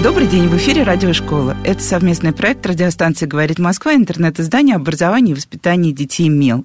Добрый 0.00 0.28
день, 0.28 0.46
в 0.46 0.56
эфире 0.56 0.84
Радиошкола. 0.84 1.56
Это 1.64 1.82
совместный 1.82 2.32
проект 2.32 2.64
радиостанции 2.64 3.26
«Говорит 3.26 3.58
Москва», 3.58 3.96
интернет-издание 3.96 4.76
образования 4.76 5.32
и 5.32 5.34
воспитания 5.34 5.90
детей 5.90 6.28
«Мел». 6.28 6.64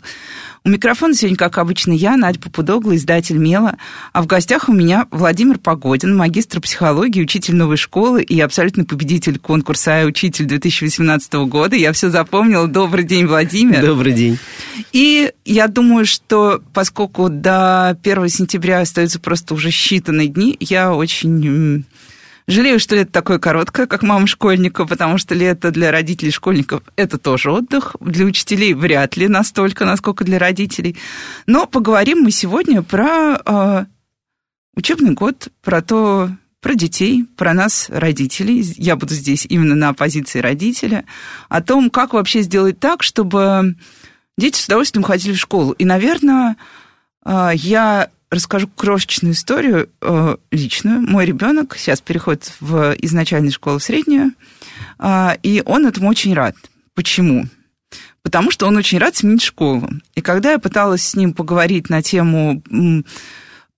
У 0.64 0.70
микрофона 0.70 1.16
сегодня, 1.16 1.36
как 1.36 1.58
обычно, 1.58 1.94
я, 1.94 2.16
Надя 2.16 2.40
Попудогла, 2.40 2.96
издатель 2.96 3.38
«Мела», 3.38 3.78
а 4.14 4.22
в 4.22 4.28
гостях 4.28 4.70
у 4.70 4.72
меня 4.72 5.08
Владимир 5.10 5.58
Погодин, 5.58 6.16
магистр 6.16 6.62
психологии, 6.62 7.24
учитель 7.24 7.56
новой 7.56 7.78
школы 7.78 8.22
и 8.22 8.40
абсолютный 8.40 8.86
победитель 8.86 9.40
конкурса 9.40 9.94
«Ай 9.94 10.08
учитель» 10.08 10.46
2018 10.46 11.34
года. 11.48 11.76
Я 11.76 11.92
все 11.92 12.12
запомнила. 12.12 12.68
Добрый 12.68 13.04
день, 13.04 13.26
Владимир. 13.26 13.84
Добрый 13.84 14.14
день. 14.14 14.38
И 14.92 15.32
я 15.44 15.68
думаю, 15.68 16.06
что 16.06 16.62
поскольку 16.72 17.30
до 17.30 17.90
1 18.04 18.30
сентября 18.30 18.82
остаются 18.82 19.20
просто 19.20 19.56
уже 19.56 19.70
считанные 19.70 20.28
дни, 20.28 20.56
я 20.60 20.94
очень 20.94 21.84
Жалею, 22.46 22.80
что 22.80 22.96
лето 22.96 23.12
такое 23.12 23.40
короткое, 23.40 23.88
как 23.88 24.04
мама 24.04 24.28
школьника, 24.28 24.86
потому 24.86 25.18
что 25.18 25.34
лето 25.34 25.72
для 25.72 25.92
родителей 25.92 26.32
школьников– 26.32 26.84
это 26.98 27.18
тоже 27.18 27.52
отдых. 27.52 27.96
Для 28.02 28.26
учителей 28.26 28.74
вряд 28.74 29.16
ли 29.16 29.30
настолько, 29.30 29.86
насколько 29.86 30.26
для 30.26 30.40
родителей. 30.40 30.98
Но 31.48 31.66
поговорим 31.66 32.20
мы 32.20 32.32
сегодня 32.32 32.82
про 32.82 33.40
э, 33.46 33.86
учебный 34.76 35.12
год, 35.12 35.48
про 35.62 35.82
то, 35.82 36.32
про 36.60 36.76
детей, 36.76 37.26
про 37.38 37.54
нас, 37.54 37.88
родителей. 37.90 38.62
Я 38.78 38.98
буду 38.98 39.14
здесь 39.14 39.46
именно 39.48 39.76
на 39.76 39.94
позиции 39.94 40.40
родителя. 40.40 41.06
О 41.48 41.62
том, 41.62 41.90
как 41.90 42.14
вообще 42.14 42.42
сделать 42.42 42.78
так, 42.78 43.04
чтобы 43.04 43.76
дети 44.38 44.60
с 44.60 44.66
удовольствием 44.66 45.04
ходили 45.04 45.34
в 45.34 45.40
школу. 45.40 45.72
И, 45.72 45.86
наверное, 45.86 46.58
э, 47.26 47.52
я 47.54 48.10
расскажу 48.34 48.68
крошечную 48.68 49.34
историю 49.34 49.90
э, 50.02 50.36
личную. 50.52 51.02
Мой 51.02 51.26
ребенок 51.26 51.76
сейчас 51.78 52.02
переходит 52.02 52.52
в, 52.60 52.94
из 52.94 53.12
начальной 53.12 53.52
школы 53.52 53.80
в 53.80 53.84
среднюю, 53.84 54.32
э, 55.00 55.30
и 55.44 55.62
он 55.66 55.86
этому 55.86 56.10
очень 56.10 56.34
рад. 56.34 56.56
Почему? 56.94 57.46
Потому 58.22 58.52
что 58.52 58.68
он 58.68 58.78
очень 58.78 59.00
рад 59.00 59.16
сменить 59.16 59.42
школу. 59.42 59.90
И 60.16 60.22
когда 60.22 60.54
я 60.54 60.60
пыталась 60.60 61.04
с 61.04 61.16
ним 61.16 61.34
поговорить 61.34 61.90
на 61.90 62.02
тему 62.02 62.64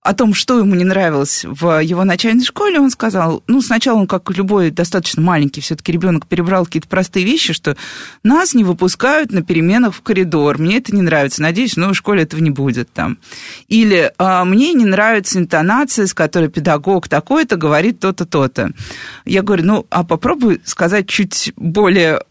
о 0.05 0.13
том, 0.13 0.35
что 0.35 0.59
ему 0.59 0.75
не 0.75 0.83
нравилось 0.83 1.45
в 1.45 1.81
его 1.81 2.03
начальной 2.03 2.45
школе, 2.45 2.79
он 2.79 2.91
сказал, 2.91 3.43
ну, 3.47 3.59
сначала 3.59 3.97
он, 3.97 4.05
как 4.05 4.29
любой 4.37 4.69
достаточно 4.69 5.19
маленький 5.23 5.61
все-таки 5.61 5.91
ребенок, 5.91 6.27
перебрал 6.27 6.65
какие-то 6.65 6.87
простые 6.87 7.25
вещи, 7.25 7.53
что 7.53 7.75
нас 8.21 8.53
не 8.53 8.63
выпускают 8.63 9.31
на 9.31 9.41
переменах 9.41 9.95
в 9.95 10.01
коридор, 10.03 10.59
мне 10.59 10.77
это 10.77 10.95
не 10.95 11.01
нравится, 11.01 11.41
надеюсь, 11.41 11.73
в 11.73 11.77
новой 11.77 11.95
школе 11.95 12.21
этого 12.21 12.39
не 12.39 12.51
будет 12.51 12.93
там. 12.93 13.17
Или 13.67 14.11
а, 14.19 14.45
мне 14.45 14.73
не 14.73 14.85
нравится 14.85 15.39
интонация, 15.39 16.05
с 16.05 16.13
которой 16.13 16.49
педагог 16.49 17.07
такой-то 17.07 17.55
говорит 17.55 17.99
то-то, 17.99 18.27
то-то. 18.27 18.73
Я 19.25 19.41
говорю, 19.41 19.63
ну, 19.65 19.87
а 19.89 20.03
попробуй 20.03 20.61
сказать 20.65 21.07
чуть 21.07 21.51
более 21.55 22.21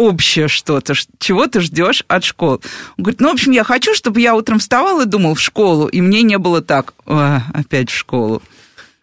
общее 0.00 0.48
что-то, 0.48 0.94
чего 1.18 1.46
ты 1.46 1.60
ждешь 1.60 2.04
от 2.08 2.24
школы. 2.24 2.60
Он 2.96 3.04
говорит, 3.04 3.20
ну, 3.20 3.28
в 3.28 3.32
общем, 3.34 3.52
я 3.52 3.64
хочу, 3.64 3.94
чтобы 3.94 4.20
я 4.20 4.34
утром 4.34 4.58
вставал 4.58 5.02
и 5.02 5.04
думал 5.04 5.34
в 5.34 5.40
школу, 5.40 5.86
и 5.86 6.00
мне 6.00 6.22
не 6.22 6.38
было 6.38 6.62
так, 6.62 6.94
опять 7.04 7.90
в 7.90 7.96
школу. 7.96 8.42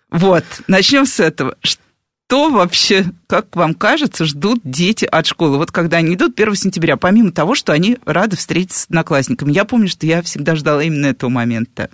Вот, 0.09 0.44
начнем 0.68 1.06
с 1.06 1.20
этого. 1.20 1.56
Что 1.62 2.50
вообще, 2.50 3.06
как 3.28 3.56
вам 3.56 3.73
кажется, 3.73 4.25
ждут 4.25 4.62
дети 4.64 5.06
от 5.06 5.28
школы? 5.28 5.57
Вот 5.57 5.72
когда 5.72 5.97
они 5.97 6.16
идут 6.16 6.40
1 6.40 6.56
сентября, 6.56 6.97
помимо 6.97 7.31
того, 7.31 7.56
что 7.56 7.74
они 7.74 7.97
рады 8.06 8.36
встретиться 8.36 8.80
с 8.80 8.86
одноклассниками. 8.86 9.53
Я 9.53 9.66
помню, 9.66 9.88
что 9.88 10.06
я 10.06 10.22
всегда 10.22 10.56
ждала 10.56 10.84
именно 10.84 11.06
этого 11.06 11.30
момента. 11.30 11.90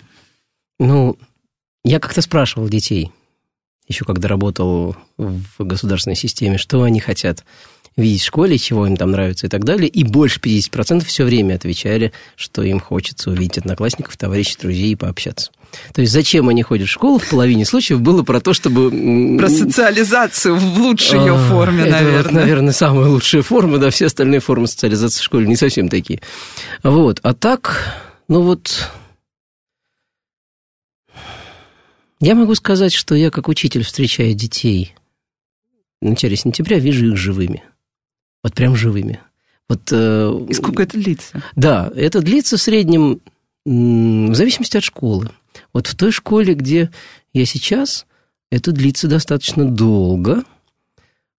Ну, 0.78 1.18
я 1.84 2.00
как-то 2.00 2.22
спрашивал 2.22 2.68
детей, 2.68 3.12
еще 3.86 4.04
когда 4.04 4.26
работал 4.26 4.96
в 5.18 5.64
государственной 5.64 6.16
системе, 6.16 6.58
что 6.58 6.82
они 6.82 6.98
хотят 6.98 7.44
видеть 7.96 8.22
в 8.22 8.26
школе, 8.26 8.58
чего 8.58 8.86
им 8.86 8.96
там 8.96 9.12
нравится 9.12 9.46
и 9.46 9.48
так 9.48 9.64
далее. 9.64 9.88
И 9.88 10.04
больше 10.04 10.40
50% 10.40 11.04
все 11.04 11.24
время 11.24 11.54
отвечали, 11.54 12.12
что 12.36 12.62
им 12.62 12.80
хочется 12.80 13.30
увидеть 13.30 13.58
одноклассников, 13.58 14.16
товарищей, 14.16 14.56
друзей 14.60 14.92
и 14.92 14.96
пообщаться. 14.96 15.52
То 15.92 16.00
есть 16.00 16.12
зачем 16.12 16.48
они 16.48 16.62
ходят 16.62 16.88
в 16.88 16.90
школу, 16.90 17.18
в 17.18 17.28
половине 17.28 17.64
случаев 17.64 18.00
было 18.00 18.22
про 18.22 18.40
то, 18.40 18.52
чтобы... 18.52 18.90
Про 19.38 19.48
социализацию 19.48 20.56
в 20.56 20.78
лучшей 20.78 21.20
ее 21.20 21.34
а, 21.34 21.48
форме, 21.48 21.82
это 21.82 21.92
наверное. 21.92 22.22
Вот, 22.22 22.32
наверное, 22.32 22.72
самая 22.72 23.06
лучшая 23.08 23.42
форма, 23.42 23.78
да, 23.78 23.90
все 23.90 24.06
остальные 24.06 24.40
формы 24.40 24.66
социализации 24.68 25.20
в 25.20 25.24
школе 25.24 25.46
не 25.46 25.56
совсем 25.56 25.88
такие. 25.88 26.20
Вот, 26.82 27.20
а 27.22 27.34
так, 27.34 27.94
ну 28.28 28.42
вот... 28.42 28.90
Я 32.20 32.34
могу 32.34 32.54
сказать, 32.54 32.92
что 32.94 33.14
я 33.14 33.30
как 33.30 33.48
учитель, 33.48 33.82
встречая 33.82 34.32
детей 34.32 34.94
в 36.00 36.06
начале 36.06 36.36
сентября, 36.36 36.78
вижу 36.78 37.06
их 37.06 37.16
живыми– 37.16 37.62
вот 38.44 38.54
прям 38.54 38.76
живыми. 38.76 39.20
Вот, 39.68 39.88
э, 39.90 40.46
И 40.48 40.54
сколько 40.54 40.84
это 40.84 40.96
длится? 40.96 41.42
Да, 41.56 41.90
это 41.96 42.20
длится 42.20 42.56
в 42.56 42.62
среднем 42.62 43.20
в 43.64 44.34
зависимости 44.34 44.76
от 44.76 44.84
школы. 44.84 45.30
Вот 45.72 45.86
в 45.86 45.94
той 45.96 46.12
школе, 46.12 46.52
где 46.52 46.90
я 47.32 47.46
сейчас, 47.46 48.04
это 48.50 48.72
длится 48.72 49.08
достаточно 49.08 49.64
долго, 49.64 50.44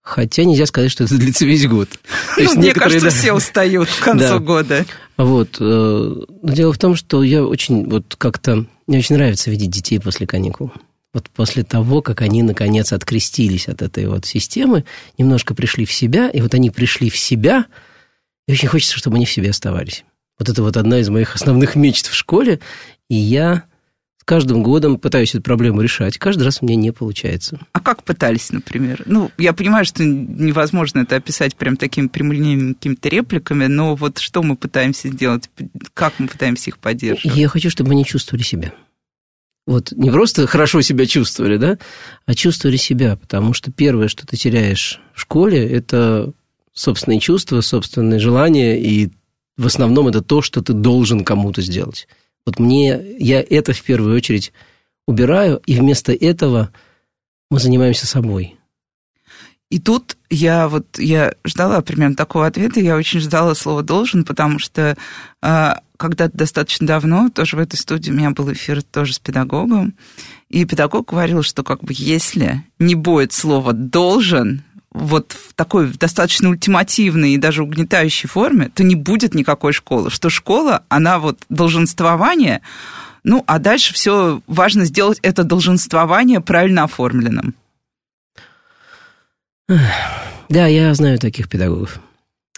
хотя 0.01 0.43
нельзя 0.43 0.65
сказать, 0.65 0.91
что 0.91 1.03
это 1.03 1.17
длится 1.17 1.45
весь 1.45 1.67
год. 1.67 1.89
То 2.35 2.43
ну, 2.43 2.55
мне 2.55 2.73
кажется, 2.73 3.05
да, 3.05 3.11
все 3.11 3.31
устают 3.31 3.89
к 3.89 4.03
концу 4.03 4.25
да. 4.25 4.39
года. 4.39 4.85
Вот. 5.17 5.57
Э, 5.59 5.63
но 6.41 6.51
дело 6.51 6.73
в 6.73 6.79
том, 6.79 6.95
что 6.95 7.23
я 7.23 7.45
очень 7.45 7.87
вот 7.87 8.15
как-то... 8.17 8.65
Мне 8.87 8.97
очень 8.97 9.15
нравится 9.15 9.51
видеть 9.51 9.69
детей 9.69 9.99
после 9.99 10.25
каникул 10.25 10.71
вот 11.15 11.29
после 11.29 11.63
того, 11.63 12.01
как 12.01 12.21
они, 12.21 12.43
наконец, 12.43 12.91
открестились 12.91 13.69
от 13.69 13.81
этой 13.81 14.05
вот 14.07 14.25
системы, 14.25 14.83
немножко 15.17 15.55
пришли 15.55 15.85
в 15.85 15.91
себя, 15.93 16.29
и 16.29 16.41
вот 16.41 16.53
они 16.53 16.71
пришли 16.71 17.09
в 17.09 17.17
себя, 17.17 17.67
и 18.49 18.51
очень 18.51 18.67
хочется, 18.67 18.97
чтобы 18.97 19.15
они 19.15 19.25
в 19.25 19.31
себе 19.31 19.51
оставались. 19.51 20.03
Вот 20.37 20.49
это 20.49 20.61
вот 20.61 20.75
одна 20.75 20.99
из 20.99 21.07
моих 21.07 21.33
основных 21.33 21.77
мечт 21.77 22.07
в 22.07 22.13
школе, 22.13 22.59
и 23.09 23.15
я 23.15 23.63
с 24.17 24.25
каждым 24.25 24.61
годом 24.61 24.99
пытаюсь 24.99 25.29
эту 25.29 25.41
проблему 25.41 25.81
решать. 25.81 26.17
Каждый 26.17 26.43
раз 26.43 26.57
у 26.59 26.65
меня 26.65 26.75
не 26.75 26.91
получается. 26.91 27.61
А 27.71 27.79
как 27.79 28.03
пытались, 28.03 28.51
например? 28.51 29.03
Ну, 29.05 29.31
я 29.37 29.53
понимаю, 29.53 29.85
что 29.85 30.03
невозможно 30.03 30.99
это 30.99 31.15
описать 31.15 31.55
прям 31.55 31.77
такими 31.77 32.07
прямолинейными 32.07 32.73
какими-то 32.73 33.07
репликами, 33.07 33.67
но 33.67 33.95
вот 33.95 34.17
что 34.17 34.43
мы 34.43 34.57
пытаемся 34.57 35.07
сделать? 35.07 35.49
Как 35.93 36.19
мы 36.19 36.27
пытаемся 36.27 36.71
их 36.71 36.77
поддерживать? 36.77 37.37
Я 37.37 37.47
хочу, 37.47 37.69
чтобы 37.69 37.91
они 37.91 38.03
чувствовали 38.03 38.43
себя. 38.43 38.73
Вот 39.65 39.91
не 39.93 40.11
просто 40.11 40.45
хорошо 40.45 40.81
себя 40.81 41.05
чувствовали, 41.07 41.57
да, 41.57 41.77
а 42.25 42.35
чувствовали 42.35 42.77
себя, 42.77 43.15
потому 43.15 43.53
что 43.53 43.71
первое, 43.71 44.07
что 44.07 44.27
ты 44.27 44.37
теряешь 44.37 44.99
в 45.13 45.21
школе, 45.21 45.67
это 45.67 46.33
собственные 46.73 47.19
чувства, 47.19 47.61
собственные 47.61 48.19
желания, 48.19 48.79
и 48.79 49.09
в 49.57 49.65
основном 49.65 50.07
это 50.07 50.21
то, 50.21 50.41
что 50.41 50.61
ты 50.61 50.73
должен 50.73 51.23
кому-то 51.23 51.61
сделать. 51.61 52.07
Вот 52.45 52.59
мне, 52.59 53.01
я 53.17 53.41
это 53.41 53.73
в 53.73 53.81
первую 53.81 54.15
очередь 54.15 54.53
убираю, 55.07 55.61
и 55.65 55.75
вместо 55.75 56.13
этого 56.13 56.71
мы 57.49 57.59
занимаемся 57.59 58.05
собой. 58.05 58.57
И 59.75 59.79
тут 59.79 60.15
я 60.29 60.69
вот 60.69 60.85
я 60.97 61.33
ждала 61.43 61.81
примерно 61.81 62.15
такого 62.15 62.47
ответа, 62.47 62.79
я 62.79 62.95
очень 62.95 63.19
ждала 63.19 63.53
слова 63.55 63.83
должен, 63.83 64.23
потому 64.23 64.57
что 64.57 64.95
а, 65.41 65.81
когда-то 65.97 66.37
достаточно 66.37 66.87
давно, 66.87 67.27
тоже 67.27 67.57
в 67.57 67.59
этой 67.59 67.75
студии 67.75 68.09
у 68.09 68.13
меня 68.13 68.31
был 68.31 68.53
эфир 68.53 68.81
тоже 68.81 69.11
с 69.11 69.19
педагогом, 69.19 69.93
и 70.47 70.63
педагог 70.63 71.09
говорил, 71.09 71.43
что 71.43 71.61
как 71.63 71.83
бы 71.83 71.91
если 71.93 72.63
не 72.79 72.95
будет 72.95 73.33
слова 73.33 73.73
«должен», 73.73 74.63
вот 74.91 75.33
в 75.33 75.53
такой 75.55 75.91
достаточно 75.91 76.47
ультимативной 76.51 77.33
и 77.33 77.37
даже 77.37 77.61
угнетающей 77.61 78.29
форме, 78.29 78.71
то 78.73 78.81
не 78.81 78.95
будет 78.95 79.35
никакой 79.35 79.73
школы. 79.73 80.09
Что 80.09 80.29
школа, 80.29 80.85
она 80.87 81.19
вот 81.19 81.41
долженствование, 81.49 82.61
ну, 83.25 83.43
а 83.45 83.59
дальше 83.59 83.93
все 83.93 84.41
важно 84.47 84.85
сделать 84.85 85.19
это 85.21 85.43
долженствование 85.43 86.39
правильно 86.39 86.85
оформленным. 86.85 87.55
Да, 89.67 90.67
я 90.67 90.93
знаю 90.93 91.19
таких 91.19 91.49
педагогов. 91.49 91.99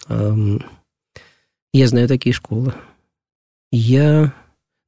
Я 0.10 1.88
знаю 1.88 2.08
такие 2.08 2.34
школы. 2.34 2.74
Я 3.72 4.34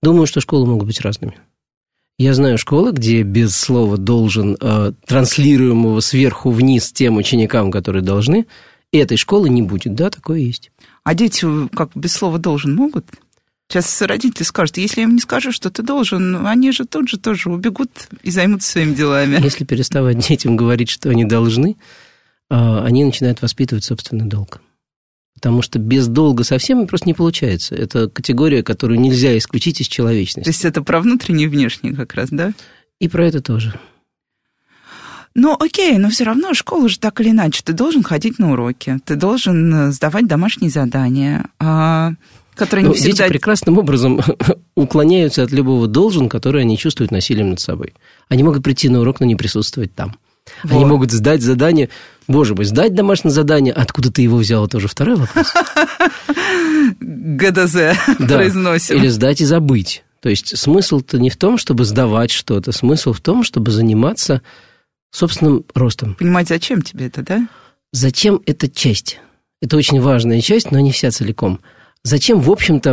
думаю, 0.02 0.28
что 0.28 0.42
школы 0.42 0.66
могут 0.66 0.88
быть 0.88 1.02
разными. 1.02 1.38
Я 2.18 2.34
знаю 2.34 2.58
школы, 2.58 2.92
где 2.92 3.22
без 3.24 3.56
слова 3.56 3.98
«должен», 3.98 4.58
э, 4.60 4.92
транслируемого 5.06 6.02
сверху 6.02 6.52
вниз 6.52 6.92
тем 6.92 7.16
ученикам, 7.16 7.72
которые 7.72 8.02
должны, 8.02 8.46
этой 8.92 9.16
школы 9.16 9.50
не 9.50 9.62
будет. 9.62 9.96
Да, 9.96 10.10
такое 10.10 10.40
есть. 10.40 10.72
А 11.04 11.14
дети 11.14 11.46
как 11.74 11.92
без 11.96 12.12
слова 12.12 12.38
«должен» 12.38 12.76
могут? 12.76 13.06
Сейчас 13.70 14.02
родители 14.02 14.44
скажут, 14.44 14.78
если 14.78 15.02
я 15.02 15.08
им 15.08 15.14
не 15.14 15.22
скажу, 15.22 15.52
что 15.54 15.70
ты 15.70 15.82
должен, 15.84 16.46
они 16.46 16.72
же 16.72 16.86
тут 16.86 17.08
же 17.08 17.18
тоже 17.18 17.50
убегут 17.50 17.92
и 18.24 18.32
займутся 18.32 18.72
своими 18.72 18.96
делами. 18.96 19.42
Если 19.42 19.64
переставать 19.64 20.18
детям 20.18 20.58
говорить, 20.58 20.90
что 20.90 21.10
они 21.10 21.24
должны, 21.24 21.78
они 22.50 23.04
начинают 23.04 23.42
воспитывать 23.42 23.84
собственный 23.84 24.26
долг. 24.26 24.62
Потому 25.36 25.62
что 25.62 25.80
без 25.80 26.08
долга 26.08 26.44
совсем 26.44 26.86
просто 26.86 27.08
не 27.08 27.14
получается. 27.14 27.74
Это 27.74 28.10
категория, 28.10 28.62
которую 28.62 29.00
нельзя 29.00 29.38
исключить 29.38 29.80
из 29.80 29.88
человечности. 29.88 30.44
То 30.44 30.50
есть 30.50 30.66
это 30.66 30.82
про 30.82 31.00
внутреннее 31.00 31.46
и 31.46 31.50
внешнее 31.50 31.96
как 31.96 32.14
раз, 32.14 32.30
да? 32.30 32.52
И 33.00 33.08
про 33.08 33.26
это 33.26 33.42
тоже. 33.42 33.80
Ну, 35.36 35.56
окей, 35.58 35.98
но 35.98 36.10
все 36.10 36.26
равно 36.26 36.54
школа 36.54 36.90
же 36.90 37.00
так 37.00 37.22
или 37.22 37.30
иначе. 37.30 37.62
Ты 37.64 37.72
должен 37.72 38.04
ходить 38.04 38.40
на 38.40 38.52
уроки, 38.52 39.00
ты 39.06 39.16
должен 39.16 39.74
э, 39.74 39.92
сдавать 39.92 40.28
домашние 40.28 40.72
задания, 40.72 41.46
а, 41.60 42.14
которые 42.56 42.84
не 42.84 42.90
ну, 42.90 42.96
всегда... 42.96 43.24
Дети 43.24 43.30
прекрасным 43.30 43.78
образом 43.78 44.20
уклоняются 44.76 45.44
от 45.44 45.52
любого 45.52 45.88
должен, 45.88 46.28
который 46.28 46.64
они 46.64 46.78
чувствуют 46.78 47.12
насилием 47.12 47.52
над 47.52 47.60
собой. 47.60 47.94
Они 48.28 48.44
могут 48.44 48.64
прийти 48.64 48.90
на 48.90 49.02
урок, 49.02 49.20
но 49.22 49.26
не 49.26 49.36
присутствовать 49.36 49.96
там. 49.96 50.18
Вот. 50.64 50.72
Они 50.72 50.86
могут 50.86 51.12
сдать 51.12 51.42
задание. 51.42 51.90
Боже 52.28 52.56
мой, 52.56 52.66
сдать 52.66 52.94
домашнее 52.94 53.32
задание. 53.32 53.74
Откуда 53.74 54.12
ты 54.12 54.22
его 54.22 54.38
взял? 54.38 54.66
Это 54.66 54.78
уже 54.78 54.88
второй 54.88 55.16
вопрос. 55.16 55.54
ГДЗ 57.00 57.98
произносим. 58.18 58.98
Или 58.98 59.08
сдать 59.08 59.42
и 59.42 59.46
забыть. 59.46 60.04
То 60.22 60.30
есть 60.30 60.58
смысл-то 60.58 61.18
не 61.18 61.30
в 61.30 61.38
том, 61.38 61.58
чтобы 61.58 61.86
сдавать 61.86 62.32
что-то. 62.32 62.72
Смысл 62.72 63.14
в 63.14 63.22
том, 63.22 63.44
чтобы 63.44 63.72
заниматься 63.72 64.42
собственным 65.12 65.66
ростом. 65.74 66.16
Понимать, 66.16 66.48
зачем 66.48 66.82
тебе 66.82 67.08
это, 67.08 67.24
да? 67.24 67.48
Зачем 67.92 68.42
это 68.46 68.70
часть? 68.70 69.20
Это 69.62 69.78
очень 69.78 70.00
важная 70.00 70.42
часть, 70.42 70.72
но 70.72 70.80
не 70.80 70.92
вся 70.92 71.12
целиком. 71.12 71.60
Зачем, 72.04 72.40
в 72.40 72.52
общем-то, 72.52 72.92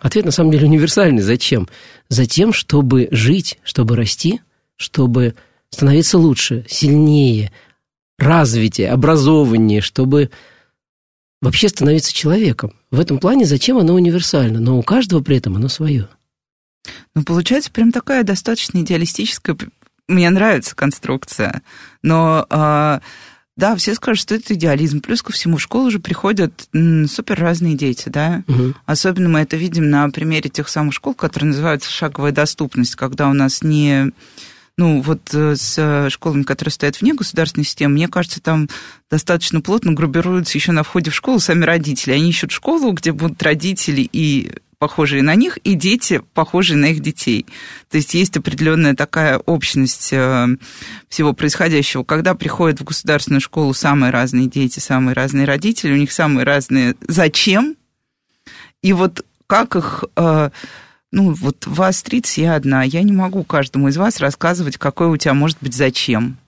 ответ 0.00 0.24
на 0.24 0.30
самом 0.30 0.50
деле 0.50 0.66
универсальный. 0.66 1.22
Зачем? 1.22 1.68
Затем, 2.08 2.52
чтобы 2.52 3.08
жить, 3.10 3.58
чтобы 3.62 3.96
расти, 3.96 4.40
чтобы 4.76 5.34
становиться 5.74 6.18
лучше, 6.18 6.64
сильнее, 6.68 7.52
развитее, 8.18 8.90
образованнее, 8.90 9.80
чтобы 9.80 10.30
вообще 11.42 11.68
становиться 11.68 12.14
человеком. 12.14 12.72
В 12.90 13.00
этом 13.00 13.18
плане 13.18 13.44
зачем 13.44 13.76
оно 13.78 13.94
универсально, 13.94 14.60
но 14.60 14.78
у 14.78 14.82
каждого 14.82 15.22
при 15.22 15.36
этом 15.36 15.56
оно 15.56 15.68
свое. 15.68 16.08
Ну, 17.14 17.22
получается, 17.22 17.70
прям 17.70 17.92
такая 17.92 18.24
достаточно 18.24 18.78
идеалистическая 18.80 19.56
мне 20.06 20.28
нравится 20.28 20.76
конструкция, 20.76 21.62
но 22.02 22.46
а, 22.50 23.00
да, 23.56 23.76
все 23.76 23.94
скажут, 23.94 24.20
что 24.20 24.34
это 24.34 24.54
идеализм. 24.54 25.00
Плюс 25.00 25.22
ко 25.22 25.32
всему, 25.32 25.56
в 25.56 25.62
школу 25.62 25.86
уже 25.86 26.00
приходят 26.00 26.68
супер 26.72 27.40
разные 27.40 27.74
дети, 27.74 28.08
да. 28.08 28.42
Угу. 28.48 28.74
Особенно 28.84 29.28
мы 29.28 29.40
это 29.40 29.56
видим 29.56 29.90
на 29.90 30.10
примере 30.10 30.50
тех 30.50 30.68
самых 30.68 30.92
школ, 30.92 31.14
которые 31.14 31.48
называются 31.48 31.90
шаговая 31.90 32.32
доступность, 32.32 32.96
когда 32.96 33.28
у 33.28 33.32
нас 33.32 33.62
не 33.62 34.12
ну, 34.76 35.00
вот 35.02 35.32
э, 35.32 35.54
с 35.56 36.10
школами, 36.10 36.42
которые 36.42 36.72
стоят 36.72 37.00
вне 37.00 37.14
государственной 37.14 37.64
системы, 37.64 37.94
мне 37.94 38.08
кажется, 38.08 38.40
там 38.40 38.68
достаточно 39.10 39.60
плотно 39.60 39.92
группируются 39.92 40.58
еще 40.58 40.72
на 40.72 40.82
входе 40.82 41.10
в 41.10 41.14
школу 41.14 41.38
сами 41.38 41.64
родители. 41.64 42.12
Они 42.12 42.30
ищут 42.30 42.50
школу, 42.50 42.92
где 42.92 43.12
будут 43.12 43.42
родители 43.42 44.08
и 44.12 44.52
похожие 44.78 45.22
на 45.22 45.34
них, 45.34 45.56
и 45.58 45.74
дети, 45.74 46.22
похожие 46.34 46.76
на 46.76 46.86
их 46.86 47.00
детей. 47.00 47.46
То 47.88 47.96
есть 47.96 48.14
есть 48.14 48.36
определенная 48.36 48.94
такая 48.94 49.38
общность 49.38 50.12
э, 50.12 50.48
всего 51.08 51.32
происходящего. 51.32 52.02
Когда 52.02 52.34
приходят 52.34 52.80
в 52.80 52.84
государственную 52.84 53.40
школу 53.40 53.72
самые 53.74 54.10
разные 54.10 54.48
дети, 54.48 54.80
самые 54.80 55.14
разные 55.14 55.46
родители, 55.46 55.92
у 55.92 55.96
них 55.96 56.12
самые 56.12 56.44
разные 56.44 56.96
«зачем?», 57.06 57.76
и 58.82 58.92
вот 58.92 59.24
как 59.46 59.76
их 59.76 60.04
э, 60.16 60.50
ну, 61.14 61.32
вот 61.32 61.66
вас 61.66 62.02
30, 62.02 62.38
я 62.38 62.56
одна. 62.56 62.82
Я 62.82 63.02
не 63.02 63.12
могу 63.12 63.44
каждому 63.44 63.86
из 63.86 63.96
вас 63.96 64.18
рассказывать, 64.18 64.78
какой 64.78 65.06
у 65.06 65.16
тебя 65.16 65.32
может 65.32 65.58
быть 65.60 65.72
зачем. 65.72 66.38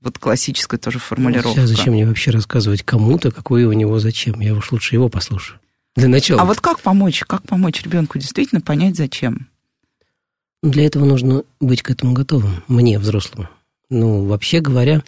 Вот 0.00 0.18
классическая 0.18 0.78
тоже 0.78 0.98
формулировка. 0.98 1.60
Ну, 1.60 1.66
зачем 1.66 1.92
мне 1.92 2.06
вообще 2.06 2.30
рассказывать 2.30 2.82
кому-то, 2.82 3.30
какой 3.30 3.64
у 3.64 3.72
него 3.72 3.98
зачем? 3.98 4.40
Я 4.40 4.54
уж 4.54 4.72
лучше 4.72 4.94
его 4.94 5.10
послушаю. 5.10 5.60
Для 5.94 6.08
начала. 6.08 6.40
А 6.40 6.46
вот 6.46 6.60
как 6.60 6.80
помочь? 6.80 7.22
Как 7.26 7.42
помочь 7.42 7.82
ребенку 7.82 8.18
действительно 8.18 8.62
понять, 8.62 8.96
зачем? 8.96 9.48
Для 10.62 10.86
этого 10.86 11.04
нужно 11.04 11.44
быть 11.60 11.82
к 11.82 11.90
этому 11.90 12.14
готовым, 12.14 12.64
мне, 12.66 12.98
взрослому. 12.98 13.50
Ну, 13.90 14.24
вообще 14.24 14.60
говоря... 14.60 15.02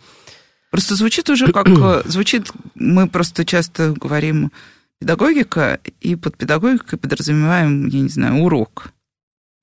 Просто 0.71 0.95
звучит 0.95 1.31
уже 1.31 1.51
как... 1.53 1.69
Э, 1.69 2.03
звучит... 2.07 2.53
Мы 2.75 3.09
просто 3.09 3.47
часто 3.47 3.93
говорим 3.93 4.53
педагогика, 5.01 5.81
и 6.03 6.17
под 6.17 6.37
педагогикой 6.37 6.99
подразумеваем, 6.99 7.87
я 7.89 8.01
не 8.01 8.09
знаю, 8.11 8.43
урок. 8.43 8.93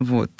Вот. 0.03 0.31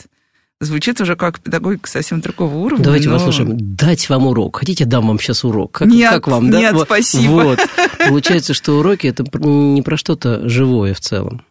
Звучит 0.60 1.02
уже 1.02 1.16
как 1.16 1.42
педагогика 1.42 1.90
совсем 1.90 2.22
другого 2.22 2.56
уровня. 2.56 2.86
Давайте 2.86 3.10
но... 3.10 3.16
послушаем. 3.16 3.58
Дать 3.76 4.08
вам 4.10 4.28
урок. 4.28 4.58
Хотите, 4.60 4.86
дам 4.86 5.08
вам 5.08 5.20
сейчас 5.20 5.44
урок? 5.44 5.74
Как, 5.74 5.88
нет, 5.88 6.12
как 6.12 6.28
вам, 6.28 6.50
да? 6.50 6.60
Нет, 6.60 6.76
спасибо. 6.82 7.32
Вот. 7.32 7.60
Получается, 8.08 8.54
что 8.54 8.80
уроки 8.80 9.08
это 9.08 9.26
не 9.46 9.82
про 9.82 9.98
что-то 9.98 10.48
живое 10.48 10.94
в 10.94 11.02
целом. 11.02 11.46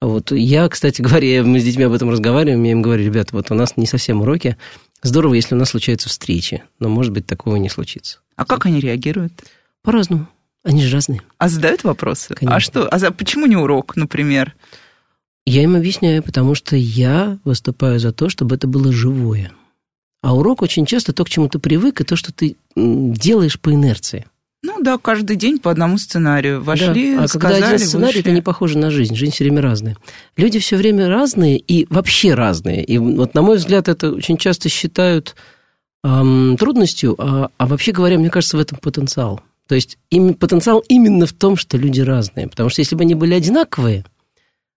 Вот 0.00 0.32
я, 0.32 0.68
кстати 0.68 1.02
говоря, 1.02 1.42
мы 1.42 1.60
с 1.60 1.64
детьми 1.64 1.84
об 1.84 1.92
этом 1.92 2.08
разговариваем, 2.10 2.62
я 2.62 2.72
им 2.72 2.80
говорю, 2.80 3.04
ребята, 3.04 3.30
вот 3.32 3.50
у 3.50 3.54
нас 3.54 3.76
не 3.76 3.86
совсем 3.86 4.22
уроки. 4.22 4.56
Здорово, 5.02 5.34
если 5.34 5.54
у 5.54 5.58
нас 5.58 5.70
случаются 5.70 6.08
встречи, 6.08 6.62
но, 6.78 6.88
может 6.88 7.12
быть, 7.12 7.26
такого 7.26 7.56
не 7.56 7.68
случится. 7.68 8.18
А 8.36 8.44
как 8.44 8.66
они 8.66 8.80
реагируют? 8.80 9.32
По-разному. 9.82 10.26
Они 10.62 10.82
же 10.82 10.94
разные. 10.94 11.22
А 11.38 11.48
задают 11.48 11.84
вопросы? 11.84 12.32
А 12.32 12.34
Конечно. 12.34 12.56
А 12.56 12.60
что? 12.60 12.88
А 12.88 12.98
за, 12.98 13.10
почему 13.10 13.46
не 13.46 13.56
урок, 13.56 13.96
например? 13.96 14.54
Я 15.46 15.62
им 15.62 15.76
объясняю, 15.76 16.22
потому 16.22 16.54
что 16.54 16.76
я 16.76 17.38
выступаю 17.44 17.98
за 17.98 18.12
то, 18.12 18.28
чтобы 18.28 18.56
это 18.56 18.66
было 18.66 18.92
живое. 18.92 19.52
А 20.22 20.34
урок 20.34 20.62
очень 20.62 20.86
часто 20.86 21.12
то, 21.12 21.24
к 21.24 21.30
чему 21.30 21.48
ты 21.48 21.58
привык, 21.58 22.00
и 22.00 22.04
то, 22.04 22.14
что 22.16 22.32
ты 22.32 22.56
делаешь 22.76 23.58
по 23.58 23.72
инерции. 23.72 24.26
Ну 24.62 24.82
да, 24.82 24.98
каждый 24.98 25.36
день 25.36 25.58
по 25.58 25.70
одному 25.70 25.96
сценарию. 25.96 26.62
Вошли, 26.62 27.16
да. 27.16 27.24
А 27.24 27.28
сказали, 27.28 27.54
когда 27.54 27.68
один 27.74 27.86
сценарий, 27.86 28.06
вышли. 28.08 28.20
это 28.20 28.30
не 28.32 28.42
похоже 28.42 28.76
на 28.76 28.90
жизнь. 28.90 29.14
Жизнь 29.14 29.32
все 29.32 29.44
время 29.44 29.62
разная. 29.62 29.96
Люди 30.36 30.58
все 30.58 30.76
время 30.76 31.08
разные 31.08 31.58
и 31.58 31.86
вообще 31.88 32.34
разные. 32.34 32.84
И 32.84 32.98
вот, 32.98 33.32
на 33.32 33.40
мой 33.40 33.56
взгляд, 33.56 33.88
это 33.88 34.12
очень 34.12 34.36
часто 34.36 34.68
считают 34.68 35.34
эм, 36.04 36.58
трудностью, 36.58 37.16
а, 37.18 37.48
а 37.56 37.66
вообще 37.66 37.92
говоря, 37.92 38.18
мне 38.18 38.28
кажется, 38.28 38.58
в 38.58 38.60
этом 38.60 38.78
потенциал. 38.78 39.40
То 39.66 39.74
есть 39.76 39.96
им, 40.10 40.34
потенциал 40.34 40.84
именно 40.88 41.24
в 41.24 41.32
том, 41.32 41.56
что 41.56 41.78
люди 41.78 42.02
разные. 42.02 42.46
Потому 42.48 42.68
что 42.68 42.82
если 42.82 42.96
бы 42.96 43.02
они 43.02 43.14
были 43.14 43.32
одинаковые, 43.32 44.04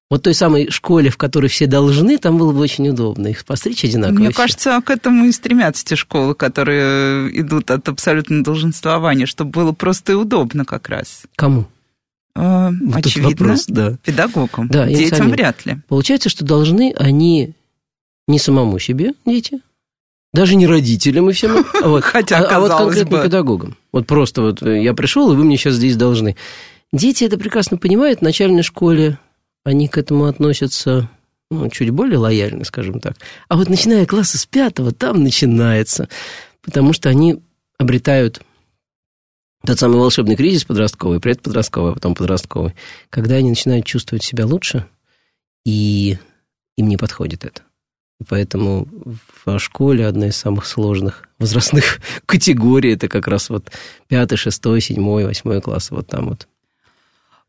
вот 0.09 0.23
той 0.23 0.33
самой 0.33 0.69
школе, 0.69 1.09
в 1.09 1.17
которой 1.17 1.47
все 1.47 1.65
должны, 1.65 2.17
там 2.17 2.37
было 2.37 2.51
бы 2.51 2.59
очень 2.59 2.87
удобно 2.89 3.27
их 3.27 3.45
постричь 3.45 3.83
одинаково. 3.83 4.19
Мне 4.19 4.31
кажется, 4.31 4.79
к 4.85 4.89
этому 4.89 5.25
и 5.25 5.31
стремятся 5.31 5.85
те 5.85 5.95
школы, 5.95 6.35
которые 6.35 7.39
идут 7.39 7.71
от 7.71 7.87
абсолютного 7.89 8.43
долженствования, 8.43 9.25
чтобы 9.25 9.51
было 9.51 9.71
просто 9.71 10.11
и 10.11 10.15
удобно 10.15 10.65
как 10.65 10.89
раз. 10.89 11.23
Кому? 11.35 11.65
Э, 12.35 12.69
вот 12.81 13.05
очевидно, 13.05 13.29
вопрос, 13.31 13.65
да. 13.67 13.97
педагогам. 14.03 14.67
Да, 14.67 14.87
Детям 14.87 15.17
самим. 15.17 15.31
вряд 15.31 15.65
ли. 15.65 15.77
Получается, 15.87 16.29
что 16.29 16.45
должны 16.45 16.93
они 16.97 17.53
не 18.27 18.39
самому 18.39 18.79
себе, 18.79 19.13
дети, 19.25 19.61
даже 20.33 20.55
не 20.55 20.65
родителям 20.65 21.29
и 21.29 21.33
всем, 21.33 21.65
а 21.83 21.87
вот, 21.87 22.03
Хотя, 22.03 22.39
а, 22.39 22.55
а 22.55 22.59
вот 22.59 22.71
конкретно 22.71 23.17
бы. 23.17 23.23
педагогам. 23.23 23.77
Вот 23.91 24.07
просто 24.07 24.41
вот 24.41 24.61
я 24.61 24.93
пришел, 24.93 25.31
и 25.31 25.35
вы 25.35 25.43
мне 25.43 25.57
сейчас 25.57 25.75
здесь 25.75 25.95
должны. 25.95 26.35
Дети 26.91 27.23
это 27.23 27.37
прекрасно 27.37 27.77
понимают 27.77 28.19
в 28.19 28.23
начальной 28.23 28.63
школе, 28.63 29.17
они 29.63 29.87
к 29.87 29.97
этому 29.97 30.25
относятся 30.25 31.09
ну, 31.49 31.69
чуть 31.69 31.91
более 31.91 32.17
лояльно, 32.17 32.63
скажем 32.63 32.99
так. 32.99 33.15
А 33.47 33.55
вот 33.55 33.69
начиная 33.69 34.05
класса 34.05 34.37
с 34.37 34.45
пятого, 34.45 34.91
там 34.91 35.23
начинается. 35.23 36.09
Потому 36.61 36.93
что 36.93 37.09
они 37.09 37.41
обретают 37.77 38.41
тот 39.65 39.79
самый 39.79 39.97
волшебный 39.97 40.35
кризис 40.35 40.65
подростковый, 40.65 41.19
предподростковый, 41.19 41.91
а 41.91 41.95
потом 41.95 42.15
подростковый, 42.15 42.73
когда 43.09 43.35
они 43.35 43.49
начинают 43.49 43.85
чувствовать 43.85 44.23
себя 44.23 44.45
лучше, 44.45 44.85
и 45.65 46.17
им 46.77 46.89
не 46.89 46.97
подходит 46.97 47.45
это. 47.45 47.61
Поэтому 48.27 48.87
в 49.45 49.59
школе 49.59 50.07
одна 50.07 50.27
из 50.27 50.37
самых 50.37 50.65
сложных 50.65 51.29
возрастных 51.39 51.99
категорий 52.25 52.93
это 52.93 53.07
как 53.07 53.27
раз 53.27 53.49
вот 53.49 53.71
пятый, 54.07 54.37
шестой, 54.37 54.81
седьмой, 54.81 55.25
восьмой 55.25 55.61
класс, 55.61 55.91
вот 55.91 56.07
там 56.07 56.29
вот. 56.29 56.47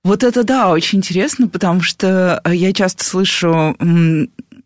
Вот 0.05 0.23
это 0.23 0.45
да, 0.45 0.71
очень 0.71 0.99
интересно, 0.99 1.49
потому 1.49 1.81
что 1.81 2.41
э, 2.45 2.55
я 2.55 2.75
часто 2.75 3.05
слышу 3.05 3.75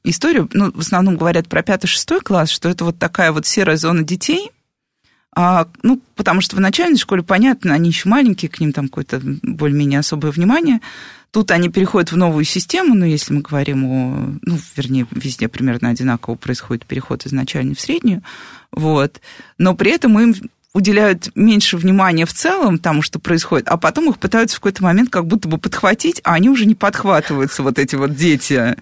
историю, 0.02 0.50
ну, 0.52 0.73
в 0.73 0.80
основном 0.80 1.16
говорят 1.16 1.49
про 1.49 1.62
пятый-шестой 1.62 2.21
класс, 2.21 2.50
что 2.50 2.68
это 2.68 2.85
вот 2.85 2.99
такая 2.99 3.30
вот 3.30 3.47
серая 3.47 3.76
зона 3.76 4.02
детей, 4.02 4.50
а, 5.37 5.68
ну, 5.85 6.00
потому 6.16 6.40
что 6.40 6.57
в 6.57 6.61
начальной 6.61 6.99
школе, 6.99 7.23
понятно, 7.23 7.73
они 7.73 7.90
еще 7.90 8.09
маленькие, 8.09 8.49
к 8.49 8.59
ним 8.59 8.73
там 8.73 8.88
какое-то 8.88 9.21
более-менее 9.42 10.00
особое 10.00 10.33
внимание. 10.33 10.80
Тут 11.30 11.52
они 11.52 11.68
переходят 11.68 12.11
в 12.11 12.16
новую 12.16 12.45
систему, 12.45 12.95
но 12.95 13.04
если 13.04 13.35
мы 13.35 13.42
говорим 13.42 13.85
о, 13.85 14.35
ну, 14.42 14.59
вернее, 14.76 15.07
везде 15.12 15.47
примерно 15.47 15.90
одинаково 15.90 16.35
происходит 16.35 16.87
переход 16.87 17.26
из 17.26 17.33
начальной 17.33 17.76
в 17.76 17.80
среднюю, 17.80 18.25
вот. 18.73 19.21
Но 19.59 19.76
при 19.76 19.92
этом 19.92 20.18
им 20.18 20.35
уделяют 20.75 21.31
меньше 21.35 21.77
внимания 21.77 22.27
в 22.27 22.33
целом 22.33 22.79
тому, 22.79 23.03
что 23.03 23.19
происходит, 23.19 23.69
а 23.69 23.77
потом 23.77 24.11
их 24.11 24.19
пытаются 24.19 24.57
в 24.57 24.61
какой-то 24.61 24.83
момент 24.83 25.11
как 25.11 25.27
будто 25.27 25.49
бы 25.49 25.59
подхватить, 25.59 26.21
а 26.25 26.35
они 26.35 26.51
уже 26.51 26.67
не 26.67 26.75
подхватываются, 26.75 27.63
вот 27.63 27.79
эти 27.79 27.97
вот 27.97 28.15
дети. 28.15 28.77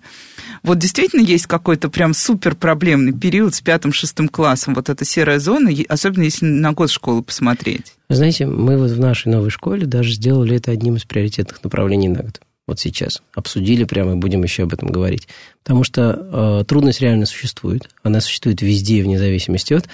Вот 0.63 0.79
действительно 0.79 1.21
есть 1.21 1.47
какой-то 1.47 1.89
прям 1.89 2.13
супер 2.13 2.57
проблемный 2.57 3.13
период 3.13 3.55
с 3.55 3.61
пятым-шестым 3.61 4.29
классом, 4.29 4.75
вот 4.75 4.89
эта 4.89 5.05
серая 5.05 5.39
зона, 5.39 5.71
особенно 5.89 6.25
если 6.25 6.47
на 6.47 6.73
год 6.73 6.91
школы 6.91 7.23
посмотреть. 7.23 7.95
знаете, 8.09 8.47
мы 8.47 8.77
вот 8.77 8.91
в 8.91 8.99
нашей 8.99 9.29
новой 9.29 9.51
школе 9.51 9.87
даже 9.87 10.13
сделали 10.13 10.57
это 10.57 10.73
одним 10.73 10.97
из 10.97 11.05
приоритетных 11.05 11.63
направлений 11.63 12.09
на 12.09 12.23
год. 12.23 12.41
Вот 12.67 12.81
сейчас. 12.81 13.23
Обсудили 13.33 13.85
прямо 13.85 14.13
и 14.13 14.17
будем 14.17 14.43
еще 14.43 14.65
об 14.65 14.73
этом 14.73 14.89
говорить. 14.89 15.29
Потому 15.63 15.85
что 15.85 16.61
э, 16.61 16.65
трудность 16.67 17.01
реально 17.01 17.27
существует. 17.27 17.89
Она 18.03 18.21
существует 18.21 18.61
везде, 18.61 19.05
вне 19.05 19.19
зависимости 19.19 19.73
от 19.73 19.89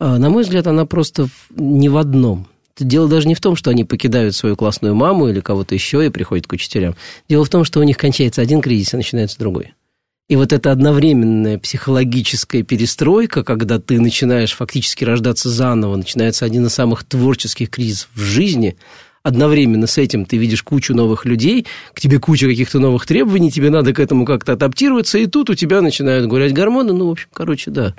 на 0.00 0.30
мой 0.30 0.42
взгляд, 0.42 0.66
она 0.66 0.86
просто 0.86 1.28
не 1.50 1.88
в 1.88 1.96
одном. 1.96 2.46
Дело 2.78 3.08
даже 3.08 3.26
не 3.26 3.34
в 3.34 3.40
том, 3.40 3.56
что 3.56 3.70
они 3.70 3.84
покидают 3.84 4.36
свою 4.36 4.54
классную 4.54 4.94
маму 4.94 5.28
или 5.28 5.40
кого-то 5.40 5.74
еще 5.74 6.06
и 6.06 6.10
приходят 6.10 6.46
к 6.46 6.52
учителям. 6.52 6.94
Дело 7.28 7.44
в 7.44 7.48
том, 7.48 7.64
что 7.64 7.80
у 7.80 7.82
них 7.82 7.96
кончается 7.96 8.40
один 8.40 8.60
кризис, 8.60 8.94
и 8.94 8.96
начинается 8.96 9.38
другой. 9.38 9.74
И 10.28 10.36
вот 10.36 10.52
эта 10.52 10.70
одновременная 10.70 11.58
психологическая 11.58 12.62
перестройка, 12.62 13.42
когда 13.42 13.78
ты 13.78 13.98
начинаешь 13.98 14.52
фактически 14.52 15.02
рождаться 15.02 15.48
заново, 15.48 15.96
начинается 15.96 16.44
один 16.44 16.66
из 16.66 16.74
самых 16.74 17.04
творческих 17.04 17.70
кризисов 17.70 18.10
в 18.14 18.20
жизни, 18.20 18.76
одновременно 19.22 19.86
с 19.86 19.96
этим 19.96 20.26
ты 20.26 20.36
видишь 20.36 20.62
кучу 20.62 20.94
новых 20.94 21.24
людей, 21.24 21.66
к 21.94 22.00
тебе 22.00 22.18
куча 22.18 22.46
каких-то 22.46 22.78
новых 22.78 23.06
требований, 23.06 23.50
тебе 23.50 23.70
надо 23.70 23.94
к 23.94 24.00
этому 24.00 24.26
как-то 24.26 24.52
адаптироваться, 24.52 25.16
и 25.16 25.26
тут 25.26 25.48
у 25.48 25.54
тебя 25.54 25.80
начинают 25.80 26.26
гулять 26.28 26.52
гормоны, 26.52 26.92
ну, 26.92 27.08
в 27.08 27.12
общем, 27.12 27.28
короче, 27.32 27.70
да. 27.70 27.94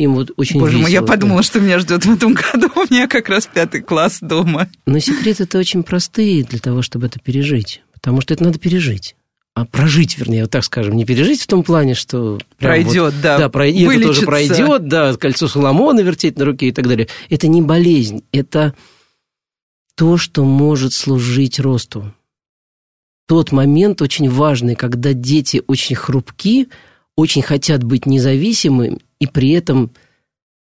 Им 0.00 0.14
вот 0.14 0.30
очень 0.38 0.58
Боже 0.58 0.78
весело. 0.78 0.82
мой, 0.84 0.92
я 0.92 1.02
подумала, 1.02 1.42
что 1.42 1.60
меня 1.60 1.78
ждет 1.78 2.06
в 2.06 2.10
этом 2.10 2.32
году. 2.32 2.70
У 2.74 2.80
меня 2.90 3.06
как 3.06 3.28
раз 3.28 3.46
пятый 3.46 3.82
класс 3.82 4.20
дома. 4.22 4.66
Но 4.86 4.98
секреты 4.98 5.42
это 5.42 5.58
очень 5.58 5.82
простые 5.82 6.42
для 6.42 6.58
того, 6.58 6.80
чтобы 6.80 7.04
это 7.08 7.18
пережить. 7.20 7.82
Потому 7.92 8.22
что 8.22 8.32
это 8.32 8.44
надо 8.44 8.58
пережить. 8.58 9.14
А 9.52 9.66
прожить, 9.66 10.16
вернее, 10.16 10.44
вот 10.44 10.52
так 10.52 10.64
скажем, 10.64 10.96
не 10.96 11.04
пережить 11.04 11.42
в 11.42 11.46
том 11.46 11.62
плане, 11.62 11.92
что... 11.92 12.38
Пройдет, 12.56 13.12
вот, 13.12 13.20
да. 13.20 13.36
Да, 13.36 13.48
прой... 13.50 13.72
и 13.72 13.84
это 13.84 14.02
тоже 14.04 14.22
пройдет, 14.22 14.88
да, 14.88 15.14
кольцо 15.16 15.48
Соломона 15.48 16.00
вертеть 16.00 16.38
на 16.38 16.46
руке 16.46 16.68
и 16.68 16.72
так 16.72 16.88
далее. 16.88 17.06
Это 17.28 17.46
не 17.46 17.60
болезнь, 17.60 18.22
это 18.32 18.72
то, 19.96 20.16
что 20.16 20.46
может 20.46 20.94
служить 20.94 21.60
росту. 21.60 22.14
Тот 23.28 23.52
момент 23.52 24.00
очень 24.00 24.30
важный, 24.30 24.76
когда 24.76 25.12
дети 25.12 25.62
очень 25.66 25.94
хрупки, 25.94 26.68
очень 27.16 27.42
хотят 27.42 27.84
быть 27.84 28.06
независимыми, 28.06 29.00
и 29.20 29.26
при 29.26 29.50
этом 29.50 29.92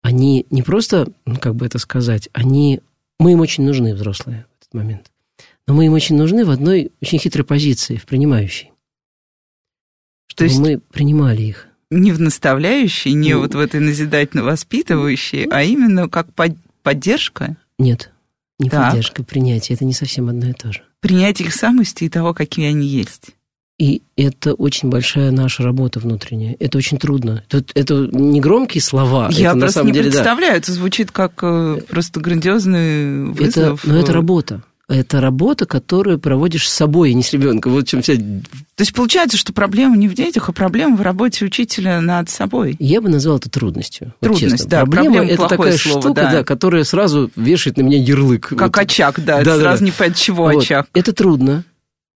они 0.02 0.46
не 0.50 0.62
просто, 0.62 1.08
ну, 1.26 1.36
как 1.36 1.54
бы 1.56 1.66
это 1.66 1.78
сказать, 1.78 2.28
они, 2.32 2.80
мы 3.18 3.32
им 3.32 3.40
очень 3.40 3.64
нужны, 3.64 3.94
взрослые, 3.94 4.46
в 4.52 4.62
этот 4.62 4.74
момент. 4.74 5.10
Но 5.66 5.74
мы 5.74 5.86
им 5.86 5.92
очень 5.92 6.16
нужны 6.16 6.44
в 6.44 6.50
одной 6.50 6.92
очень 7.00 7.18
хитрой 7.18 7.44
позиции, 7.44 7.96
в 7.96 8.04
принимающей. 8.04 8.70
Что 10.26 10.44
есть 10.44 10.58
мы 10.58 10.78
принимали 10.78 11.42
их. 11.42 11.68
Не 11.90 12.12
в 12.12 12.20
наставляющей, 12.20 13.12
не 13.12 13.34
ну, 13.34 13.40
вот 13.40 13.54
в 13.54 13.58
этой 13.58 13.80
назидательно-воспитывающей, 13.80 15.46
а 15.50 15.62
именно 15.62 16.08
как 16.08 16.32
под, 16.34 16.56
поддержка? 16.82 17.56
Нет, 17.78 18.12
не 18.58 18.68
так. 18.68 18.90
поддержка, 18.90 19.22
принятие. 19.22 19.76
Это 19.76 19.84
не 19.84 19.92
совсем 19.92 20.28
одно 20.28 20.48
и 20.48 20.52
то 20.52 20.72
же. 20.72 20.82
Принятие 21.00 21.48
их 21.48 21.54
самости 21.54 22.04
и 22.04 22.08
того, 22.08 22.34
какими 22.34 22.66
они 22.66 22.86
есть. 22.86 23.30
И 23.78 24.02
это 24.16 24.54
очень 24.54 24.88
большая 24.88 25.32
наша 25.32 25.64
работа 25.64 25.98
внутренняя. 25.98 26.56
Это 26.60 26.78
очень 26.78 26.96
трудно. 26.96 27.42
Это, 27.50 27.64
это 27.74 28.08
не 28.12 28.40
громкие 28.40 28.80
слова. 28.80 29.28
Я 29.32 29.50
это, 29.50 29.58
просто 29.58 29.64
на 29.66 29.70
самом 29.70 29.86
не 29.88 29.92
деле, 29.94 30.10
представляю. 30.10 30.52
Да. 30.52 30.58
Это 30.58 30.72
звучит 30.72 31.10
как 31.10 31.32
э, 31.42 31.80
просто 31.88 32.20
грандиозный 32.20 33.32
вызов. 33.32 33.84
Это, 33.84 33.92
но 33.92 33.98
это 33.98 34.12
работа. 34.12 34.62
Это 34.86 35.20
работа, 35.20 35.64
которую 35.64 36.18
проводишь 36.18 36.68
с 36.68 36.72
собой, 36.72 37.10
а 37.10 37.14
не 37.14 37.22
с 37.22 37.32
ребенком. 37.32 37.72
Вот 37.72 37.88
чем 37.88 38.02
вся... 38.02 38.14
То 38.16 38.80
есть 38.80 38.92
получается, 38.92 39.38
что 39.38 39.52
проблема 39.54 39.96
не 39.96 40.08
в 40.08 40.14
детях, 40.14 40.50
а 40.50 40.52
проблема 40.52 40.96
в 40.96 41.00
работе 41.00 41.44
учителя 41.44 42.00
над 42.02 42.28
собой. 42.28 42.76
Я 42.78 43.00
бы 43.00 43.08
назвал 43.08 43.38
это 43.38 43.48
трудностью. 43.48 44.12
Трудность, 44.20 44.42
вот 44.42 44.50
честно. 44.50 44.70
да. 44.70 44.80
Проблема, 44.82 45.16
проблема 45.16 45.32
это 45.32 45.48
такая 45.48 45.76
слово, 45.78 46.00
штука, 46.00 46.22
да. 46.22 46.32
да, 46.32 46.44
которая 46.44 46.84
сразу 46.84 47.30
вешает 47.34 47.78
на 47.78 47.82
меня 47.82 47.98
ярлык. 47.98 48.48
Как 48.48 48.76
вот. 48.76 48.78
очаг, 48.78 49.24
да. 49.24 49.42
да, 49.42 49.56
сразу 49.56 49.80
да. 49.80 49.84
не 49.86 49.90
понять, 49.90 50.18
чего 50.18 50.44
вот. 50.44 50.62
очаг. 50.62 50.86
Это 50.92 51.14
трудно. 51.14 51.64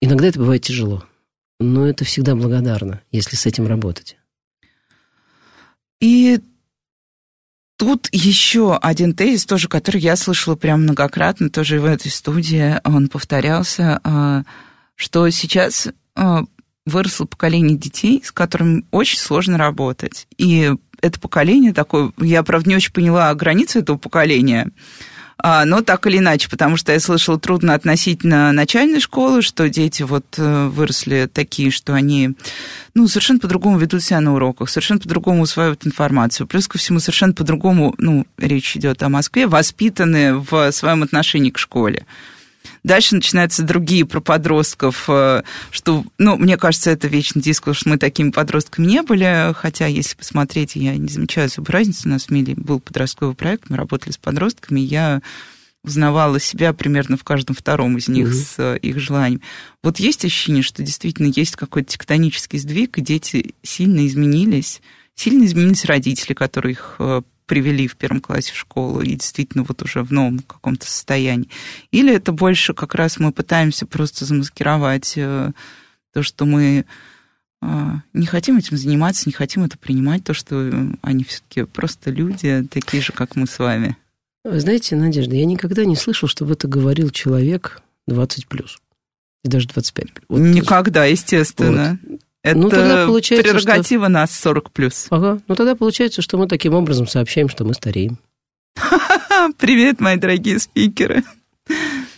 Иногда 0.02 0.28
это 0.28 0.40
бывает 0.40 0.62
тяжело. 0.62 1.04
Но 1.60 1.88
это 1.88 2.06
всегда 2.06 2.36
благодарно, 2.36 3.02
если 3.12 3.36
с 3.36 3.46
этим 3.46 3.68
работать. 3.68 4.18
И 6.00 6.40
тут 7.78 8.08
еще 8.12 8.76
один 8.78 9.14
тезис, 9.14 9.46
тоже, 9.46 9.68
который 9.68 10.02
я 10.02 10.16
слышала 10.16 10.56
прям 10.56 10.84
многократно, 10.84 11.50
тоже 11.50 11.80
в 11.80 11.86
этой 11.86 12.12
студии 12.12 12.80
он 12.84 13.08
повторялся, 13.08 14.00
а, 14.04 14.44
что 14.96 15.30
сейчас 15.30 15.88
а, 16.16 16.44
выросло 16.86 17.26
поколение 17.26 17.78
детей, 17.78 18.22
с 18.24 18.32
которым 18.32 18.86
очень 18.92 19.20
сложно 19.20 19.58
работать. 19.58 20.28
И 20.38 20.72
это 21.02 21.20
поколение 21.20 21.74
такое, 21.74 22.12
я, 22.18 22.44
правда, 22.44 22.70
не 22.70 22.76
очень 22.76 22.94
поняла 22.94 23.34
границы 23.34 23.80
этого 23.80 23.98
поколения, 23.98 24.72
но 25.44 25.82
так 25.82 26.08
или 26.08 26.18
иначе, 26.18 26.50
потому 26.50 26.78
что 26.78 26.92
я 26.92 27.00
слышала 27.00 27.40
трудно 27.40 27.74
относительно 27.76 28.52
начальной 28.52 29.00
школы, 29.00 29.42
что 29.42 29.70
дети 29.70 30.04
вот 30.04 30.26
э, 30.38 30.68
выросли 30.68 31.30
такие, 31.32 31.70
что 31.70 31.94
они 31.94 32.32
ну, 32.96 33.08
совершенно 33.08 33.40
по-другому 33.40 33.78
ведут 33.78 34.04
себя 34.04 34.20
на 34.20 34.34
уроках, 34.34 34.70
совершенно 34.70 35.00
по-другому 35.00 35.44
усваивают 35.44 35.86
информацию. 35.86 36.48
Плюс 36.48 36.68
ко 36.68 36.80
всему, 36.80 37.00
совершенно 37.00 37.34
по-другому, 37.34 37.94
ну, 38.00 38.26
речь 38.38 38.76
идет 38.76 39.04
о 39.04 39.10
Москве, 39.10 39.46
воспитаны 39.46 40.38
в 40.38 40.72
своем 40.72 41.04
отношении 41.04 41.52
к 41.52 41.60
школе. 41.60 42.06
Дальше 42.84 43.16
начинаются 43.16 43.64
другие 43.64 44.06
про 44.06 44.20
подростков, 44.20 45.06
э, 45.08 45.44
что, 45.72 46.04
ну, 46.18 46.38
мне 46.38 46.58
кажется, 46.58 46.92
это 46.92 47.08
вечный 47.08 47.42
дискурс, 47.42 47.80
что 47.80 47.90
мы 47.90 47.98
такими 47.98 48.32
подростками 48.32 48.86
не 48.86 49.02
были, 49.02 49.54
хотя, 49.56 49.88
если 49.88 50.16
посмотреть, 50.16 50.76
я 50.76 50.96
не 50.96 51.10
замечаю 51.10 51.48
особой 51.48 51.72
разницы, 51.72 52.08
у 52.08 52.12
нас 52.12 52.26
в 52.26 52.30
МИЛе 52.32 52.56
был 52.56 52.80
подростковый 52.80 53.36
проект, 53.36 53.70
мы 53.70 53.78
работали 53.78 54.12
с 54.12 54.18
подростками, 54.18 54.80
я 54.80 55.22
узнавала 55.84 56.40
себя 56.40 56.74
примерно 56.74 57.18
в 57.18 57.24
каждом 57.24 57.56
втором 57.56 57.98
из 57.98 58.08
них 58.08 58.28
mm-hmm. 58.28 58.34
с 58.34 58.56
э, 58.58 58.78
их 58.80 59.00
желанием. 59.00 59.42
Вот 59.84 60.00
есть 60.00 60.26
ощущение, 60.26 60.64
что 60.64 60.84
действительно 60.84 61.32
есть 61.34 61.56
какой-то 61.56 61.90
тектонический 61.90 62.60
сдвиг, 62.60 62.98
и 62.98 63.02
дети 63.02 63.56
сильно 63.64 64.06
изменились, 64.06 64.82
сильно 65.16 65.46
изменились 65.46 65.86
родители, 65.86 66.34
которые 66.34 66.74
их 66.74 66.96
э, 67.00 67.22
привели 67.48 67.88
в 67.88 67.96
первом 67.96 68.22
классе 68.22 68.54
в 68.54 68.58
школу 68.58 69.02
и 69.02 69.16
действительно 69.16 69.64
вот 69.64 69.82
уже 69.82 70.04
в 70.04 70.12
новом 70.12 70.40
каком-то 70.40 70.86
состоянии. 70.86 71.50
Или 71.92 72.14
это 72.14 72.32
больше 72.32 72.74
как 72.74 72.94
раз 72.94 73.20
мы 73.20 73.32
пытаемся 73.32 73.88
просто 73.88 74.26
замаскировать 74.26 75.14
э, 75.16 75.52
то, 76.14 76.24
что 76.24 76.46
мы 76.46 76.86
э, 77.62 77.92
не 78.14 78.26
хотим 78.28 78.58
этим 78.58 78.78
заниматься, 78.78 79.24
не 79.26 79.34
хотим 79.34 79.64
это 79.64 79.78
принимать, 79.78 80.24
то, 80.24 80.34
что 80.34 80.72
они 81.02 81.24
все-таки 81.24 81.64
просто 81.64 82.12
люди, 82.12 82.68
такие 82.70 83.02
же, 83.02 83.14
как 83.14 83.36
мы 83.36 83.48
с 83.48 83.58
вами. 83.58 83.98
Вы 84.44 84.60
знаете, 84.60 84.96
Надежда, 84.96 85.36
я 85.36 85.46
никогда 85.46 85.86
не 85.86 85.96
слышал, 85.96 86.28
чтобы 86.28 86.54
это 86.54 86.68
говорил 86.68 87.10
человек 87.10 87.82
20 88.08 88.48
плюс. 88.48 88.78
И 89.44 89.50
даже 89.50 89.68
25. 89.70 90.08
Вот 90.30 90.40
Никогда, 90.40 91.06
естественно. 91.06 92.00
Вот. 92.08 92.22
Это 92.44 92.58
ну, 92.58 92.70
тогда 92.70 93.06
получается, 93.06 93.52
прерогатива 93.52 94.06
что... 94.06 94.12
нас 94.12 94.40
40 94.40 94.72
плюс. 94.72 95.08
Ага. 95.10 95.40
Ну 95.48 95.56
тогда 95.56 95.76
получается, 95.76 96.22
что 96.22 96.38
мы 96.38 96.48
таким 96.48 96.74
образом 96.74 97.08
сообщаем, 97.08 97.50
что 97.50 97.66
мы 97.66 97.74
стареем. 97.74 98.20
Привет, 99.58 100.00
мои 100.00 100.18
дорогие 100.18 100.60
спикеры. 100.60 101.24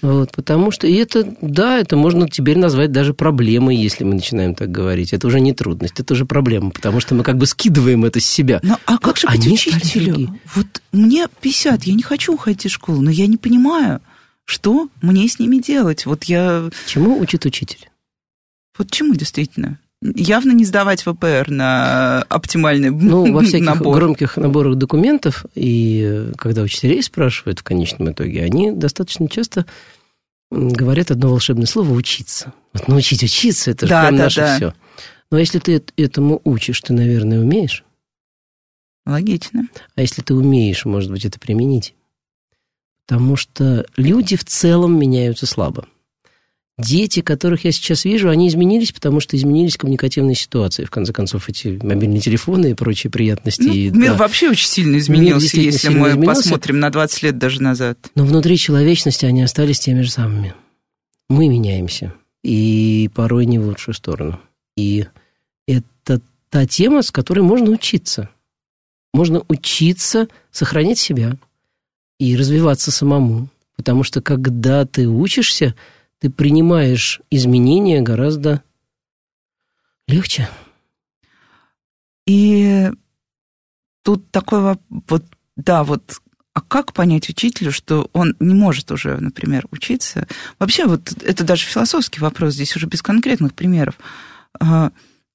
Вот, 0.01 0.31
потому 0.31 0.71
что, 0.71 0.88
и 0.88 0.93
это, 0.93 1.35
да, 1.41 1.77
это 1.77 1.97
можно 1.97 2.29
теперь 2.29 2.57
назвать 2.57 2.91
даже 2.91 3.13
проблемой, 3.13 3.75
если 3.75 4.05
мы 4.05 4.13
начинаем 4.13 4.55
так 4.55 4.71
говорить. 4.71 5.11
Это 5.11 5.27
уже 5.27 5.41
не 5.41 5.53
трудность, 5.53 5.99
это 5.99 6.13
уже 6.13 6.25
проблема, 6.25 6.71
потому 6.71 7.01
что 7.01 7.15
мы 7.15 7.23
как 7.23 7.38
бы 7.38 7.45
скидываем 7.45 8.05
это 8.05 8.21
с 8.21 8.25
себя. 8.25 8.61
Ну, 8.63 8.77
а 8.85 8.97
как 8.97 9.17
же 9.17 9.27
быть 9.27 9.45
Они 9.45 9.53
учителем? 9.53 10.39
Вот 10.55 10.81
мне 10.93 11.27
50, 11.41 11.83
я 11.83 11.93
не 11.93 12.03
хочу 12.03 12.33
уходить 12.33 12.65
из 12.65 12.71
школы, 12.71 13.01
но 13.01 13.09
я 13.09 13.27
не 13.27 13.35
понимаю, 13.35 13.99
что 14.45 14.88
мне 15.01 15.27
с 15.27 15.38
ними 15.38 15.57
делать. 15.57 16.05
Вот 16.05 16.23
я... 16.25 16.69
Чему 16.88 17.19
учит 17.19 17.45
учитель? 17.45 17.89
Вот 18.77 18.89
чему 18.91 19.15
действительно? 19.15 19.79
Явно 20.01 20.51
не 20.51 20.65
сдавать 20.65 21.03
ВПР 21.03 21.49
на 21.49 22.23
оптимальный 22.29 22.89
Ну, 22.89 23.33
во 23.33 23.41
всяких 23.43 23.65
набор. 23.65 23.95
громких 23.95 24.37
наборах 24.37 24.75
документов, 24.75 25.45
и 25.55 26.31
когда 26.37 26.61
учителей 26.61 27.03
спрашивают 27.03 27.59
в 27.59 27.63
конечном 27.63 28.11
итоге, 28.11 28.43
они 28.43 28.71
достаточно 28.71 29.27
часто 29.27 29.65
говорят 30.51 31.11
одно 31.11 31.29
волшебное 31.29 31.67
слово 31.67 31.93
«учиться». 31.93 32.53
Вот 32.73 32.87
научить 32.87 33.23
учиться– 33.23 33.71
это 33.71 33.85
же 33.85 33.89
да, 33.91 34.01
прям 34.03 34.17
да, 34.17 34.23
наше 34.23 34.39
да. 34.41 34.55
все. 34.55 34.73
Но 35.31 35.37
если 35.37 35.59
ты 35.59 35.83
этому 35.95 36.41
учишь, 36.43 36.81
ты, 36.81 36.93
наверное, 36.93 37.39
умеешь. 37.39 37.83
Логично. 39.05 39.67
А 39.95 40.01
если 40.01 40.21
ты 40.21 40.33
умеешь, 40.33 40.85
может 40.85 41.11
быть, 41.11 41.25
это 41.25 41.39
применить? 41.39 41.93
Потому 43.05 43.35
что 43.35 43.85
люди 43.95 44.35
в 44.35 44.43
целом 44.43 44.97
меняются 44.99 45.45
слабо. 45.45 45.87
Дети, 46.79 47.21
которых 47.21 47.65
я 47.65 47.71
сейчас 47.71 48.05
вижу, 48.05 48.29
они 48.29 48.48
изменились, 48.48 48.91
потому 48.91 49.19
что 49.19 49.36
изменились 49.36 49.75
коммуникативные 49.75 50.36
ситуации. 50.36 50.86
В 50.86 50.89
конце 50.89 51.12
концов, 51.12 51.50
эти 51.50 51.79
мобильные 51.81 52.21
телефоны 52.21 52.71
и 52.71 52.74
прочие 52.74 53.12
приятности. 53.12 53.63
Ну, 53.63 53.74
и, 53.74 53.89
мир 53.89 54.12
да. 54.12 54.17
вообще 54.17 54.50
очень 54.50 54.67
сильно 54.67 54.98
изменился, 54.98 55.59
если 55.59 55.89
мы 55.89 56.12
изменился. 56.12 56.41
посмотрим 56.41 56.79
на 56.79 56.89
20 56.89 57.24
лет 57.24 57.38
даже 57.38 57.62
назад. 57.62 57.98
Но 58.15 58.25
внутри 58.25 58.57
человечности 58.57 59.25
они 59.25 59.43
остались 59.43 59.79
теми 59.79 60.01
же 60.01 60.12
самыми. 60.12 60.53
Мы 61.27 61.50
меняемся. 61.50 62.13
И 62.43 63.09
порой 63.13 63.45
не 63.45 63.59
в 63.59 63.65
лучшую 63.65 63.93
сторону. 63.93 64.39
И 64.77 65.05
это 65.67 66.21
та 66.50 66.65
тема, 66.65 67.01
с 67.01 67.12
которой 67.12 67.41
можно 67.41 67.71
учиться. 67.71 68.29
Можно 69.13 69.43
учиться 69.50 70.29
сохранять 70.51 71.00
себя 71.00 71.36
и 72.19 72.38
развиваться 72.38 72.91
самому. 72.91 73.50
Потому 73.75 74.03
что 74.03 74.21
когда 74.21 74.86
ты 74.86 75.07
учишься, 75.07 75.75
ты 76.19 76.29
принимаешь 76.29 77.21
изменения 77.29 78.01
гораздо 78.01 78.63
легче. 80.07 80.49
И 82.27 82.91
тут 84.03 84.29
такой 84.31 84.77
вот, 84.89 85.23
да, 85.55 85.83
вот, 85.83 86.21
а 86.53 86.61
как 86.61 86.93
понять 86.93 87.29
учителю, 87.29 87.71
что 87.71 88.09
он 88.13 88.35
не 88.39 88.53
может 88.53 88.91
уже, 88.91 89.17
например, 89.17 89.65
учиться? 89.71 90.27
Вообще, 90.59 90.85
вот 90.85 91.11
это 91.23 91.43
даже 91.43 91.65
философский 91.65 92.19
вопрос, 92.19 92.53
здесь 92.53 92.75
уже 92.75 92.85
без 92.85 93.01
конкретных 93.01 93.53
примеров. 93.53 93.95
А, 94.59 94.91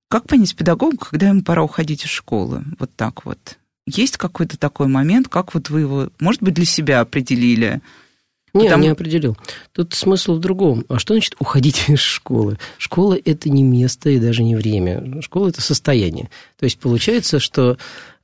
как 0.09 0.27
понять 0.29 0.55
педагогу, 0.55 0.99
когда 0.99 1.29
ему 1.29 1.43
пора 1.43 1.63
уходить 1.63 2.05
из 2.05 2.11
школы? 2.11 2.65
Вот 2.79 2.95
так 2.95 3.25
вот. 3.25 3.59
Есть 3.87 4.17
какой-то 4.17 4.57
такой 4.59 4.87
момент, 4.87 5.29
как 5.29 5.55
вот 5.55 5.71
вы 5.71 5.81
его, 5.81 6.11
может 6.21 6.43
быть, 6.43 6.55
для 6.55 6.65
себя 6.65 7.01
определили? 7.01 7.81
Не, 8.55 8.67
Потому... 8.67 8.85
не 8.85 8.89
определил. 8.91 9.37
Тут 9.73 9.95
смысл 9.95 10.35
в 10.35 10.39
другом. 10.39 10.85
А 10.89 11.01
что 11.01 11.15
значит 11.15 11.35
уходить 11.41 11.89
из 11.89 11.99
школы? 11.99 12.57
Школа– 12.79 13.19
это 13.25 13.51
не 13.51 13.65
место 13.65 14.11
и 14.11 14.21
даже 14.21 14.45
не 14.45 14.55
время. 14.55 15.21
Школа– 15.23 15.49
это 15.51 15.61
состояние. 15.61 16.31
То 16.59 16.65
есть 16.65 16.79
получается, 16.79 17.41
что 17.41 17.77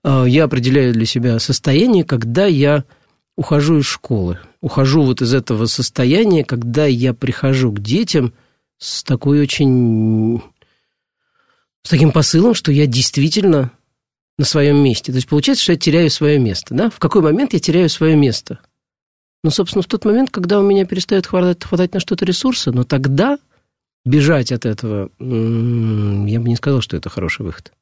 э, 0.05 0.25
я 0.29 0.45
определяю 0.45 0.93
для 0.93 1.05
себя 1.05 1.41
состояние, 1.41 2.05
когда 2.05 2.47
я 2.47 2.85
ухожу 3.37 3.79
из 3.79 3.87
школы. 3.87 4.39
Ухожу 4.61 5.03
вот 5.03 5.21
из 5.21 5.35
этого 5.35 5.67
состояния, 5.67 6.45
когда 6.45 6.87
я 6.87 7.13
прихожу 7.13 7.73
к 7.73 7.81
детям 7.81 8.33
с 8.79 9.03
такой 9.03 9.41
очень... 9.41 10.43
с 11.83 11.91
таким 11.91 12.13
посылом, 12.13 12.55
что 12.55 12.71
я 12.71 12.87
действительно 12.87 13.73
на 14.39 14.45
своем 14.45 14.77
месте. 14.77 15.11
То 15.11 15.17
есть 15.17 15.27
получается, 15.27 15.65
что 15.65 15.73
я 15.73 15.79
теряю 15.79 16.09
свое 16.09 16.39
место. 16.39 16.73
Да? 16.73 16.89
В 16.89 17.01
какой 17.01 17.21
момент 17.21 17.53
я 17.53 17.59
теряю 17.59 17.89
свое 17.89 18.15
место– 18.15 18.61
ну, 19.43 19.51
собственно, 19.51 19.83
в 19.83 19.87
тот 19.87 20.05
момент, 20.05 20.31
когда 20.31 20.59
у 20.59 20.63
меня 20.63 20.85
перестает 20.85 21.27
хватать, 21.27 21.65
хватать 21.65 21.95
на 21.95 22.01
что-то 22.01 22.25
ресурса, 22.25 22.73
но 22.73 22.85
тогда 22.85 23.39
бежать 24.05 24.53
от 24.53 24.67
этого, 24.67 25.11
я 25.19 26.41
бы 26.41 26.49
не 26.49 26.57
сказал, 26.57 26.81
что 26.81 26.97
это 26.97 27.09
хороший 27.09 27.45
выход. 27.45 27.73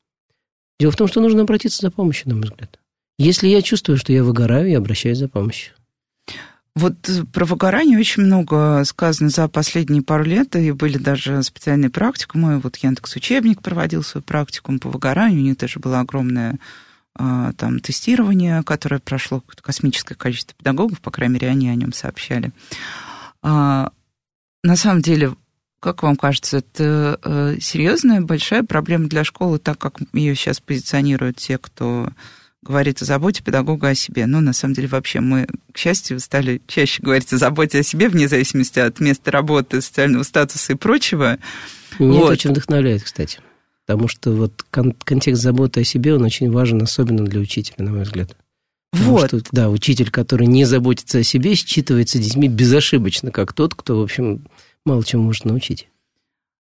Дело 0.79 0.93
в 0.93 0.97
том, 0.97 1.09
что 1.09 1.21
нужно 1.21 1.43
обратиться 1.43 1.81
за 1.81 1.91
помощью, 1.91 2.29
на 2.29 2.37
мой 2.37 2.45
взгляд. 2.45 2.79
Если 3.19 3.49
я 3.49 3.63
чувствую, 3.63 3.99
что 3.99 4.13
я 4.13 4.23
выгораю, 4.23 4.71
я 4.71 4.79
обращаюсь 4.79 5.19
за 5.19 5.29
помощью. 5.29 5.75
Вот 6.77 7.09
э, 7.09 7.25
про 7.25 7.45
выгорание 7.45 7.99
очень 7.99 8.23
много 8.23 8.85
сказано 8.85 9.31
за 9.31 9.49
последние 9.49 10.03
пару 10.03 10.23
лет, 10.23 10.55
и 10.55 10.71
были 10.71 10.97
даже 10.97 11.43
специальные 11.43 11.91
практикумы. 11.91 12.61
Вот 12.61 12.77
Яндекс 12.77 13.17
Учебник 13.17 13.63
проводил 13.63 14.05
свою 14.05 14.23
практикум 14.23 14.79
по 14.79 14.89
выгоранию, 14.89 15.41
у 15.41 15.45
них 15.45 15.57
даже 15.57 15.81
была 15.81 15.99
огромная 15.99 16.61
там, 17.19 17.81
тестирование, 17.81 18.63
которое 18.63 19.01
прошло 19.01 19.43
космическое 19.61 20.15
количество 20.15 20.57
педагогов, 20.57 21.01
по 21.01 21.11
крайней 21.11 21.35
мере, 21.35 21.49
они 21.49 21.69
о 21.69 21.75
нем 21.75 21.93
сообщали. 21.93 22.53
А, 23.43 23.91
на 24.63 24.77
самом 24.77 25.03
деле, 25.03 25.35
как 25.81 26.03
вам 26.03 26.17
кажется, 26.17 26.59
это 26.59 27.19
э, 27.23 27.57
серьезная, 27.61 28.21
большая 28.21 28.63
проблема 28.65 29.09
для 29.09 29.25
школы, 29.25 29.59
так 29.59 29.79
как 29.79 29.99
ее 30.13 30.35
сейчас 30.35 30.61
позиционируют 30.61 31.37
те, 31.37 31.59
кто 31.59 32.11
говорит 32.63 33.01
о 33.01 33.05
заботе 33.05 33.43
педагога 33.43 33.89
о 33.89 33.95
себе. 33.95 34.27
Но 34.27 34.41
на 34.41 34.53
самом 34.53 34.75
деле 34.75 34.89
вообще 34.89 35.21
мы, 35.21 35.47
к 35.73 35.79
счастью, 35.79 36.19
стали 36.21 36.61
чаще 36.67 37.03
говорить 37.03 37.33
о 37.33 37.39
заботе 37.39 37.79
о 37.79 37.83
себе, 37.83 38.09
вне 38.09 38.29
зависимости 38.29 38.79
от 38.81 38.99
места 39.01 39.31
работы, 39.31 39.81
социального 39.81 40.25
статуса 40.25 40.73
и 40.73 40.77
прочего. 40.77 41.39
Меня 41.99 42.13
вот. 42.13 42.25
это 42.25 42.33
очень 42.33 42.51
вдохновляет, 42.51 43.05
кстати. 43.05 43.41
Потому 43.89 44.07
что 44.07 44.33
вот 44.33 44.67
кон- 44.71 44.93
контекст 44.93 45.43
заботы 45.43 45.81
о 45.81 45.85
себе, 45.85 46.15
он 46.15 46.23
очень 46.23 46.51
важен, 46.53 46.83
особенно 46.83 47.25
для 47.25 47.41
учителя, 47.41 47.87
на 47.87 47.93
мой 47.93 48.03
взгляд. 48.03 48.37
Потому 48.93 49.13
вот. 49.13 49.29
Что, 49.29 49.41
да, 49.51 49.71
учитель, 49.71 50.11
который 50.11 50.47
не 50.47 50.67
заботится 50.67 51.21
о 51.21 51.23
себе, 51.23 51.53
считывается 51.53 52.19
детьми 52.19 52.49
безошибочно, 52.49 53.31
как 53.31 53.55
тот, 53.55 53.75
кто, 53.75 53.99
в 53.99 54.03
общем, 54.03 54.45
мало 54.85 55.03
чему 55.03 55.23
может 55.23 55.47
научить. 55.47 55.89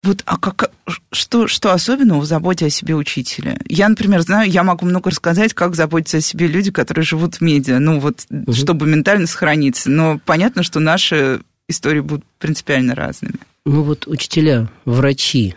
Вот, 0.02 0.22
а 0.26 0.36
как, 0.36 0.70
что, 1.10 1.48
что 1.48 1.72
особенного 1.72 2.20
в 2.20 2.26
заботе 2.26 2.66
о 2.66 2.70
себе 2.70 2.94
учителя? 2.94 3.58
Я, 3.66 3.88
например, 3.88 4.20
знаю, 4.20 4.50
я 4.50 4.62
могу 4.62 4.84
много 4.84 5.08
рассказать, 5.08 5.54
как 5.54 5.74
заботятся 5.74 6.18
о 6.18 6.20
себе 6.20 6.46
люди, 6.46 6.70
которые 6.70 7.04
живут 7.06 7.36
в 7.36 7.40
медиа, 7.40 7.78
ну 7.78 7.98
вот, 7.98 8.26
угу. 8.28 8.52
чтобы 8.52 8.86
ментально 8.86 9.26
сохраниться. 9.26 9.88
Но 9.88 10.20
понятно, 10.26 10.62
что 10.62 10.80
наши 10.80 11.40
истории 11.66 12.00
будут 12.00 12.26
принципиально 12.38 12.94
разными. 12.94 13.36
Ну 13.64 13.84
вот 13.84 14.06
учителя, 14.06 14.68
врачи, 14.84 15.54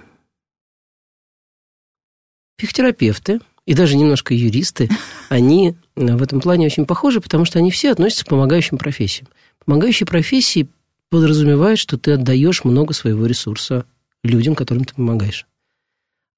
Психотерапевты 2.60 3.40
и 3.66 3.74
даже 3.74 3.96
немножко 3.96 4.34
юристы, 4.34 4.90
они 5.30 5.76
э, 5.96 6.16
в 6.16 6.22
этом 6.22 6.42
плане 6.42 6.66
очень 6.66 6.86
похожи, 6.86 7.22
потому 7.22 7.46
что 7.46 7.58
они 7.58 7.72
все 7.72 7.92
относятся 7.92 8.26
к 8.26 8.30
помогающим 8.30 8.78
профессиям. 8.78 9.30
Помогающие 9.66 10.06
профессии 10.06 10.68
подразумевают, 11.10 11.80
что 11.80 11.98
ты 11.98 12.12
отдаешь 12.12 12.64
много 12.64 12.94
своего 12.94 13.26
ресурса 13.26 13.86
людям, 14.24 14.56
которым 14.56 14.84
ты 14.84 14.94
помогаешь. 14.94 15.48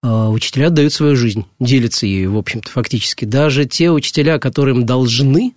А 0.03 0.29
учителя 0.29 0.67
отдают 0.67 0.93
свою 0.93 1.15
жизнь, 1.15 1.45
делятся 1.59 2.05
ею, 2.05 2.33
в 2.33 2.37
общем-то, 2.37 2.69
фактически. 2.69 3.25
Даже 3.25 3.65
те 3.65 3.91
учителя, 3.91 4.39
которым 4.39 4.85
должны, 4.85 5.53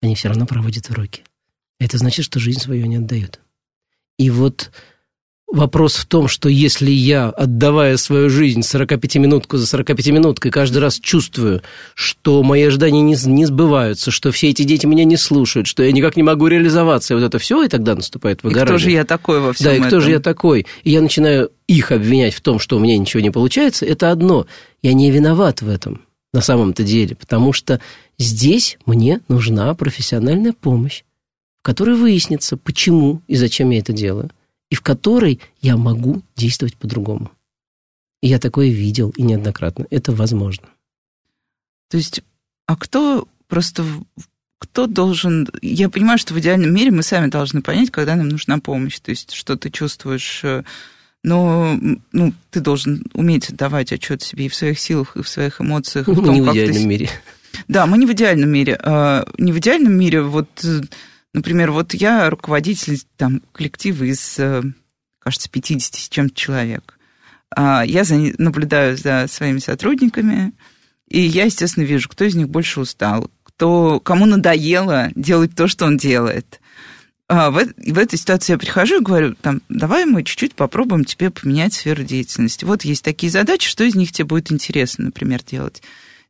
они 0.00 0.14
все 0.14 0.28
равно 0.28 0.46
проводят 0.46 0.90
уроки. 0.90 1.22
Это 1.78 1.98
значит, 1.98 2.24
что 2.24 2.40
жизнь 2.40 2.60
свою 2.60 2.84
они 2.84 2.96
отдают. 2.96 3.40
И 4.18 4.30
вот 4.30 4.70
Вопрос 5.52 5.96
в 5.96 6.06
том, 6.06 6.28
что 6.28 6.48
если 6.48 6.90
я, 6.90 7.28
отдавая 7.28 7.98
свою 7.98 8.30
жизнь 8.30 8.60
45-минутку 8.60 9.58
за 9.58 9.76
45-минуткой, 9.76 10.50
каждый 10.50 10.78
раз 10.78 10.98
чувствую, 10.98 11.60
что 11.94 12.42
мои 12.42 12.62
ожидания 12.62 13.02
не, 13.02 13.14
не 13.26 13.44
сбываются, 13.44 14.10
что 14.10 14.32
все 14.32 14.48
эти 14.48 14.62
дети 14.62 14.86
меня 14.86 15.04
не 15.04 15.18
слушают, 15.18 15.66
что 15.66 15.82
я 15.82 15.92
никак 15.92 16.16
не 16.16 16.22
могу 16.22 16.46
реализоваться, 16.46 17.12
и 17.12 17.18
вот 17.18 17.22
это 17.22 17.38
все, 17.38 17.62
и 17.64 17.68
тогда 17.68 17.94
наступает 17.94 18.42
выгорание. 18.42 18.64
И 18.64 18.66
кто 18.66 18.78
же 18.78 18.90
я 18.92 19.04
такой 19.04 19.40
во 19.40 19.52
всем 19.52 19.66
Да, 19.66 19.72
и 19.74 19.76
этом? 19.76 19.88
кто 19.88 20.00
же 20.00 20.10
я 20.12 20.20
такой? 20.20 20.66
И 20.84 20.90
я 20.90 21.02
начинаю 21.02 21.50
их 21.66 21.92
обвинять 21.92 22.32
в 22.32 22.40
том, 22.40 22.58
что 22.58 22.78
у 22.78 22.80
меня 22.80 22.96
ничего 22.96 23.20
не 23.20 23.30
получается, 23.30 23.84
это 23.84 24.10
одно. 24.10 24.46
Я 24.80 24.94
не 24.94 25.10
виноват 25.10 25.60
в 25.60 25.68
этом 25.68 26.00
на 26.32 26.40
самом-то 26.40 26.82
деле, 26.82 27.14
потому 27.14 27.52
что 27.52 27.78
здесь 28.18 28.78
мне 28.86 29.20
нужна 29.28 29.74
профессиональная 29.74 30.54
помощь, 30.54 31.02
в 31.60 31.66
которой 31.66 31.94
выяснится, 31.94 32.56
почему 32.56 33.20
и 33.28 33.36
зачем 33.36 33.68
я 33.68 33.80
это 33.80 33.92
делаю 33.92 34.30
и 34.72 34.74
в 34.74 34.80
которой 34.80 35.38
я 35.60 35.76
могу 35.76 36.22
действовать 36.34 36.78
по-другому. 36.78 37.30
И 38.22 38.28
я 38.28 38.38
такое 38.38 38.70
видел 38.70 39.10
и 39.10 39.22
неоднократно. 39.22 39.86
Это 39.90 40.12
возможно. 40.12 40.66
То 41.90 41.98
есть, 41.98 42.22
а 42.66 42.76
кто 42.76 43.28
просто 43.48 43.84
кто 44.56 44.86
должен... 44.86 45.46
Я 45.60 45.90
понимаю, 45.90 46.16
что 46.16 46.32
в 46.32 46.40
идеальном 46.40 46.72
мире 46.72 46.90
мы 46.90 47.02
сами 47.02 47.28
должны 47.28 47.60
понять, 47.60 47.90
когда 47.90 48.16
нам 48.16 48.30
нужна 48.30 48.60
помощь. 48.60 48.98
То 48.98 49.10
есть, 49.10 49.32
что 49.32 49.56
ты 49.56 49.68
чувствуешь... 49.68 50.40
Э, 50.42 50.62
но 51.22 51.78
ну, 52.12 52.32
ты 52.50 52.60
должен 52.60 53.04
уметь 53.12 53.50
отдавать 53.50 53.92
отчет 53.92 54.22
себе 54.22 54.46
и 54.46 54.48
в 54.48 54.54
своих 54.54 54.80
силах, 54.80 55.16
и 55.16 55.22
в 55.22 55.28
своих 55.28 55.60
эмоциях. 55.60 56.06
Мы 56.06 56.14
в 56.14 56.24
том, 56.24 56.34
не 56.34 56.40
в 56.40 56.50
идеальном 56.50 56.82
ты... 56.82 56.86
мире. 56.86 57.10
Да, 57.68 57.84
мы 57.84 57.98
не 57.98 58.06
в 58.06 58.12
идеальном 58.12 58.48
мире. 58.48 58.80
А 58.82 59.26
не 59.36 59.52
в 59.52 59.58
идеальном 59.58 59.92
мире 59.92 60.22
вот 60.22 60.48
э, 60.64 60.80
Например, 61.34 61.70
вот 61.70 61.94
я 61.94 62.28
руководитель 62.28 63.00
там, 63.16 63.42
коллектива 63.52 64.04
из, 64.04 64.38
э, 64.38 64.62
кажется, 65.18 65.48
50 65.50 65.94
с 65.94 66.08
чем-то 66.08 66.34
человек. 66.34 66.98
А, 67.54 67.84
я 67.84 68.04
за, 68.04 68.16
наблюдаю 68.38 68.96
за 68.96 69.26
своими 69.28 69.58
сотрудниками, 69.58 70.52
и 71.08 71.20
я, 71.20 71.44
естественно, 71.44 71.84
вижу, 71.84 72.08
кто 72.08 72.24
из 72.24 72.34
них 72.34 72.48
больше 72.48 72.80
устал, 72.80 73.30
кто, 73.44 74.00
кому 74.00 74.26
надоело 74.26 75.10
делать 75.14 75.54
то, 75.54 75.68
что 75.68 75.86
он 75.86 75.96
делает. 75.96 76.60
А 77.28 77.50
в, 77.50 77.64
в 77.64 77.98
этой 77.98 78.18
ситуации 78.18 78.52
я 78.52 78.58
прихожу 78.58 79.00
и 79.00 79.04
говорю, 79.04 79.34
там, 79.34 79.62
давай 79.70 80.04
мы 80.04 80.22
чуть-чуть 80.22 80.54
попробуем 80.54 81.04
тебе 81.04 81.30
поменять 81.30 81.72
сферу 81.72 82.02
деятельности. 82.02 82.66
Вот 82.66 82.82
есть 82.82 83.02
такие 83.02 83.30
задачи, 83.32 83.68
что 83.68 83.84
из 83.84 83.94
них 83.94 84.12
тебе 84.12 84.26
будет 84.26 84.52
интересно, 84.52 85.06
например, 85.06 85.42
делать. 85.42 85.82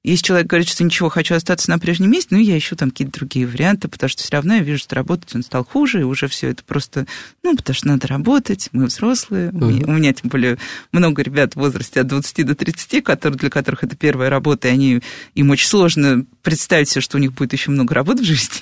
Если 0.05 0.25
человек 0.25 0.49
говорит, 0.49 0.69
что 0.69 0.83
ничего, 0.83 1.09
хочу 1.09 1.37
остаться 1.37 1.71
на 1.71 1.79
прежнем 1.79 2.11
месте, 2.11 2.35
ну, 2.35 2.39
я 2.39 2.59
ищу 2.59 2.75
там 2.75 2.91
какие-то 2.91 3.21
другие 3.21 3.47
варианты, 3.47 3.87
потому 3.87 4.09
что 4.09 4.23
все 4.23 4.33
равно 4.33 4.55
я 4.55 4.61
вижу, 4.61 4.81
что 4.81 4.97
работать 4.97 5.33
он 5.37 5.45
стал 5.45 5.65
хуже, 5.65 6.01
и 6.01 6.05
уже 6.05 6.27
все 6.27 6.49
это 6.49 6.65
просто, 6.65 7.07
ну, 7.45 7.57
потому 7.57 7.75
что 7.75 7.87
надо 7.87 8.09
работать, 8.09 8.69
мы 8.73 8.87
взрослые, 8.87 9.51
uh-huh. 9.51 9.63
у, 9.63 9.71
меня, 9.71 9.87
у 9.87 9.93
меня, 9.93 10.13
тем 10.13 10.29
более, 10.29 10.59
много 10.91 11.23
ребят 11.23 11.53
в 11.55 11.57
возрасте 11.59 12.01
от 12.01 12.09
20 12.09 12.47
до 12.47 12.57
30, 12.57 13.05
которые, 13.05 13.39
для 13.39 13.49
которых 13.49 13.85
это 13.85 13.95
первая 13.95 14.29
работа, 14.29 14.67
и 14.67 14.73
они, 14.73 15.01
им 15.37 15.51
очень 15.51 15.69
сложно 15.69 16.27
представить 16.43 16.89
себе, 16.89 17.01
что 17.01 17.19
у 17.19 17.21
них 17.21 17.33
будет 17.33 17.53
еще 17.53 17.71
много 17.71 17.95
работы 17.95 18.23
в 18.23 18.27
жизни. 18.27 18.61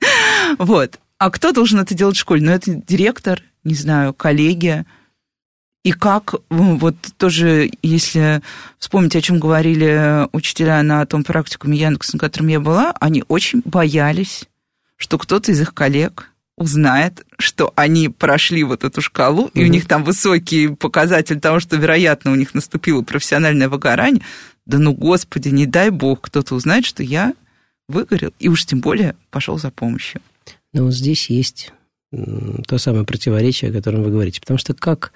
Вот. 0.58 0.98
А 1.18 1.30
кто 1.30 1.52
должен 1.52 1.78
это 1.78 1.94
делать 1.94 2.16
в 2.16 2.20
школе? 2.20 2.42
Ну, 2.42 2.50
это 2.50 2.74
директор, 2.74 3.42
не 3.62 3.74
знаю, 3.74 4.14
коллеги. 4.14 4.84
И 5.82 5.92
как, 5.92 6.34
вот 6.50 6.94
тоже, 7.16 7.70
если 7.82 8.42
вспомнить, 8.78 9.16
о 9.16 9.22
чем 9.22 9.40
говорили 9.40 10.28
учителя 10.32 10.82
на 10.82 11.06
том 11.06 11.24
практикуме 11.24 11.78
Яндекс, 11.78 12.12
на 12.12 12.18
котором 12.18 12.48
я 12.48 12.60
была, 12.60 12.92
они 13.00 13.24
очень 13.28 13.62
боялись, 13.64 14.44
что 14.96 15.16
кто-то 15.16 15.52
из 15.52 15.60
их 15.60 15.72
коллег 15.72 16.30
узнает, 16.58 17.24
что 17.38 17.72
они 17.76 18.10
прошли 18.10 18.62
вот 18.62 18.84
эту 18.84 19.00
шкалу, 19.00 19.46
mm-hmm. 19.46 19.52
и 19.54 19.64
у 19.64 19.68
них 19.68 19.86
там 19.86 20.04
высокий 20.04 20.68
показатель 20.68 21.40
того, 21.40 21.58
что, 21.60 21.76
вероятно, 21.76 22.32
у 22.32 22.34
них 22.34 22.52
наступило 22.52 23.00
профессиональное 23.00 23.70
выгорание. 23.70 24.22
Да 24.66 24.78
ну, 24.78 24.92
господи, 24.92 25.48
не 25.48 25.64
дай 25.64 25.88
бог, 25.88 26.20
кто-то 26.20 26.54
узнает, 26.54 26.84
что 26.84 27.02
я 27.02 27.32
выгорел, 27.88 28.34
и 28.38 28.48
уж 28.48 28.66
тем 28.66 28.80
более 28.80 29.16
пошел 29.30 29.58
за 29.58 29.70
помощью. 29.70 30.20
Но 30.74 30.84
вот 30.84 30.92
здесь 30.92 31.30
есть 31.30 31.72
то 32.68 32.76
самое 32.76 33.04
противоречие, 33.06 33.70
о 33.70 33.74
котором 33.74 34.02
вы 34.02 34.10
говорите. 34.10 34.40
Потому 34.40 34.58
что 34.58 34.74
как 34.74 35.12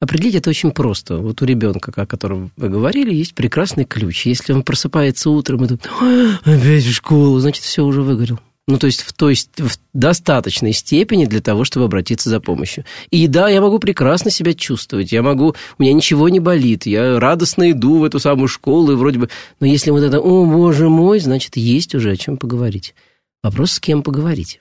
определить 0.00 0.34
это 0.34 0.50
очень 0.50 0.72
просто. 0.72 1.18
Вот 1.18 1.42
у 1.42 1.44
ребенка, 1.44 1.92
о 1.94 2.06
котором 2.06 2.50
вы 2.56 2.68
говорили, 2.68 3.14
есть 3.14 3.34
прекрасный 3.34 3.84
ключ. 3.84 4.26
Если 4.26 4.52
он 4.52 4.62
просыпается 4.62 5.30
утром 5.30 5.64
и 5.64 5.68
думает, 5.68 6.40
опять 6.42 6.84
в 6.84 6.92
школу, 6.92 7.38
значит, 7.38 7.62
все 7.62 7.84
уже 7.84 8.02
выгорел. 8.02 8.40
Ну, 8.66 8.78
то 8.78 8.86
есть 8.86 9.02
в, 9.02 9.12
то 9.12 9.28
есть 9.28 9.50
в 9.58 9.78
достаточной 9.94 10.72
степени 10.72 11.24
для 11.24 11.40
того, 11.40 11.64
чтобы 11.64 11.86
обратиться 11.86 12.30
за 12.30 12.40
помощью. 12.40 12.84
И 13.10 13.26
да, 13.26 13.48
я 13.48 13.60
могу 13.60 13.80
прекрасно 13.80 14.30
себя 14.30 14.54
чувствовать, 14.54 15.10
я 15.10 15.22
могу, 15.22 15.56
у 15.78 15.82
меня 15.82 15.92
ничего 15.92 16.28
не 16.28 16.38
болит, 16.38 16.86
я 16.86 17.18
радостно 17.18 17.72
иду 17.72 17.98
в 17.98 18.04
эту 18.04 18.20
самую 18.20 18.46
школу, 18.46 18.92
и 18.92 18.94
вроде 18.94 19.18
бы... 19.18 19.28
Но 19.58 19.66
если 19.66 19.90
вот 19.90 20.02
это, 20.02 20.20
о, 20.20 20.46
боже 20.46 20.88
мой, 20.88 21.18
значит, 21.18 21.56
есть 21.56 21.96
уже 21.96 22.12
о 22.12 22.16
чем 22.16 22.36
поговорить. 22.36 22.94
Вопрос, 23.42 23.72
с 23.72 23.80
кем 23.80 24.04
поговорить. 24.04 24.60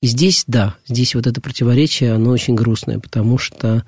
И 0.00 0.06
здесь, 0.06 0.44
да, 0.46 0.76
здесь 0.86 1.16
вот 1.16 1.26
это 1.26 1.40
противоречие, 1.40 2.12
оно 2.12 2.30
очень 2.30 2.54
грустное, 2.54 3.00
потому 3.00 3.36
что 3.36 3.84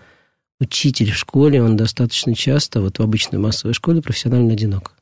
учитель 0.63 1.13
в 1.13 1.17
школе, 1.17 1.63
он 1.63 1.77
достаточно 1.77 2.35
часто, 2.35 2.81
вот 2.81 2.99
в 2.99 3.03
обычной 3.03 3.39
массовой 3.39 3.75
школе, 3.75 4.01
профессионально 4.01 4.55
одинок. 4.55 4.95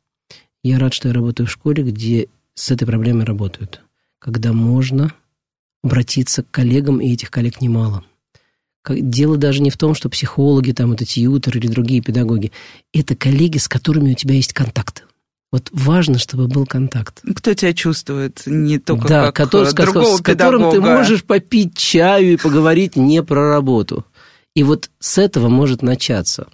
Я 0.62 0.78
рад, 0.78 0.92
что 0.92 1.08
я 1.08 1.14
работаю 1.14 1.46
в 1.46 1.50
школе, 1.50 1.82
где 1.82 2.28
с 2.54 2.70
этой 2.70 2.86
проблемой 2.86 3.24
работают 3.24 3.82
когда 4.20 4.52
можно 4.52 5.12
обратиться 5.82 6.42
к 6.44 6.50
коллегам, 6.50 7.00
и 7.00 7.12
этих 7.12 7.30
коллег 7.30 7.60
немало. 7.60 8.04
Дело 8.88 9.36
даже 9.36 9.60
не 9.62 9.70
в 9.70 9.76
том, 9.76 9.94
что 9.94 10.08
психологи, 10.08 10.72
там, 10.72 10.92
это 10.92 11.04
тьютер 11.04 11.56
или 11.56 11.66
другие 11.66 12.02
педагоги. 12.02 12.52
Это 12.92 13.16
коллеги, 13.16 13.58
с 13.58 13.66
которыми 13.66 14.12
у 14.12 14.14
тебя 14.14 14.34
есть 14.34 14.52
контакт. 14.52 15.04
Вот 15.52 15.68
важно, 15.72 16.18
чтобы 16.18 16.46
был 16.46 16.64
контакт. 16.64 17.22
Кто 17.34 17.54
тебя 17.54 17.72
чувствует, 17.72 18.42
не 18.46 18.78
только 18.78 19.08
да, 19.08 19.26
как 19.26 19.34
который, 19.34 19.68
э, 19.68 19.72
другого 19.72 20.16
с, 20.16 20.18
с 20.18 20.22
которым 20.22 20.70
ты 20.70 20.80
можешь 20.80 21.24
попить 21.24 21.76
чаю 21.76 22.34
и 22.34 22.36
поговорить 22.36 22.94
не 22.94 23.22
про 23.22 23.50
работу. 23.50 24.04
И 24.54 24.62
вот 24.62 24.90
с 24.98 25.18
этого 25.18 25.48
может 25.48 25.82
начаться. 25.82 26.48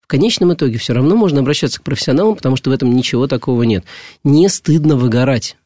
В 0.00 0.06
конечном 0.06 0.52
итоге 0.52 0.78
все 0.78 0.92
равно 0.92 1.16
можно 1.16 1.40
обращаться 1.40 1.80
к 1.80 1.84
профессионалам, 1.84 2.36
потому 2.36 2.56
что 2.56 2.70
в 2.70 2.72
этом 2.72 2.94
ничего 2.94 3.26
такого 3.26 3.62
нет. 3.62 3.84
Не 4.22 4.48
стыдно 4.48 4.96
выгорать 4.96 5.56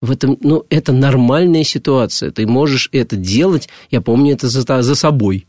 в 0.00 0.10
этом, 0.10 0.36
ну, 0.40 0.66
это 0.68 0.92
нормальная 0.92 1.64
ситуация. 1.64 2.30
Ты 2.30 2.46
можешь 2.46 2.88
это 2.92 3.16
делать. 3.16 3.68
Я 3.90 4.00
помню 4.00 4.34
это 4.34 4.48
за, 4.48 4.82
за 4.82 4.94
собой. 4.94 5.46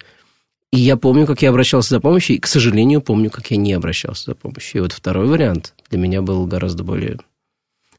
И 0.72 0.78
я 0.78 0.98
помню, 0.98 1.26
как 1.26 1.42
я 1.42 1.50
обращался 1.50 1.90
за 1.90 2.00
помощью, 2.00 2.36
и, 2.36 2.40
к 2.40 2.48
сожалению, 2.48 3.02
помню, 3.02 3.30
как 3.30 3.50
я 3.52 3.58
не 3.58 3.74
обращался 3.74 4.26
за 4.32 4.36
помощью. 4.36 4.80
И 4.80 4.82
вот 4.82 4.92
второй 4.92 5.28
вариант 5.28 5.74
для 5.90 6.00
меня 6.00 6.22
был 6.22 6.46
гораздо 6.46 6.84
более 6.84 7.18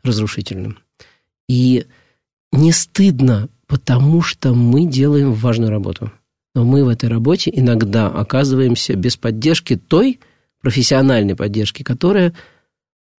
разрушительным. 0.03 0.79
И 1.49 1.87
не 2.53 2.73
стыдно, 2.73 3.49
потому 3.67 4.23
что 4.23 4.55
мы 4.55 4.87
делаем 4.87 5.33
важную 5.33 5.71
работу. 5.71 6.11
Но 6.57 6.65
мы 6.65 6.85
в 6.85 6.89
этой 6.89 7.11
работе 7.11 7.53
иногда 7.55 8.07
оказываемся 8.07 8.97
без 8.97 9.19
поддержки 9.19 9.77
той 9.77 10.21
профессиональной 10.63 11.37
поддержки, 11.37 11.83
которая 11.83 12.33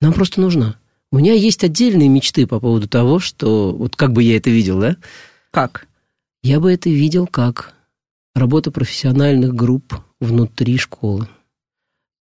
нам 0.01 0.13
просто 0.13 0.41
нужна. 0.41 0.77
У 1.11 1.19
меня 1.19 1.33
есть 1.33 1.63
отдельные 1.63 2.09
мечты 2.09 2.47
по 2.47 2.59
поводу 2.59 2.87
того, 2.87 3.19
что... 3.19 3.73
Вот 3.73 3.95
как 3.95 4.11
бы 4.11 4.23
я 4.23 4.37
это 4.37 4.49
видел, 4.49 4.79
да? 4.79 4.97
Как? 5.51 5.85
Я 6.41 6.59
бы 6.59 6.73
это 6.73 6.89
видел 6.89 7.27
как 7.27 7.75
работа 8.33 8.71
профессиональных 8.71 9.53
групп 9.53 9.93
внутри 10.19 10.79
школы 10.79 11.27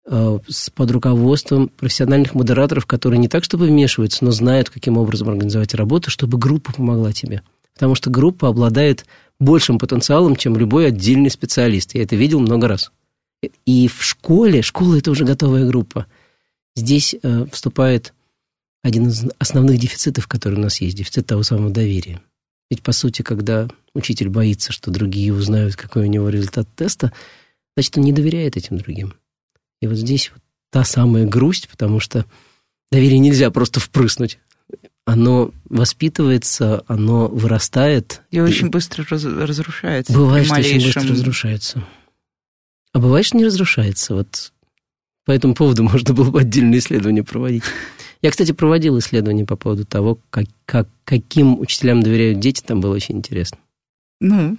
э, 0.06 0.39
под 0.75 0.91
руководством 0.91 1.69
профессиональных 1.69 2.36
модераторов, 2.36 2.86
которые 2.86 3.19
не 3.19 3.30
так, 3.30 3.45
чтобы 3.45 3.67
вмешиваются, 3.67 4.25
но 4.25 4.32
знают, 4.32 4.69
каким 4.69 4.97
образом 4.97 5.30
организовать 5.30 5.75
работу, 5.75 6.10
чтобы 6.10 6.38
группа 6.38 6.73
помогла 6.73 7.13
тебе. 7.13 7.41
Потому 7.73 7.95
что 7.95 8.10
группа 8.10 8.49
обладает 8.49 9.06
большим 9.39 9.80
потенциалом, 9.80 10.36
чем 10.36 10.58
любой 10.58 10.88
отдельный 10.88 11.30
специалист. 11.30 11.95
Я 11.95 12.04
это 12.04 12.15
видел 12.15 12.39
много 12.39 12.67
раз. 12.67 12.91
И 13.65 13.88
в 13.88 14.04
школе, 14.04 14.62
школа– 14.62 14.95
это 14.98 15.12
уже 15.12 15.26
готовая 15.26 15.65
группа. 15.67 16.08
Здесь 16.76 17.15
э, 17.21 17.45
вступает 17.52 18.13
один 18.82 19.08
из 19.08 19.26
основных 19.39 19.80
дефицитов, 19.80 20.28
который 20.28 20.56
у 20.56 20.62
нас 20.62 20.82
есть, 20.82 20.98
дефицит 20.98 21.26
того 21.26 21.43
самого 21.43 21.69
доверия. 21.69 22.21
Ведь, 22.69 22.82
по 22.82 22.91
сути, 22.91 23.21
когда 23.21 23.67
учитель 23.93 24.30
боится, 24.30 24.71
что 24.71 24.91
другие 24.91 25.34
узнают, 25.34 25.76
какой 25.76 26.04
у 26.04 26.10
него 26.10 26.30
результат 26.30 26.67
теста, 26.76 27.12
значит, 27.76 27.98
он 27.98 28.04
не 28.04 28.13
доверяет 28.13 28.58
этим 28.58 28.78
другим. 28.78 29.13
И 29.82 29.88
вот 29.88 29.98
здесь 29.98 30.32
вот 30.34 30.41
та 30.71 30.84
самая 30.84 31.26
грусть, 31.26 31.69
потому 31.69 32.00
что 32.00 32.26
доверие 32.91 33.19
нельзя 33.19 33.52
просто 33.52 33.80
впрыснуть. 33.80 34.39
Оно 35.05 35.51
воспитывается, 35.69 36.83
оно 36.87 37.27
вырастает. 37.27 38.23
И, 38.31 38.39
очень 38.39 38.69
быстро 38.69 39.05
раз, 39.07 39.23
разрушается. 39.23 40.13
Бывает, 40.13 40.45
что 40.47 40.55
очень 40.55 40.83
быстро 40.83 41.03
разрушается. 41.03 41.83
А 42.91 42.99
бывает, 42.99 43.25
что 43.25 43.37
не 43.37 43.45
разрушается. 43.45 44.15
Вот 44.15 44.51
по 45.25 45.31
этому 45.31 45.53
поводу 45.53 45.83
можно 45.89 46.13
было 46.13 46.31
бы 46.31 46.41
отдельное 46.41 46.79
исследование 46.79 47.23
проводить. 47.23 47.63
Я, 48.21 48.31
кстати, 48.31 48.51
проводил 48.53 48.97
исследование 48.97 49.45
по 49.45 49.55
поводу 49.55 49.85
того, 49.85 50.17
как, 50.31 50.45
как, 50.65 50.87
каким 51.03 51.59
учителям 51.59 52.01
доверяют 52.01 52.39
дети, 52.39 52.63
там 52.65 52.81
было 52.81 52.95
очень 52.95 53.17
интересно. 53.17 53.57
Ну? 54.19 54.57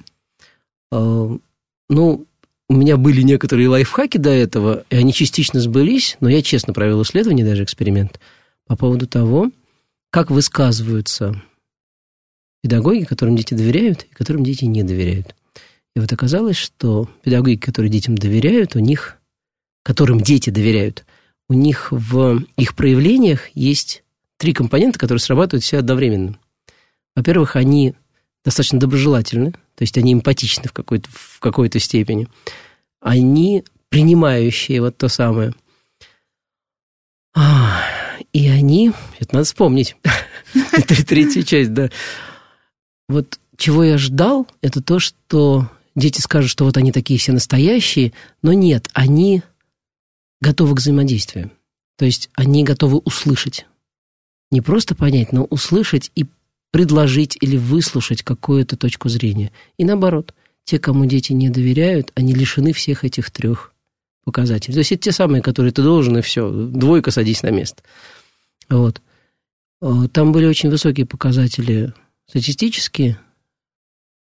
А, 0.92 1.36
ну, 1.88 2.26
у 2.68 2.74
меня 2.74 2.96
были 2.96 3.22
некоторые 3.22 3.68
лайфхаки 3.68 4.18
до 4.18 4.30
этого, 4.30 4.84
и 4.90 4.96
они 4.96 5.12
частично 5.12 5.60
сбылись, 5.60 6.16
но 6.20 6.28
я 6.28 6.42
честно 6.42 6.72
провел 6.72 7.02
исследование, 7.02 7.44
даже 7.44 7.64
эксперимент, 7.64 8.20
по 8.66 8.76
поводу 8.76 9.06
того, 9.06 9.50
как 10.16 10.30
высказываются 10.30 11.42
педагоги, 12.62 13.04
которым 13.04 13.36
дети 13.36 13.52
доверяют, 13.52 14.04
и 14.04 14.14
которым 14.14 14.44
дети 14.44 14.64
не 14.64 14.82
доверяют. 14.82 15.34
И 15.94 16.00
вот 16.00 16.10
оказалось, 16.10 16.56
что 16.56 17.06
педагоги, 17.22 17.56
которые 17.56 17.90
детям 17.90 18.16
доверяют, 18.16 18.76
у 18.76 18.78
них, 18.78 19.18
которым 19.82 20.22
дети 20.22 20.48
доверяют, 20.48 21.04
у 21.50 21.52
них 21.52 21.88
в 21.92 22.42
их 22.56 22.74
проявлениях 22.74 23.50
есть 23.54 24.04
три 24.38 24.54
компонента, 24.54 24.98
которые 24.98 25.20
срабатывают 25.20 25.64
все 25.64 25.80
одновременно. 25.80 26.38
Во-первых, 27.14 27.54
они 27.54 27.94
достаточно 28.42 28.80
доброжелательны, 28.80 29.52
то 29.52 29.82
есть 29.82 29.98
они 29.98 30.14
эмпатичны 30.14 30.70
в 30.70 30.72
какой-то, 30.72 31.10
в 31.12 31.40
какой-то 31.40 31.78
степени. 31.78 32.26
Они 33.02 33.64
принимающие 33.90 34.80
вот 34.80 34.96
то 34.96 35.08
самое. 35.08 35.52
И 38.32 38.48
они, 38.48 38.92
это 39.18 39.34
надо 39.34 39.46
вспомнить, 39.46 39.96
это 40.72 41.06
третья 41.06 41.42
часть, 41.42 41.72
да. 41.72 41.90
Вот 43.08 43.38
чего 43.56 43.84
я 43.84 43.98
ждал, 43.98 44.46
это 44.62 44.82
то, 44.82 44.98
что 44.98 45.70
дети 45.94 46.20
скажут, 46.20 46.50
что 46.50 46.64
вот 46.64 46.76
они 46.76 46.92
такие 46.92 47.18
все 47.18 47.32
настоящие, 47.32 48.12
но 48.42 48.52
нет, 48.52 48.88
они 48.92 49.42
готовы 50.40 50.74
к 50.74 50.78
взаимодействию. 50.78 51.50
То 51.96 52.04
есть 52.04 52.30
они 52.34 52.64
готовы 52.64 52.98
услышать. 52.98 53.66
Не 54.50 54.60
просто 54.60 54.94
понять, 54.94 55.32
но 55.32 55.44
услышать 55.44 56.10
и 56.14 56.26
предложить 56.70 57.36
или 57.40 57.56
выслушать 57.56 58.22
какую-то 58.22 58.76
точку 58.76 59.08
зрения. 59.08 59.50
И 59.78 59.84
наоборот, 59.84 60.34
те, 60.64 60.78
кому 60.78 61.06
дети 61.06 61.32
не 61.32 61.48
доверяют, 61.48 62.12
они 62.14 62.34
лишены 62.34 62.72
всех 62.72 63.04
этих 63.04 63.30
трех 63.30 63.72
показателей. 64.26 64.74
То 64.74 64.80
есть 64.80 64.92
это 64.92 65.02
те 65.04 65.12
самые, 65.12 65.40
которые 65.40 65.72
ты 65.72 65.82
должен, 65.82 66.18
и 66.18 66.20
все, 66.20 66.50
двойка 66.50 67.10
садись 67.10 67.42
на 67.42 67.50
место. 67.50 67.82
Вот. 68.68 69.00
Э, 69.80 70.08
там 70.12 70.32
были 70.32 70.46
очень 70.46 70.68
высокие 70.68 71.06
показатели 71.06 71.94
статистические, 72.28 73.18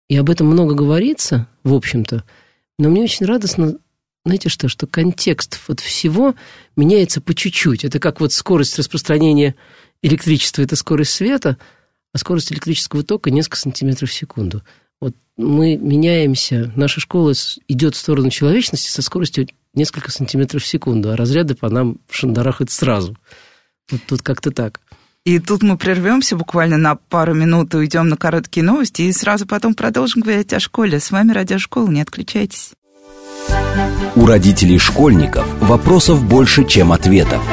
и 0.09 0.17
об 0.17 0.29
этом 0.29 0.47
много 0.47 0.75
говорится, 0.75 1.47
в 1.63 1.73
общем-то, 1.73 2.25
но 2.77 2.89
мне 2.89 3.03
очень 3.03 3.25
радостно 3.25 3.77
знаете 4.25 4.49
что, 4.49 4.69
что 4.69 4.87
контекст 4.87 5.59
вот 5.67 5.79
всего 5.79 6.35
меняется 6.75 7.19
по 7.19 7.33
чуть-чуть. 7.33 7.83
Это 7.83 7.99
как 7.99 8.21
вот 8.21 8.31
скорость 8.31 8.77
распространения 8.79 9.55
электричества– 10.01 10.61
это 10.63 10.75
скорость 10.75 11.11
света, 11.11 11.57
а 12.13 12.17
скорость 12.17 12.51
электрического 12.51 13.03
тока– 13.03 13.29
несколько 13.31 13.57
сантиметров 13.57 14.09
в 14.09 14.13
секунду. 14.13 14.63
Вот 15.03 15.15
мы 15.35 15.75
меняемся, 15.75 16.71
наша 16.77 17.01
школа 17.01 17.33
идет 17.67 17.93
в 17.93 17.97
сторону 17.97 18.29
человечности 18.29 18.89
со 18.89 19.01
скоростью 19.01 19.49
несколько 19.73 20.09
сантиметров 20.11 20.63
в 20.63 20.65
секунду, 20.65 21.11
а 21.11 21.17
разряды 21.17 21.55
по 21.55 21.69
нам 21.69 21.97
шандарахают 22.09 22.71
сразу. 22.71 23.17
Вот 23.91 23.99
тут 24.07 24.21
как-то 24.21 24.51
так. 24.51 24.79
И 25.25 25.39
тут 25.39 25.61
мы 25.61 25.77
прервемся 25.77 26.37
буквально 26.37 26.77
на 26.77 26.95
пару 26.95 27.33
минут, 27.33 27.75
уйдем 27.75 28.07
на 28.07 28.15
короткие 28.15 28.63
новости 28.63 29.01
и 29.01 29.11
сразу 29.11 29.45
потом 29.45 29.75
продолжим 29.75 30.21
говорить 30.21 30.53
о 30.53 30.61
школе. 30.61 31.01
С 31.01 31.11
вами 31.11 31.33
Радиошкола, 31.33 31.89
не 31.89 31.99
отключайтесь. 31.99 32.71
У 34.15 34.25
родителей 34.25 34.79
школьников 34.79 35.45
вопросов 35.59 36.23
больше, 36.23 36.65
чем 36.65 36.93
ответов. 36.93 37.43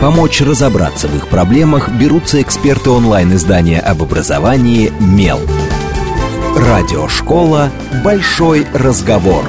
Помочь 0.00 0.40
разобраться 0.40 1.06
в 1.06 1.16
их 1.16 1.28
проблемах 1.28 1.90
берутся 1.90 2.40
эксперты 2.40 2.88
онлайн-издания 2.88 3.80
об 3.80 4.02
образовании 4.02 4.90
«Мел». 5.00 5.40
Радиошкола 6.56 7.70
«Большой 8.02 8.66
разговор». 8.72 9.46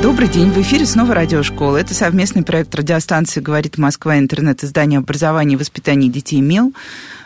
Добрый 0.00 0.26
день, 0.26 0.50
в 0.50 0.58
эфире 0.62 0.86
снова 0.86 1.14
радиошкола. 1.14 1.76
Это 1.76 1.92
совместный 1.92 2.42
проект 2.42 2.74
радиостанции 2.74 3.42
«Говорит 3.42 3.76
Москва. 3.76 4.18
Интернет. 4.18 4.64
Издание 4.64 5.00
образования 5.00 5.56
и 5.56 5.58
воспитания 5.58 6.08
детей 6.08 6.40
МЕЛ». 6.40 6.72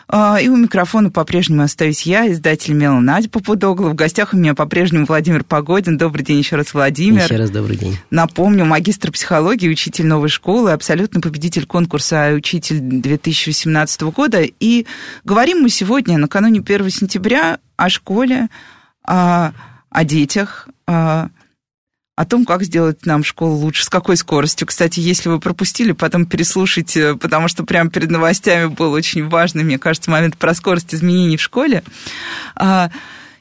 А, 0.09 0.37
и 0.41 0.49
у 0.49 0.57
микрофона 0.57 1.09
по-прежнему 1.09 1.63
остаюсь 1.63 2.01
я, 2.01 2.29
издатель 2.29 2.73
Мела 2.73 2.99
Надя 2.99 3.29
Попудогла. 3.29 3.89
В 3.89 3.95
гостях 3.95 4.33
у 4.33 4.37
меня 4.37 4.53
по-прежнему 4.53 5.05
Владимир 5.05 5.45
Погодин. 5.45 5.97
Добрый 5.97 6.25
день 6.25 6.39
еще 6.39 6.57
раз, 6.57 6.73
Владимир. 6.73 7.23
Еще 7.23 7.37
раз 7.37 7.49
добрый 7.49 7.77
день. 7.77 7.97
Напомню, 8.09 8.65
магистр 8.65 9.13
психологии, 9.13 9.69
учитель 9.69 10.07
новой 10.07 10.29
школы, 10.29 10.73
абсолютно 10.73 11.21
победитель 11.21 11.65
конкурса 11.65 12.33
«Учитель 12.33 12.79
2018 12.79 14.01
года». 14.03 14.43
И 14.59 14.85
говорим 15.23 15.61
мы 15.61 15.69
сегодня, 15.69 16.17
накануне 16.17 16.59
1 16.59 16.89
сентября, 16.89 17.59
о 17.77 17.89
школе, 17.89 18.49
о, 19.03 19.51
о 19.89 20.03
детях, 20.03 20.67
о 20.87 21.29
о 22.17 22.25
том, 22.25 22.45
как 22.45 22.63
сделать 22.63 23.05
нам 23.05 23.23
школу 23.23 23.53
лучше, 23.53 23.85
с 23.85 23.89
какой 23.89 24.17
скоростью. 24.17 24.65
Кстати, 24.65 24.99
если 24.99 25.29
вы 25.29 25.39
пропустили, 25.39 25.91
потом 25.91 26.25
переслушайте, 26.25 27.15
потому 27.15 27.47
что 27.47 27.63
прямо 27.63 27.91
перед 27.91 28.09
новостями 28.09 28.65
был 28.65 28.91
очень 28.91 29.29
важный, 29.29 29.63
мне 29.63 29.77
кажется, 29.77 30.09
момент 30.09 30.35
про 30.35 30.55
скорость 30.55 30.95
изменений 30.95 31.37
в 31.37 31.41
школе. 31.43 31.83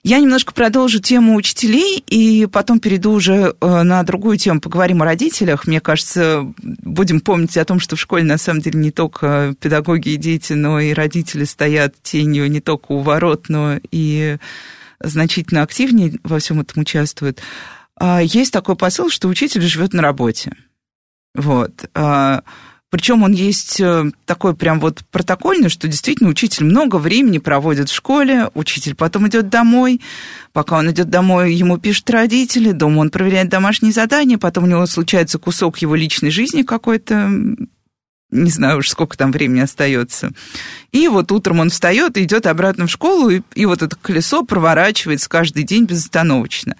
А, 0.06 0.08
я 0.08 0.20
немножко 0.20 0.54
продолжу 0.54 1.00
тему 1.00 1.34
учителей 1.34 2.02
и 2.06 2.46
потом 2.46 2.78
перейду 2.78 3.12
уже 3.12 3.54
э, 3.60 3.82
на 3.82 4.02
другую 4.02 4.38
тему. 4.38 4.60
Поговорим 4.60 5.02
о 5.02 5.04
родителях. 5.04 5.66
Мне 5.66 5.80
кажется, 5.80 6.46
будем 6.58 7.20
помнить 7.20 7.56
о 7.56 7.64
том, 7.64 7.80
что 7.80 7.96
в 7.96 8.00
школе 8.00 8.24
на 8.24 8.38
самом 8.38 8.60
деле 8.60 8.78
не 8.78 8.90
только 8.90 9.54
педагоги 9.60 10.10
и 10.10 10.16
дети, 10.16 10.52
но 10.52 10.80
и 10.80 10.92
родители 10.92 11.44
стоят 11.44 11.94
тенью 12.02 12.48
не 12.50 12.60
только 12.60 12.92
у 12.92 13.00
ворот, 13.00 13.48
но 13.48 13.78
и 13.90 14.38
значительно 15.00 15.62
активнее 15.62 16.18
во 16.22 16.38
всем 16.38 16.60
этом 16.60 16.82
участвуют. 16.82 17.40
А, 17.98 18.22
есть 18.22 18.52
такой 18.52 18.76
посыл, 18.76 19.10
что 19.10 19.28
учитель 19.28 19.62
живет 19.62 19.92
на 19.92 20.02
работе. 20.02 20.52
Вот. 21.34 21.84
Причем 22.88 23.24
он 23.24 23.32
есть 23.32 23.80
э, 23.80 24.12
такой 24.26 24.54
прям 24.54 24.78
вот 24.78 25.02
протокольный, 25.10 25.68
что 25.68 25.88
действительно 25.88 26.30
учитель 26.30 26.64
много 26.64 26.96
времени 26.96 27.38
проводит 27.38 27.88
в 27.88 27.94
школе, 27.94 28.48
учитель 28.54 28.94
потом 28.94 29.26
идет 29.26 29.48
домой, 29.48 30.00
пока 30.52 30.78
он 30.78 30.92
идет 30.92 31.10
домой, 31.10 31.52
ему 31.52 31.78
пишут 31.78 32.08
родители, 32.10 32.70
дома 32.70 33.00
он 33.00 33.10
проверяет 33.10 33.48
домашние 33.48 33.92
задания, 33.92 34.38
потом 34.38 34.64
у 34.64 34.66
него 34.68 34.86
случается 34.86 35.38
кусок 35.38 35.78
его 35.78 35.96
личной 35.96 36.30
жизни 36.30 36.62
какой-то, 36.62 37.28
не 38.30 38.50
знаю 38.50 38.78
уж, 38.78 38.88
сколько 38.88 39.18
там 39.18 39.32
времени 39.32 39.60
остается. 39.60 40.30
И 40.92 41.08
вот 41.08 41.32
утром 41.32 41.58
он 41.58 41.70
встает 41.70 42.16
и 42.16 42.22
идет 42.22 42.46
обратно 42.46 42.86
в 42.86 42.90
школу, 42.90 43.30
и, 43.30 43.42
и 43.56 43.66
вот 43.66 43.82
это 43.82 43.96
колесо 43.96 44.44
проворачивается 44.44 45.28
каждый 45.28 45.64
день 45.64 45.86
безостановочно. 45.86 46.76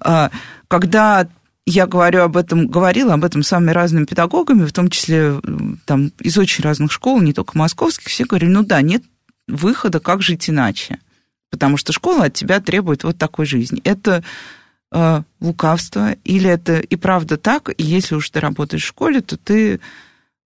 А, 0.00 0.32
когда 0.66 1.28
я 1.66 1.86
говорю 1.86 2.22
об 2.22 2.36
этом, 2.36 2.66
говорила 2.66 3.14
об 3.14 3.24
этом 3.24 3.42
с 3.42 3.48
самыми 3.48 3.70
разными 3.70 4.04
педагогами, 4.04 4.64
в 4.64 4.72
том 4.72 4.90
числе 4.90 5.40
там, 5.86 6.12
из 6.20 6.36
очень 6.36 6.62
разных 6.62 6.92
школ, 6.92 7.20
не 7.20 7.32
только 7.32 7.56
московских, 7.56 8.08
все 8.08 8.24
говорили, 8.24 8.50
ну 8.50 8.62
да, 8.62 8.82
нет 8.82 9.02
выхода, 9.48 10.00
как 10.00 10.22
жить 10.22 10.50
иначе. 10.50 10.98
Потому 11.50 11.76
что 11.76 11.92
школа 11.92 12.24
от 12.24 12.34
тебя 12.34 12.60
требует 12.60 13.04
вот 13.04 13.16
такой 13.16 13.46
жизни. 13.46 13.80
Это 13.84 14.24
э, 14.92 15.22
лукавство, 15.40 16.12
или 16.24 16.50
это 16.50 16.80
и 16.80 16.96
правда 16.96 17.36
так, 17.36 17.70
и 17.70 17.82
если 17.82 18.14
уж 18.16 18.28
ты 18.30 18.40
работаешь 18.40 18.82
в 18.82 18.88
школе, 18.88 19.20
то 19.20 19.36
ты 19.36 19.80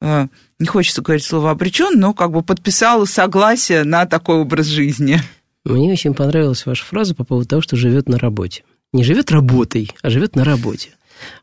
Э, 0.00 0.26
не 0.58 0.66
хочется 0.66 1.02
говорить 1.02 1.24
слово 1.24 1.50
обречен, 1.50 1.98
но 1.98 2.14
как 2.14 2.32
бы 2.32 2.42
подписала 2.42 3.04
согласие 3.04 3.84
на 3.84 4.06
такой 4.06 4.36
образ 4.36 4.66
жизни. 4.66 5.20
Мне 5.64 5.92
очень 5.92 6.14
понравилась 6.14 6.64
ваша 6.66 6.84
фраза 6.84 7.14
по 7.14 7.24
поводу 7.24 7.48
того, 7.48 7.62
что 7.62 7.76
живет 7.76 8.08
на 8.08 8.18
работе. 8.18 8.62
Не 8.92 9.04
живет 9.04 9.30
работой, 9.30 9.90
а 10.02 10.10
живет 10.10 10.36
на 10.36 10.44
работе. 10.44 10.90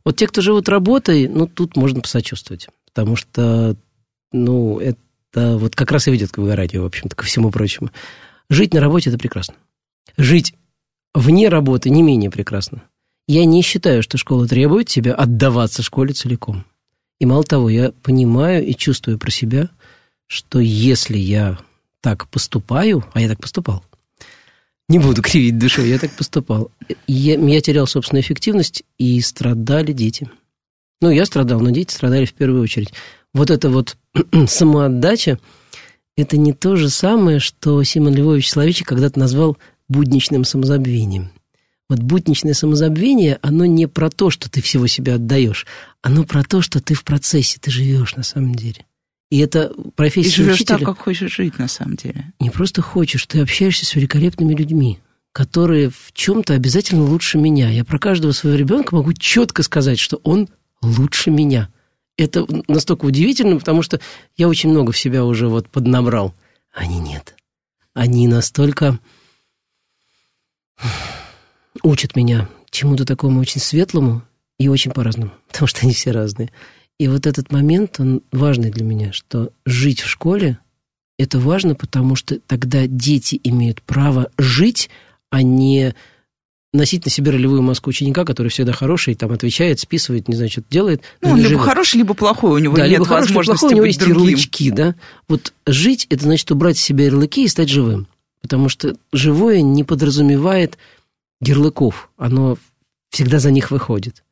Вот 0.06 0.18
те, 0.18 0.28
кто 0.28 0.42
живут 0.42 0.70
работой, 0.70 1.28
ну, 1.28 1.48
тут 1.48 1.76
можно 1.76 2.02
посочувствовать. 2.02 2.68
Потому 2.86 3.16
что, 3.16 3.76
ну, 4.32 4.80
это 4.80 5.58
вот 5.58 5.76
как 5.76 5.92
раз 5.92 6.08
и 6.08 6.12
ведет 6.12 6.32
к 6.32 6.38
выгоранию, 6.38 6.84
в 6.84 6.86
общем-то, 6.86 7.16
ко 7.16 7.24
всему 7.24 7.52
прочему. 7.52 7.90
Жить 8.50 8.74
на 8.74 8.82
работе– 8.82 9.10
это 9.12 9.20
прекрасно. 9.20 9.56
Жить 10.18 10.54
вне 11.14 11.50
работы 11.50 11.90
не 11.90 12.02
менее 12.02 12.30
прекрасно. 12.30 12.84
Я 13.28 13.46
не 13.46 13.62
считаю, 13.62 14.04
что 14.04 14.18
школа 14.18 14.48
требует 14.48 14.88
тебя 14.88 15.14
отдаваться 15.14 15.82
школе 15.82 16.14
целиком. 16.14 16.66
И 17.20 17.26
мало 17.26 17.44
того, 17.44 17.70
я 17.70 17.92
понимаю 18.04 18.66
и 18.66 18.74
чувствую 18.74 19.18
про 19.18 19.32
себя, 19.32 19.70
что 20.28 20.60
если 20.60 21.18
я 21.18 21.58
так 22.02 22.28
поступаю, 22.28 23.06
а 23.14 23.22
я 23.22 23.30
так 23.30 23.40
поступал, 23.40 23.84
не 24.94 25.00
буду 25.00 25.22
кривить 25.22 25.58
душой, 25.58 25.90
я 25.90 26.00
так 26.00 26.12
поступал, 26.12 26.72
я, 27.08 27.36
я 27.36 27.62
терял 27.62 27.88
собственную 27.88 28.22
эффективность, 28.22 28.84
и 28.98 29.20
страдали 29.22 29.92
дети. 29.92 30.30
Ну, 31.02 31.10
я 31.10 31.26
страдал, 31.26 31.60
но 31.60 31.72
дети 31.72 31.94
страдали 31.94 32.26
в 32.26 32.34
первую 32.34 32.62
очередь. 32.62 32.94
Вот 33.34 33.50
эта 33.50 33.70
вот 33.70 33.98
самоотдача, 34.48 35.40
это 36.16 36.38
не 36.38 36.54
то 36.54 36.76
же 36.76 36.90
самое, 36.90 37.40
что 37.40 37.84
Симон 37.84 38.14
Львович 38.14 38.52
Соловейчик 38.52 38.88
когда-то 38.88 39.20
назвал 39.20 39.58
будничным 39.90 40.44
самозабвением– 40.44 41.32
вот 41.90 42.00
будничное 42.00 42.54
самозабвение, 42.54 43.38
оно 43.42 43.66
не 43.66 43.88
про 43.88 44.10
то, 44.10 44.30
что 44.30 44.50
ты 44.50 44.62
всего 44.62 44.88
себя 44.88 45.16
отдаешь, 45.16 45.68
оно 46.02 46.24
про 46.24 46.44
то, 46.44 46.62
что 46.62 46.82
ты 46.82 46.94
в 46.94 47.04
процессе, 47.04 47.60
ты 47.62 47.70
живешь 47.72 48.16
на 48.16 48.24
самом 48.24 48.56
деле. 48.56 48.86
И 49.34 49.40
это 49.40 49.74
профессия 49.96 50.30
И 50.30 50.32
живешь 50.32 50.56
учителя. 50.58 50.78
так, 50.78 50.86
как 50.86 51.00
хочешь 51.00 51.36
жить 51.36 51.58
на 51.58 51.68
самом 51.68 51.96
деле. 51.96 52.32
Не 52.40 52.52
просто 52.52 52.84
хочешь, 52.84 53.26
ты 53.26 53.42
общаешься 53.42 53.84
с 53.84 53.96
великолепными 53.96 54.54
людьми, 54.54 55.00
которые 55.32 55.90
в 55.90 56.14
чем-то 56.14 56.54
обязательно 56.54 57.04
лучше 57.04 57.40
меня. 57.40 57.72
Я 57.72 57.84
про 57.84 57.98
каждого 57.98 58.32
своего 58.32 58.60
ребенка 58.60 58.94
могу 58.94 59.12
четко 59.14 59.64
сказать, 59.64 59.98
что 59.98 60.18
он 60.18 60.50
лучше 60.84 61.32
меня. 61.32 61.70
Это 62.16 62.46
настолько 62.68 63.06
удивительно, 63.06 63.58
потому 63.58 63.82
что 63.82 64.00
я 64.38 64.48
очень 64.48 64.70
много 64.70 64.92
в 64.92 65.00
себя 65.00 65.26
уже 65.26 65.48
вот 65.48 65.68
поднабрал. 65.68 66.36
Они 66.72 67.00
нет. 67.00 67.36
Они 67.96 68.28
настолько 68.28 69.00
учат 71.82 72.16
меня 72.16 72.48
чему-то 72.70 73.04
такому 73.04 73.40
очень 73.40 73.62
светлому 73.62 74.22
и 74.60 74.68
очень 74.68 74.92
по-разному, 74.92 75.32
потому 75.48 75.68
что 75.68 75.80
они 75.82 75.94
все 75.96 76.12
разные. 76.12 76.52
И 77.04 77.08
вот 77.10 77.28
этот 77.28 77.52
момент, 77.52 78.00
он 78.00 78.22
важный 78.32 78.72
для 78.72 78.86
меня, 78.86 79.12
что 79.12 79.50
жить 79.66 80.00
в 80.00 80.08
школе– 80.08 80.60
это 81.20 81.38
важно, 81.38 81.76
потому 81.76 82.16
что 82.16 82.40
тогда 82.48 82.88
дети 82.88 83.42
имеют 83.44 83.82
право 83.82 84.32
жить, 84.38 84.90
а 85.30 85.42
не 85.42 85.96
носить 86.72 87.04
на 87.04 87.12
себе 87.12 87.32
ролевую 87.32 87.62
маску 87.62 87.90
ученика, 87.90 88.24
который 88.24 88.48
всегда 88.48 88.72
хороший, 88.72 89.16
там 89.16 89.34
отвечает, 89.34 89.82
списывает, 89.82 90.30
не 90.30 90.36
знаю, 90.36 90.50
что 90.50 90.64
делает. 90.70 91.02
Ну, 91.22 91.32
он 91.32 91.40
либо 91.40 91.50
живет. 91.50 91.64
хороший, 91.64 91.98
либо 91.98 92.14
плохой, 92.14 92.52
у 92.52 92.58
него 92.64 92.78
да, 92.78 92.84
нет 92.88 93.00
либо 93.00 93.04
возможности 93.04 93.60
плохой, 93.60 93.74
у 93.74 93.76
него 93.76 93.86
есть 93.86 94.00
другим. 94.00 94.20
ярлычки, 94.20 94.72
да. 94.72 94.96
Вот 95.28 95.52
жить– 95.68 96.08
это 96.10 96.24
значит 96.24 96.50
убрать 96.52 96.78
из 96.78 96.84
себя 96.84 97.04
ярлыки 97.04 97.44
и 97.44 97.50
стать 97.50 97.68
живым. 97.68 98.08
Потому 98.42 98.70
что 98.70 98.96
живое 99.12 99.62
не 99.62 99.84
подразумевает 99.84 100.78
ярлыков, 101.42 102.10
оно 102.16 102.58
всегда 103.10 103.40
за 103.40 103.52
них 103.52 103.72
выходит. 103.72 104.24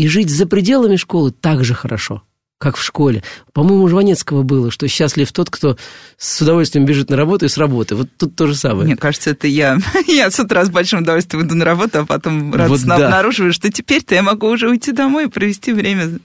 И 0.00 0.08
жить 0.08 0.30
за 0.30 0.46
пределами 0.46 0.96
школы 0.96 1.30
так 1.30 1.62
же 1.62 1.74
хорошо, 1.74 2.22
как 2.56 2.78
в 2.78 2.82
школе. 2.82 3.22
По-моему, 3.52 3.84
у 3.84 3.88
Жванецкого 3.88 4.42
было, 4.44 4.70
что 4.70 4.88
счастлив 4.88 5.30
тот, 5.30 5.50
кто 5.50 5.76
с 6.16 6.40
удовольствием 6.40 6.86
бежит 6.86 7.10
на 7.10 7.18
работу 7.18 7.44
и 7.44 7.48
с 7.50 7.58
работы. 7.58 7.96
Вот 7.96 8.08
тут 8.16 8.34
то 8.34 8.46
же 8.46 8.54
самое. 8.54 8.86
Мне 8.86 8.96
кажется, 8.96 9.28
это 9.28 9.46
я. 9.46 9.78
Я 10.06 10.30
с 10.30 10.40
утра 10.40 10.64
с 10.64 10.70
большим 10.70 11.02
удовольствием 11.02 11.46
иду 11.46 11.54
на 11.54 11.66
работу, 11.66 11.98
а 11.98 12.06
потом 12.06 12.54
радостно 12.54 12.94
вот 12.94 12.98
да. 12.98 13.06
обнаруживаю, 13.08 13.52
что 13.52 13.70
теперь-то 13.70 14.14
я 14.14 14.22
могу 14.22 14.46
уже 14.46 14.70
уйти 14.70 14.92
домой 14.92 15.26
и 15.26 15.28
провести 15.28 15.74
время 15.74 16.18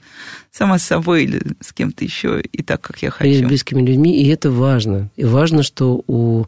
сама 0.54 0.80
с 0.80 0.84
собой 0.84 1.26
или 1.26 1.42
с 1.60 1.74
кем-то 1.74 2.06
еще 2.06 2.40
и 2.40 2.64
так, 2.64 2.80
как 2.80 3.02
я 3.02 3.10
хочу. 3.10 3.40
С 3.40 3.46
близкими 3.46 3.86
людьми, 3.86 4.24
и 4.24 4.30
это 4.30 4.52
важно. 4.52 5.12
И 5.18 5.26
важно, 5.26 5.64
что 5.64 6.02
у 6.08 6.46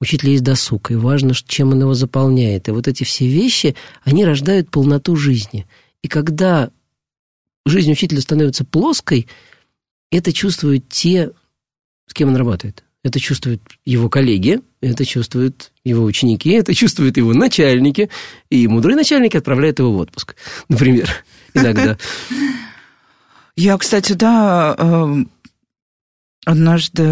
учителя 0.00 0.30
есть 0.32 0.44
досуг, 0.44 0.92
и 0.92 0.94
важно, 0.94 1.34
чем 1.34 1.72
он 1.72 1.80
его 1.80 1.92
заполняет. 1.92 2.68
И 2.68 2.70
вот 2.70 2.88
эти 2.88 3.04
все 3.04 3.26
вещи, 3.26 3.76
они 4.02 4.24
рождают 4.24 4.70
полноту 4.70 5.14
жизни. 5.14 5.66
И 6.02 6.08
когда 6.08 6.70
жизнь 7.66 7.92
учителя 7.92 8.20
становится 8.20 8.64
плоской, 8.64 9.28
это 10.10 10.32
чувствуют 10.32 10.88
те, 10.88 11.30
с 12.06 12.14
кем 12.14 12.30
он 12.30 12.36
работает. 12.36 12.84
Это 13.02 13.18
чувствуют 13.18 13.62
его 13.86 14.10
коллеги, 14.10 14.60
это 14.82 15.06
чувствуют 15.06 15.72
его 15.84 16.04
ученики, 16.04 16.50
это 16.50 16.74
чувствуют 16.74 17.16
его 17.16 17.32
начальники, 17.32 18.10
и 18.50 18.68
мудрые 18.68 18.96
начальники 18.96 19.38
отправляют 19.38 19.78
его 19.78 19.92
в 19.92 19.96
отпуск, 19.96 20.36
например, 20.68 21.10
иногда. 21.54 21.96
Я, 23.56 23.78
кстати, 23.78 24.12
да, 24.12 24.74
эм, 24.78 25.30
однажды 26.44 27.02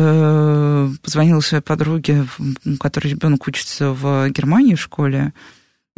позвонила 1.02 1.40
своей 1.40 1.62
подруге, 1.62 2.26
у 2.66 2.76
которой 2.76 3.08
ребенок 3.08 3.46
учится 3.46 3.92
в 3.92 4.28
Германии 4.30 4.74
в 4.74 4.80
школе, 4.80 5.32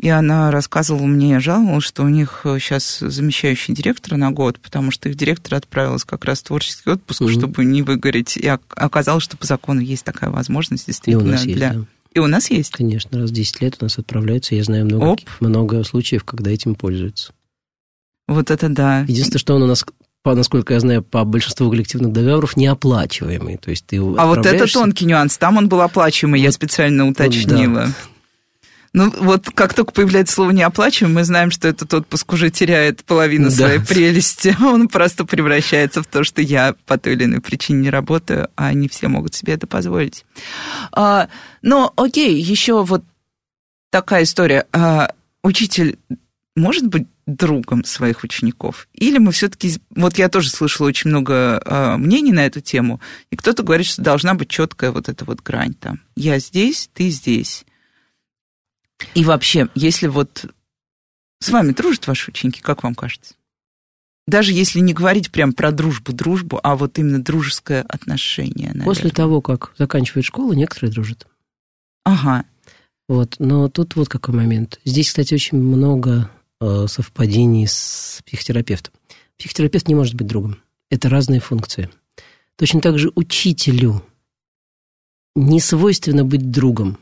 и 0.01 0.09
она 0.09 0.51
рассказывала 0.51 1.05
мне, 1.05 1.41
жаловалась, 1.41 1.85
что 1.85 2.05
у 2.05 2.09
них 2.09 2.41
сейчас 2.45 3.01
замещающий 3.01 3.75
директор 3.75 4.17
на 4.17 4.31
год, 4.31 4.59
потому 4.59 4.91
что 4.91 5.11
их 5.11 5.15
директор 5.15 5.57
отправилась 5.57 6.05
как 6.05 6.25
раз 6.25 6.41
в 6.41 6.45
творческий 6.45 6.91
отпуск, 6.91 7.21
mm-hmm. 7.21 7.39
чтобы 7.39 7.65
не 7.67 7.83
выгореть. 7.83 8.39
И 8.39 8.47
оказалось, 8.47 9.25
что 9.25 9.37
по 9.37 9.47
закону 9.47 9.81
есть 9.81 10.05
такая 10.05 10.31
возможность 10.31 10.87
действительно. 10.87 11.23
И 11.23 11.27
у 11.27 11.31
нас 11.33 11.43
для... 11.43 11.53
есть, 11.53 11.79
да. 11.79 11.85
И 12.13 12.19
у 12.19 12.27
нас 12.27 12.51
есть? 12.51 12.73
Конечно, 12.73 13.19
раз 13.19 13.31
в 13.31 13.35
10 13.35 13.61
лет 13.61 13.77
у 13.81 13.85
нас 13.85 13.99
отправляются. 13.99 14.55
Я 14.55 14.65
знаю 14.65 14.87
много, 14.87 15.17
много 15.39 15.85
случаев, 15.85 16.25
когда 16.25 16.51
этим 16.51 16.75
пользуются. 16.75 17.33
Вот 18.27 18.51
это 18.51 18.69
да. 18.69 19.01
Единственное, 19.01 19.39
что 19.39 19.55
он 19.55 19.63
у 19.65 19.67
нас 19.67 19.85
по, 20.23 20.35
насколько 20.35 20.75
я 20.75 20.81
знаю, 20.81 21.03
по 21.03 21.25
большинству 21.25 21.71
коллективных 21.71 22.13
договоров 22.13 22.57
неоплачиваемый. 22.57 23.59
То 23.59 23.71
есть 23.71 23.87
ты 23.87 23.99
а 23.99 24.27
вот 24.27 24.47
это 24.47 24.67
тонкий 24.73 25.05
нюанс. 25.05 25.37
Там 25.39 25.57
он 25.57 25.69
был 25.69 25.81
оплачиваемый, 25.81 26.41
вот, 26.41 26.45
я 26.45 26.53
специально 26.53 27.07
уточнила. 27.07 27.87
Да. 27.87 27.93
Ну, 28.92 29.12
вот 29.20 29.50
как 29.50 29.74
только 29.74 29.92
появляется 29.92 30.35
слово 30.35 30.50
«неоплачиваемый», 30.50 31.20
мы 31.20 31.24
знаем, 31.24 31.50
что 31.53 31.68
этот 31.68 31.92
отпуск 31.94 32.33
уже 32.33 32.50
теряет 32.50 33.05
половину 33.05 33.48
да. 33.48 33.55
своей 33.55 33.79
прелести. 33.79 34.57
Он 34.62 34.88
просто 34.88 35.24
превращается 35.24 36.03
в 36.03 36.07
то, 36.07 36.24
что 36.24 36.42
я 36.42 36.74
по 36.87 36.98
той 36.98 37.12
или 37.12 37.24
иной 37.24 37.40
причине 37.40 37.83
не 37.83 37.90
работаю, 37.90 38.48
а 38.57 38.72
не 38.72 38.88
все 38.88 39.09
могут 39.09 39.35
себе 39.35 39.55
это 39.55 39.68
позволить. 39.68 40.24
А, 40.92 41.29
но, 41.62 41.92
окей, 41.96 42.40
еще 42.40 42.83
вот 42.83 43.05
такая 43.90 44.24
история. 44.24 44.66
А, 44.72 45.12
учитель 45.44 45.98
может 46.57 46.87
быть 46.87 47.07
другом 47.26 47.85
своих 47.85 48.24
учеников? 48.24 48.88
Или 48.94 49.18
мы 49.18 49.31
все-таки... 49.31 49.79
Вот 49.94 50.18
я 50.18 50.29
тоже 50.29 50.50
слышала 50.50 50.88
очень 50.88 51.11
много 51.11 51.62
э, 51.64 51.96
мнений 51.96 52.33
на 52.33 52.44
эту 52.44 52.61
тему, 52.61 53.00
и 53.31 53.37
кто-то 53.37 53.62
говорит, 53.62 53.87
что 53.87 54.03
должна 54.03 54.35
быть 54.35 54.48
четкая 54.48 54.90
вот 54.90 55.09
эта 55.09 55.24
вот 55.24 55.40
грань 55.40 55.74
там. 55.74 56.00
Я 56.16 56.38
здесь, 56.38 56.90
ты 56.92 57.09
здесь. 57.11 57.64
И 59.15 59.25
вообще, 59.25 59.69
если 59.75 60.07
вот 60.07 60.47
с 61.41 61.49
вами 61.49 61.73
дружат 61.73 62.07
ваши 62.07 62.31
ученики, 62.31 62.61
как 62.61 62.83
вам 62.83 62.95
кажется? 62.95 63.35
Даже 64.27 64.53
если 64.53 64.81
не 64.81 64.93
говорить 64.93 65.33
прям 65.33 65.53
про 65.53 65.73
дружбу-дружбу, 65.73 66.61
а 66.63 66.77
вот 66.77 66.99
именно 66.99 67.23
дружеское 67.23 67.83
отношение, 67.83 68.69
наверное. 68.69 68.85
После 68.85 69.11
того, 69.11 69.41
как 69.41 69.73
заканчивают 69.79 70.27
школу, 70.27 70.53
некоторые 70.53 70.93
дружат. 70.93 71.27
Ага. 72.05 72.45
Вот, 73.09 73.37
но 73.39 73.69
тут 73.69 73.97
вот 73.97 74.09
какой 74.09 74.35
момент. 74.35 74.79
Здесь, 74.85 75.09
кстати, 75.09 75.35
очень 75.35 75.59
много 75.59 76.31
Э, 76.63 76.87
совпадений 76.89 77.67
с 77.67 78.21
психотерапевтом. 78.27 78.93
Психотерапевт 79.39 79.89
не 79.89 79.95
может 79.95 80.15
быть 80.15 80.27
другом. 80.27 80.59
Это 80.91 81.09
разные 81.09 81.41
функции. 81.41 81.89
Точно 82.57 82.83
так 82.83 82.99
же 82.99 83.11
учителю 83.15 84.03
не 85.35 85.59
свойственно 85.61 86.23
быть 86.23 86.51
другом. 86.51 86.99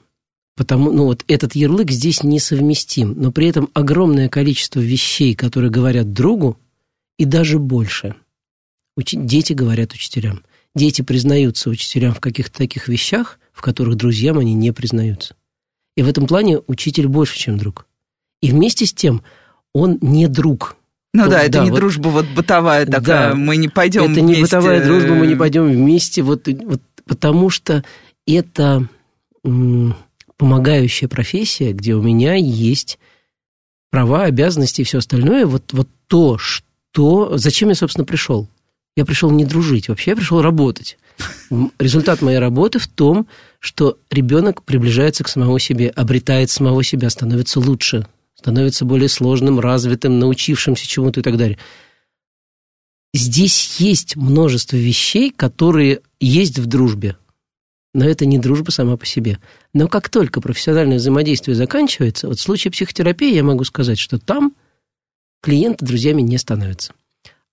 Потому, 0.59 0.91
ну 0.91 1.05
вот 1.05 1.25
этот 1.29 1.55
ярлык 1.55 1.93
здесь 1.93 2.25
несовместим, 2.25 3.15
но 3.17 3.31
при 3.31 3.47
этом 3.47 3.71
огромное 3.75 4.29
количество 4.29 4.81
вещей, 4.81 5.37
которые 5.37 5.71
говорят 5.71 6.13
другу, 6.13 6.59
и 7.17 7.25
даже 7.25 7.61
больше. 7.61 8.17
Учи, 8.97 9.17
дети 9.17 9.53
говорят 9.53 9.93
учителям. 9.93 10.43
Дети 10.75 11.03
признаются 11.03 11.71
учителям 11.71 12.13
в 12.13 12.19
каких-то 12.19 12.59
таких 12.59 12.89
вещах, 12.89 13.39
в 13.53 13.63
которых 13.63 13.95
друзьям 13.95 14.39
они 14.39 14.53
не 14.53 14.73
признаются. 14.73 15.37
И 15.97 16.03
в 16.03 16.09
этом 16.09 16.27
плане 16.27 16.59
учитель 16.67 17.07
больше, 17.07 17.39
чем 17.39 17.57
друг. 17.57 17.87
И 18.43 18.51
вместе 18.51 18.85
с 18.85 18.93
тем 18.93 19.23
он 19.73 19.99
не 20.01 20.27
друг. 20.27 20.75
Ну 21.15 21.23
он, 21.23 21.31
да, 21.31 21.43
это 21.43 21.59
да, 21.59 21.65
не 21.67 21.71
вот, 21.71 21.77
дружба 21.77 22.09
вот 22.09 22.27
бытовая 22.35 22.85
такая, 22.85 23.31
да, 23.31 23.35
мы 23.37 23.57
не 23.59 23.69
пойдем 23.69 24.11
Это 24.11 24.21
вместе. 24.21 24.23
не 24.23 24.43
бытовая 24.43 24.85
дружба, 24.85 25.15
мы 25.15 25.29
не 25.29 25.37
пойдем 25.37 25.69
вместе, 25.69 26.23
вот, 26.23 26.49
вот 26.49 26.83
потому 27.05 27.49
что 27.49 27.85
это 28.27 28.89
помогающая 30.39 31.09
профессия, 31.09 31.73
где 31.73 31.95
у 31.95 32.03
меня 32.03 32.35
есть 32.35 32.99
права, 33.91 34.25
обязанности 34.25 34.81
и 34.81 34.85
все 34.85 34.99
остальное, 34.99 35.47
вот, 35.47 35.73
вот 35.73 35.89
то, 36.07 36.39
что... 36.39 37.37
Зачем 37.37 37.69
я, 37.69 37.75
собственно, 37.75 38.07
пришел? 38.07 38.49
Я 38.97 39.05
пришел 39.05 39.31
не 39.31 39.45
дружить, 39.45 39.89
вообще 39.89 40.13
я 40.13 40.17
пришел 40.17 40.41
работать. 40.41 40.99
Результат 41.79 42.23
моей 42.23 42.39
работы 42.39 42.79
в 42.79 42.87
том, 42.87 43.27
что 43.59 43.99
ребенок 44.11 44.63
приближается 44.63 45.25
к 45.25 45.29
самому 45.29 45.59
себе, 45.59 45.89
обретает 45.91 46.51
самого 46.51 46.83
себя, 46.83 47.11
становится 47.11 47.61
лучше, 47.61 48.07
становится 48.35 48.85
более 48.85 49.09
сложным, 49.09 49.61
развитым, 49.61 50.19
научившимся 50.19 50.87
чему-то 50.87 51.21
и 51.21 51.23
так 51.23 51.37
далее. 51.37 51.59
Здесь 53.15 53.81
есть 53.81 54.17
множество 54.17 54.77
вещей, 54.77 55.31
которые 55.31 56.03
есть 56.21 56.59
в 56.59 56.67
дружбе, 56.67 57.17
но 57.95 58.05
это 58.05 58.27
не 58.27 58.39
дружба 58.39 58.71
сама 58.71 58.97
по 58.97 59.07
себе. 59.07 59.39
Но 59.75 59.89
как 59.89 60.09
только 60.09 60.41
профессиональное 60.41 60.99
взаимодействие 60.99 61.55
заканчивается, 61.55 62.29
вот 62.29 62.39
в 62.39 62.43
случае 62.43 62.71
психотерапии 62.71 63.35
я 63.35 63.43
могу 63.43 63.65
сказать, 63.65 63.99
что 63.99 64.19
там 64.19 64.55
клиенты 65.43 65.85
друзьями 65.85 66.23
не 66.23 66.39
становятся. 66.39 66.93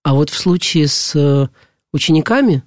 А 0.03 0.13
вот 0.13 0.29
в 0.29 0.37
случае 0.37 0.87
с 0.87 1.15
э, 1.15 1.47
учениками 1.93 2.63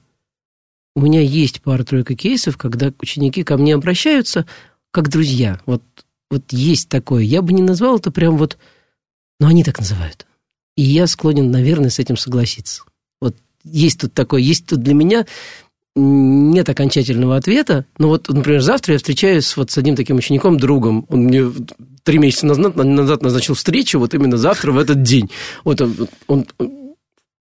у 0.96 1.00
меня 1.00 1.20
есть 1.20 1.62
пара-тройка 1.62 2.14
кейсов, 2.14 2.56
когда 2.56 2.92
ученики 3.00 3.44
ко 3.44 3.56
мне 3.56 3.74
обращаются 3.74 4.46
как 4.90 5.08
друзья. 5.08 5.60
Вот 5.66 5.82
вот 6.30 6.52
есть 6.52 6.88
такое. 6.88 7.22
Я 7.22 7.42
бы 7.42 7.52
не 7.52 7.62
назвал 7.62 7.98
это 7.98 8.10
прям 8.10 8.36
вот... 8.36 8.58
Но 9.40 9.46
они 9.46 9.64
так 9.64 9.78
называют. 9.78 10.26
И 10.76 10.82
я 10.82 11.06
склонен, 11.06 11.50
наверное, 11.50 11.90
с 11.90 11.98
этим 11.98 12.16
согласиться. 12.16 12.82
Вот 13.20 13.36
есть 13.64 14.00
тут 14.00 14.12
такое, 14.14 14.40
есть 14.40 14.66
тут 14.66 14.82
для 14.82 14.94
меня 14.94 15.26
нет 15.98 16.68
окончательного 16.68 17.36
ответа. 17.36 17.84
Но 17.98 18.08
вот, 18.08 18.28
например, 18.28 18.60
завтра 18.60 18.94
я 18.94 18.98
встречаюсь 18.98 19.56
вот 19.56 19.70
с 19.70 19.78
одним 19.78 19.96
таким 19.96 20.16
учеником, 20.16 20.58
другом. 20.58 21.06
Он 21.08 21.24
мне 21.24 21.44
три 22.04 22.18
месяца 22.18 22.46
назад, 22.46 22.76
назад 22.76 23.22
назначил 23.22 23.54
встречу 23.54 23.98
вот 23.98 24.14
именно 24.14 24.36
завтра, 24.36 24.72
в 24.72 24.78
этот 24.78 25.02
день. 25.02 25.30
Вот 25.64 25.80
он, 25.80 26.08
он 26.26 26.46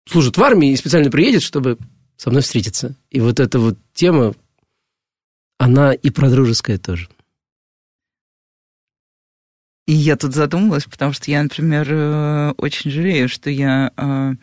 служит 0.09 0.37
в 0.37 0.43
армии 0.43 0.71
и 0.71 0.77
специально 0.77 1.11
приедет, 1.11 1.43
чтобы 1.43 1.79
со 2.17 2.31
мной 2.31 2.43
встретиться. 2.43 2.95
И 3.11 3.21
вот 3.21 3.41
эта 3.41 3.59
вот 3.59 3.77
тема, 3.95 4.35
она 5.59 5.93
и 5.93 6.11
про 6.11 6.31
дружеское 6.31 6.79
тоже. 6.79 7.09
И 9.87 9.93
я 9.93 10.17
тут 10.17 10.35
задумалась, 10.35 10.85
потому 10.85 11.13
что 11.13 11.31
я, 11.31 11.43
например, 11.43 11.87
э, 11.91 12.53
очень 12.57 12.91
жалею, 12.91 13.29
что 13.29 13.51
я 13.51 13.93
э, 13.97 14.35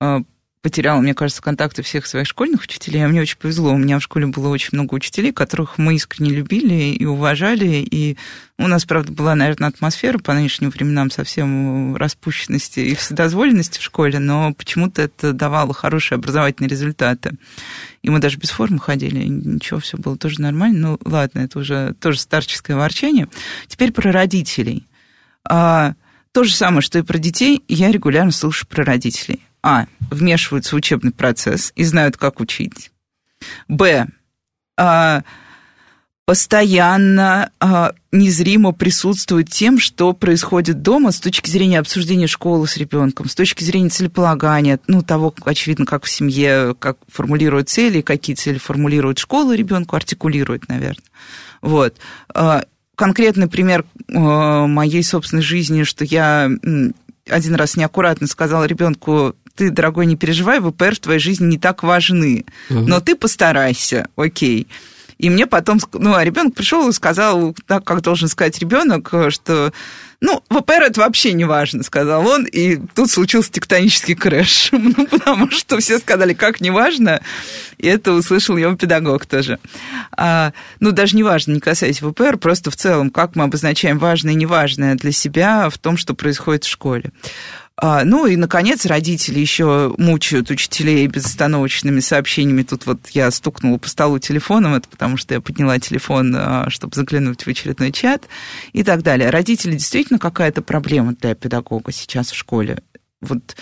э, 0.00 0.20
потеряла, 0.66 1.00
мне 1.00 1.14
кажется, 1.14 1.40
контакты 1.40 1.84
всех 1.84 2.06
своих 2.06 2.26
школьных 2.26 2.62
учителей, 2.62 3.04
а 3.04 3.06
мне 3.06 3.20
очень 3.20 3.38
повезло. 3.38 3.70
У 3.70 3.78
меня 3.78 4.00
в 4.00 4.02
школе 4.02 4.26
было 4.26 4.48
очень 4.48 4.70
много 4.72 4.94
учителей, 4.94 5.30
которых 5.30 5.78
мы 5.78 5.94
искренне 5.94 6.30
любили 6.30 6.92
и 6.92 7.04
уважали, 7.04 7.86
и 7.88 8.16
у 8.58 8.66
нас, 8.66 8.84
правда, 8.84 9.12
была, 9.12 9.36
наверное, 9.36 9.68
атмосфера 9.68 10.18
по 10.18 10.34
нынешним 10.34 10.70
временам 10.70 11.12
совсем 11.12 11.94
распущенности 11.94 12.80
и 12.80 12.96
вседозволенности 12.96 13.78
в 13.78 13.82
школе, 13.84 14.18
но 14.18 14.54
почему-то 14.54 15.02
это 15.02 15.32
давало 15.32 15.72
хорошие 15.72 16.16
образовательные 16.16 16.68
результаты. 16.68 17.36
И 18.02 18.10
мы 18.10 18.18
даже 18.18 18.36
без 18.36 18.50
формы 18.50 18.80
ходили, 18.80 19.24
ничего, 19.24 19.78
все 19.78 19.96
было 19.98 20.18
тоже 20.18 20.40
нормально. 20.40 20.78
Ну, 20.88 20.98
ладно, 21.04 21.38
это 21.38 21.60
уже 21.60 21.94
тоже 22.00 22.18
старческое 22.18 22.76
ворчание. 22.76 23.28
Теперь 23.68 23.92
про 23.92 24.10
родителей. 24.10 24.84
А, 25.48 25.94
то 26.32 26.42
же 26.42 26.52
самое, 26.52 26.82
что 26.82 26.98
и 26.98 27.02
про 27.02 27.18
детей, 27.18 27.62
я 27.68 27.92
регулярно 27.92 28.32
слушаю 28.32 28.66
про 28.66 28.82
родителей. 28.82 29.46
А. 29.62 29.86
Вмешиваются 30.10 30.74
в 30.74 30.78
учебный 30.78 31.12
процесс 31.12 31.72
и 31.76 31.84
знают, 31.84 32.16
как 32.16 32.40
учить. 32.40 32.90
Б. 33.68 34.06
А, 34.78 35.22
постоянно 36.26 37.50
а, 37.60 37.92
незримо 38.10 38.72
присутствует 38.72 39.48
тем, 39.48 39.78
что 39.78 40.12
происходит 40.12 40.82
дома 40.82 41.12
с 41.12 41.20
точки 41.20 41.48
зрения 41.48 41.78
обсуждения 41.78 42.26
школы 42.26 42.66
с 42.66 42.76
ребенком, 42.76 43.28
с 43.28 43.34
точки 43.34 43.62
зрения 43.62 43.88
целеполагания, 43.88 44.80
ну, 44.88 45.02
того, 45.02 45.32
очевидно, 45.44 45.86
как 45.86 46.04
в 46.04 46.10
семье, 46.10 46.74
как 46.78 46.98
формулируют 47.08 47.68
цели, 47.68 48.00
какие 48.00 48.34
цели 48.34 48.58
формулирует 48.58 49.18
школа 49.18 49.54
ребенку, 49.54 49.96
артикулирует, 49.96 50.68
наверное. 50.68 51.04
Вот. 51.62 51.96
А, 52.34 52.64
конкретный 52.96 53.48
пример 53.48 53.84
а, 54.12 54.66
моей 54.66 55.04
собственной 55.04 55.42
жизни, 55.42 55.84
что 55.84 56.04
я 56.04 56.50
один 57.28 57.54
раз 57.54 57.76
неаккуратно 57.76 58.26
сказала 58.26 58.64
ребенку, 58.64 59.36
ты, 59.56 59.70
дорогой, 59.70 60.06
не 60.06 60.16
переживай, 60.16 60.60
ВПР 60.60 60.94
в 60.94 61.00
твоей 61.00 61.20
жизни 61.20 61.46
не 61.46 61.58
так 61.58 61.82
важны, 61.82 62.44
но 62.68 63.00
ты 63.00 63.16
постарайся, 63.16 64.08
окей. 64.16 64.68
И 65.18 65.30
мне 65.30 65.46
потом, 65.46 65.78
ну, 65.94 66.14
а 66.14 66.24
ребенок 66.24 66.54
пришел 66.54 66.88
и 66.88 66.92
сказал, 66.92 67.54
так 67.66 67.84
как 67.84 68.02
должен 68.02 68.28
сказать 68.28 68.58
ребенок, 68.58 69.12
что, 69.30 69.72
ну, 70.20 70.42
ВПР 70.50 70.82
это 70.82 71.00
вообще 71.00 71.32
не 71.32 71.46
важно, 71.46 71.82
сказал 71.82 72.26
он, 72.26 72.44
и 72.44 72.76
тут 72.94 73.10
случился 73.10 73.50
тектонический 73.50 74.14
крэш, 74.14 74.68
ну, 74.72 75.06
потому 75.06 75.50
что 75.50 75.78
все 75.78 75.98
сказали, 75.98 76.34
как 76.34 76.60
не 76.60 76.70
важно, 76.70 77.22
и 77.78 77.86
это 77.86 78.12
услышал 78.12 78.58
его 78.58 78.76
педагог 78.76 79.24
тоже. 79.24 79.58
А, 80.12 80.52
ну, 80.80 80.92
даже 80.92 81.16
не 81.16 81.22
важно, 81.22 81.52
не 81.52 81.60
касаясь 81.60 82.02
ВПР, 82.02 82.36
просто 82.36 82.70
в 82.70 82.76
целом, 82.76 83.08
как 83.08 83.36
мы 83.36 83.44
обозначаем 83.44 83.98
важное 83.98 84.34
и 84.34 84.36
неважное 84.36 84.96
для 84.96 85.12
себя 85.12 85.70
в 85.70 85.78
том, 85.78 85.96
что 85.96 86.12
происходит 86.12 86.64
в 86.64 86.68
школе. 86.68 87.10
А, 87.78 88.04
ну 88.04 88.26
и, 88.26 88.36
наконец, 88.36 88.86
родители 88.86 89.38
еще 89.38 89.94
мучают 89.98 90.50
учителей 90.50 91.06
безостановочными 91.08 92.00
сообщениями. 92.00 92.62
Тут 92.62 92.86
вот 92.86 93.08
я 93.10 93.30
стукнула 93.30 93.76
по 93.76 93.88
столу 93.88 94.18
телефоном, 94.18 94.74
это 94.74 94.88
потому 94.88 95.18
что 95.18 95.34
я 95.34 95.42
подняла 95.42 95.78
телефон, 95.78 96.34
а, 96.34 96.70
чтобы 96.70 96.94
заглянуть 96.94 97.42
в 97.42 97.48
очередной 97.48 97.92
чат 97.92 98.28
и 98.72 98.82
так 98.82 99.02
далее. 99.02 99.28
Родители 99.28 99.72
действительно 99.72 100.18
какая-то 100.18 100.62
проблема 100.62 101.14
для 101.14 101.34
педагога 101.34 101.92
сейчас 101.92 102.30
в 102.30 102.34
школе. 102.34 102.82
Вот 103.20 103.56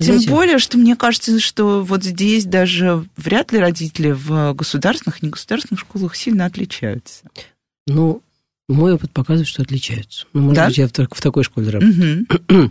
тем 0.00 0.14
Знаете, 0.14 0.30
более, 0.30 0.58
что 0.58 0.78
мне 0.78 0.96
кажется, 0.96 1.38
что 1.38 1.84
вот 1.84 2.02
здесь 2.02 2.46
даже 2.46 3.04
вряд 3.16 3.52
ли 3.52 3.58
родители 3.58 4.12
в 4.12 4.54
государственных 4.54 5.22
и 5.22 5.26
негосударственных 5.26 5.80
школах 5.80 6.16
сильно 6.16 6.46
отличаются. 6.46 7.24
Ну, 7.86 8.22
мой 8.74 8.94
опыт 8.94 9.12
показывает, 9.12 9.48
что 9.48 9.62
отличаются. 9.62 10.26
Ну, 10.32 10.42
может 10.42 10.56
да? 10.56 10.66
быть, 10.68 10.78
я 10.78 10.88
в, 10.88 10.92
в 10.92 11.20
такой 11.20 11.44
школе 11.44 11.70
работаю. 11.70 12.26
Угу. 12.48 12.70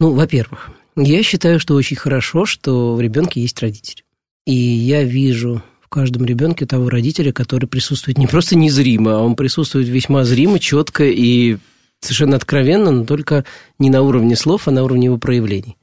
ну, 0.00 0.12
во-первых, 0.12 0.70
я 0.96 1.22
считаю, 1.22 1.60
что 1.60 1.74
очень 1.74 1.96
хорошо, 1.96 2.46
что 2.46 2.94
в 2.94 3.00
ребенке 3.00 3.40
есть 3.40 3.60
родитель. 3.60 4.04
И 4.46 4.54
я 4.54 5.04
вижу 5.04 5.62
в 5.80 5.88
каждом 5.88 6.24
ребенке 6.24 6.66
того 6.66 6.88
родителя, 6.88 7.32
который 7.32 7.66
присутствует 7.66 8.18
не 8.18 8.26
просто 8.26 8.56
незримо, 8.56 9.16
а 9.16 9.18
он 9.18 9.36
присутствует 9.36 9.88
весьма 9.88 10.24
зримо, 10.24 10.58
четко 10.58 11.04
и 11.04 11.58
совершенно 12.00 12.36
откровенно, 12.36 12.90
но 12.90 13.04
только 13.04 13.44
не 13.78 13.90
на 13.90 14.02
уровне 14.02 14.36
слов, 14.36 14.68
а 14.68 14.70
на 14.70 14.82
уровне 14.82 15.06
его 15.06 15.18
проявлений. 15.18 15.76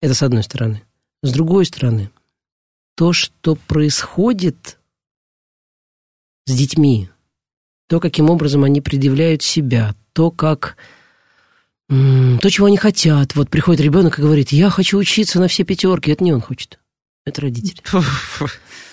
Это 0.00 0.14
с 0.14 0.22
одной 0.22 0.42
стороны. 0.42 0.82
С 1.22 1.32
другой 1.32 1.66
стороны, 1.66 2.10
то, 2.94 3.12
что 3.12 3.56
происходит 3.56 4.78
с 6.46 6.56
детьми, 6.56 7.08
то, 7.88 8.00
каким 8.00 8.30
образом 8.30 8.64
они 8.64 8.80
предъявляют 8.80 9.42
себя, 9.42 9.94
то, 10.12 10.30
как 10.30 10.76
то, 11.88 12.50
чего 12.50 12.66
они 12.66 12.76
хотят. 12.76 13.36
Вот 13.36 13.48
приходит 13.48 13.80
ребенок 13.80 14.18
и 14.18 14.22
говорит, 14.22 14.50
я 14.50 14.70
хочу 14.70 14.98
учиться 14.98 15.38
на 15.38 15.46
все 15.46 15.62
пятерки. 15.62 16.10
Это 16.10 16.24
не 16.24 16.32
он 16.32 16.40
хочет. 16.40 16.80
Это 17.24 17.42
родитель. 17.42 17.80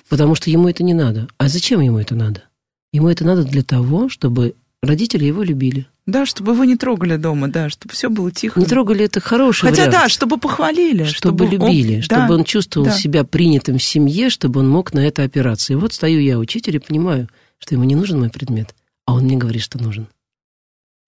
Потому 0.10 0.36
что 0.36 0.50
ему 0.50 0.68
это 0.68 0.84
не 0.84 0.94
надо. 0.94 1.28
А 1.38 1.48
зачем 1.48 1.82
ему 1.82 1.98
это 1.98 2.14
надо? 2.14 2.44
Ему 2.92 3.10
это 3.10 3.26
надо 3.26 3.44
для 3.44 3.64
того, 3.64 4.10
чтобы 4.10 4.54
родители 4.84 5.26
его 5.26 5.42
любили. 5.42 5.88
Да, 6.06 6.26
чтобы 6.26 6.52
его 6.52 6.66
не 6.66 6.76
трогали 6.76 7.16
дома, 7.16 7.48
да, 7.48 7.70
чтобы 7.70 7.94
все 7.94 8.10
было 8.10 8.30
тихо. 8.30 8.60
Не 8.60 8.66
трогали 8.66 9.06
это 9.06 9.22
хороший 9.22 9.70
Хотя 9.70 9.86
вариант. 9.86 9.94
да, 9.94 10.10
чтобы 10.10 10.38
похвалили. 10.38 11.06
Чтобы, 11.06 11.46
чтобы 11.46 11.46
любили, 11.46 11.96
он, 11.98 12.02
чтобы 12.02 12.28
да, 12.28 12.34
он 12.34 12.44
чувствовал 12.44 12.88
да. 12.88 12.94
себя 12.94 13.24
принятым 13.24 13.78
в 13.78 13.84
семье, 13.84 14.30
чтобы 14.30 14.60
он 14.60 14.70
мог 14.70 14.94
на 14.94 15.00
это 15.00 15.24
опираться. 15.24 15.72
И 15.74 15.78
вот 15.78 15.94
стою 15.94 16.20
я, 16.20 16.38
учитель, 16.38 16.76
и 16.76 16.80
понимаю, 16.80 17.30
что 17.58 17.76
ему 17.76 17.86
не 17.86 17.96
нужен 17.96 18.20
мой 18.20 18.30
предмет, 18.30 18.76
а 19.06 19.16
он 19.16 19.24
мне 19.24 19.38
говорит, 19.38 19.62
что 19.62 19.82
нужен. 19.82 20.08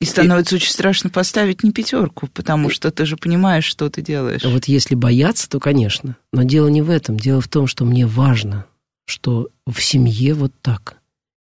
И 0.02 0.06
становится 0.06 0.56
и... 0.56 0.58
очень 0.58 0.72
страшно 0.72 1.10
поставить 1.10 1.64
не 1.64 1.72
пятерку, 1.72 2.28
потому 2.28 2.70
что 2.70 2.91
ты 2.91 3.06
же 3.06 3.18
понимаешь, 3.18 3.66
что 3.66 3.89
ты 3.89 4.02
делаешь. 4.02 4.43
Вот 4.43 4.66
если 4.66 4.96
бояться, 4.96 5.50
то, 5.50 5.60
конечно. 5.60 6.18
Но 6.34 6.43
дело 6.43 6.68
не 6.68 6.82
в 6.82 6.89
этом. 6.89 7.18
Дело 7.18 7.41
в 7.41 7.48
том, 7.48 7.68
что 7.68 7.86
мне 7.86 8.06
важно, 8.06 8.66
что 9.06 9.50
в 9.66 9.80
семье 9.82 10.34
вот 10.34 10.52
так. 10.62 10.98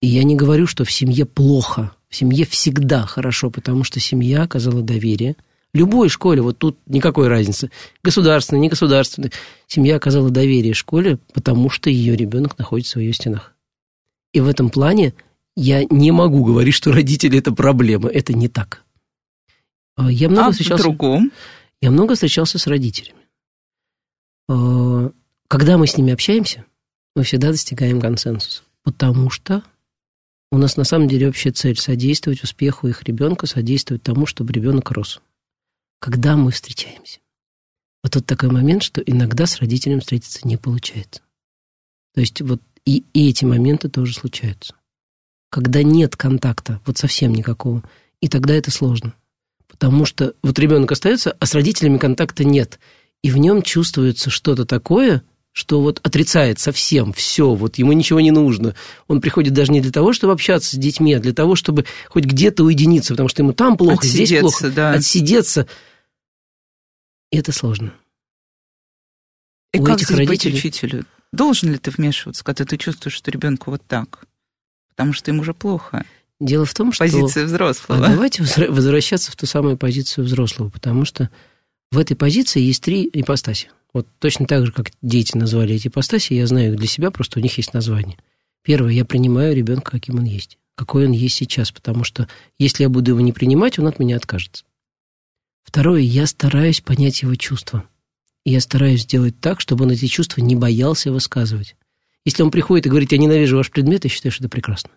И 0.01 0.07
я 0.07 0.23
не 0.23 0.37
говорю, 0.37 0.67
что 0.67 0.85
в 0.85 0.93
семье 0.93 1.25
плохо. 1.25 1.93
В 2.09 2.15
семье 2.15 2.47
всегда 2.47 3.05
хорошо, 3.05 3.51
потому 3.51 3.83
что 3.83 3.99
семья 3.99 4.43
оказала 4.43 4.83
доверие. 4.83 5.37
Любой 5.75 6.09
школе, 6.09 6.41
вот 6.41 6.57
тут 6.57 6.79
никакой 6.87 7.29
разницы, 7.29 7.71
государственной, 8.03 8.61
не 8.61 8.69
государственной, 8.69 9.33
семья 9.67 9.97
оказала 9.97 10.31
доверие 10.31 10.73
школе, 10.73 11.19
потому 11.35 11.69
что 11.69 11.91
ее 11.91 12.17
ребенок 12.17 12.57
находится 12.57 12.99
в 12.99 13.03
ее 13.03 13.13
стенах. 13.13 13.53
И 14.33 14.41
в 14.41 14.49
этом 14.49 14.71
плане 14.71 15.13
я 15.57 15.85
не 15.85 16.13
могу 16.13 16.45
говорить, 16.45 16.75
что 16.75 16.93
родители– 16.93 17.39
это 17.41 17.51
проблема. 17.51 18.11
Это 18.11 18.35
не 18.35 18.49
так. 18.49 18.85
А, 19.97 20.11
я 20.11 20.29
много 20.29 20.49
а 20.49 20.53
встречался, 20.53 20.83
другом? 20.83 21.33
Я 21.81 21.91
много 21.91 22.15
встречался 22.15 22.59
с 22.59 22.67
родителями. 22.67 23.27
А, 24.49 25.11
когда 25.49 25.79
мы 25.79 25.87
с 25.87 25.97
ними 25.97 26.13
общаемся, 26.13 26.67
мы 27.15 27.23
всегда 27.23 27.51
достигаем 27.51 28.01
консенсуса. 28.01 28.63
Потому 28.83 29.31
что 29.31 29.65
у 30.53 30.59
нас 30.59 30.77
на 30.77 30.85
самом 30.85 31.09
деле 31.09 31.29
общая 31.29 31.53
цель– 31.53 31.77
содействовать 31.79 32.43
успеху 32.45 32.87
их 32.87 33.03
ребенка, 33.05 33.47
содействовать 33.47 34.03
тому, 34.03 34.27
чтобы 34.27 34.53
ребенок 34.53 34.91
рос. 34.91 35.21
Когда 35.99 36.37
мы 36.37 36.51
встречаемся. 36.51 37.21
Вот 38.03 38.13
тут 38.13 38.27
такой 38.27 38.51
момент, 38.51 38.83
что 38.83 39.01
иногда 39.01 39.47
с 39.47 39.59
родителем 39.59 40.01
встретиться 40.01 40.47
не 40.47 40.59
получается. 40.59 41.23
То 42.15 42.21
есть 42.21 42.41
вот 42.43 42.61
и, 42.85 43.05
и 43.15 43.31
эти 43.31 43.45
моменты 43.45 43.89
тоже 43.89 44.15
случаются. 44.15 44.75
Когда 45.51 45.83
нет 45.83 46.17
контакта, 46.17 46.81
вот 46.87 46.99
совсем 46.99 47.33
никакого, 47.33 47.83
и 48.21 48.29
тогда 48.29 48.55
это 48.55 48.71
сложно. 48.71 49.15
Потому 49.69 50.05
что 50.05 50.35
вот 50.43 50.59
ребенок 50.59 50.93
остается, 50.93 51.37
а 51.39 51.47
с 51.47 51.55
родителями 51.55 51.99
контакта 51.99 52.45
нет. 52.45 52.79
И 53.23 53.31
в 53.31 53.37
нем 53.37 53.63
чувствуется 53.63 54.31
что-то 54.31 54.65
такое– 54.65 55.23
что 55.57 55.81
вот 55.81 56.01
отрицает 56.03 56.59
совсем 56.59 57.15
все, 57.15 57.55
вот 57.55 57.79
ему 57.79 57.93
ничего 57.93 58.21
не 58.21 58.31
нужно. 58.31 58.75
Он 59.09 59.23
приходит 59.23 59.55
даже 59.55 59.73
не 59.73 59.81
для 59.81 59.91
того, 59.91 60.13
чтобы 60.13 60.35
общаться 60.35 60.77
с 60.77 60.79
детьми, 60.79 61.15
а 61.15 61.19
для 61.19 61.33
того, 61.33 61.57
чтобы 61.57 61.87
хоть 62.11 62.25
где-то 62.27 62.63
уединиться, 62.63 63.15
потому 63.15 63.31
что 63.31 63.41
ему 63.41 63.55
там 63.55 63.79
плохо, 63.79 63.95
отсидеться, 63.95 64.27
здесь 64.27 64.41
плохо, 64.41 64.71
да. 64.71 64.93
отсидеться. 64.93 65.67
И 67.31 67.39
это 67.39 67.53
сложно. 67.53 67.95
И 69.73 69.81
У 69.81 69.85
как 69.85 69.97
этих 69.97 70.09
здесь 70.09 70.19
родителей... 70.19 70.53
быть 70.53 70.63
учителю? 70.63 71.07
Должен 71.33 71.73
ли 71.73 71.79
ты 71.79 71.91
вмешиваться, 71.91 72.45
когда 72.45 72.67
ты 72.67 72.77
чувствуешь, 72.77 73.15
что 73.15 73.31
ребенку 73.31 73.71
вот 73.71 73.81
так? 73.89 74.27
Потому 74.97 75.13
что 75.13 75.31
ему 75.31 75.43
уже 75.43 75.55
плохо. 75.55 76.05
Дело 76.41 76.65
в 76.65 76.75
том, 76.75 76.93
что... 76.93 77.05
Позиция 77.05 77.45
взрослого. 77.45 78.05
А 78.05 78.11
давайте 78.11 78.43
возвращаться 78.43 79.31
в 79.31 79.37
ту 79.37 79.47
самую 79.47 79.77
позицию 79.77 80.25
взрослого, 80.25 80.71
потому 80.71 81.05
что 81.05 81.31
в 81.93 81.99
этой 81.99 82.17
позиции 82.17 82.61
есть 82.61 82.83
три 82.83 83.09
ипостаси. 83.13 83.71
Вот 83.93 84.07
точно 84.19 84.47
так 84.47 84.67
же, 84.67 84.73
как 84.73 84.91
дети 85.01 85.37
назвали 85.37 85.75
эти 85.75 85.89
ипостаси, 85.89 86.35
я 86.35 86.47
знаю 86.47 86.73
их 86.73 86.79
для 86.79 86.89
себя, 86.89 87.11
просто 87.11 87.39
у 87.39 87.43
них 87.43 87.57
есть 87.57 87.73
название. 87.73 88.19
Первое, 88.63 88.93
я 88.93 89.05
принимаю 89.05 89.55
ребенка, 89.55 89.93
каким 89.93 90.17
он 90.17 90.25
есть, 90.25 90.59
какой 90.75 91.07
он 91.07 91.13
есть 91.13 91.37
сейчас, 91.37 91.71
потому 91.71 92.05
что 92.05 92.29
если 92.59 92.83
я 92.83 92.89
буду 92.89 93.13
его 93.13 93.21
не 93.21 93.33
принимать, 93.33 93.79
он 93.79 93.87
от 93.87 93.99
меня 93.99 94.17
откажется. 94.17 94.65
Второе, 95.63 96.01
я 96.01 96.27
стараюсь 96.27 96.81
понять 96.81 97.23
его 97.23 97.35
чувства. 97.35 97.85
И 98.45 98.53
я 98.53 98.61
стараюсь 98.61 99.03
сделать 99.03 99.41
так, 99.41 99.61
чтобы 99.61 99.85
он 99.85 99.91
эти 99.91 100.07
чувства 100.07 100.41
не 100.41 100.55
боялся 100.55 101.11
высказывать. 101.11 101.75
Если 102.27 102.43
он 102.43 102.51
приходит 102.51 102.87
и 102.87 102.89
говорит, 102.91 103.13
я 103.13 103.19
ненавижу 103.19 103.57
ваш 103.57 103.71
предмет, 103.71 104.05
я 104.05 104.11
считаю, 104.11 104.33
что 104.33 104.45
это 104.45 104.51
прекрасно. 104.51 104.91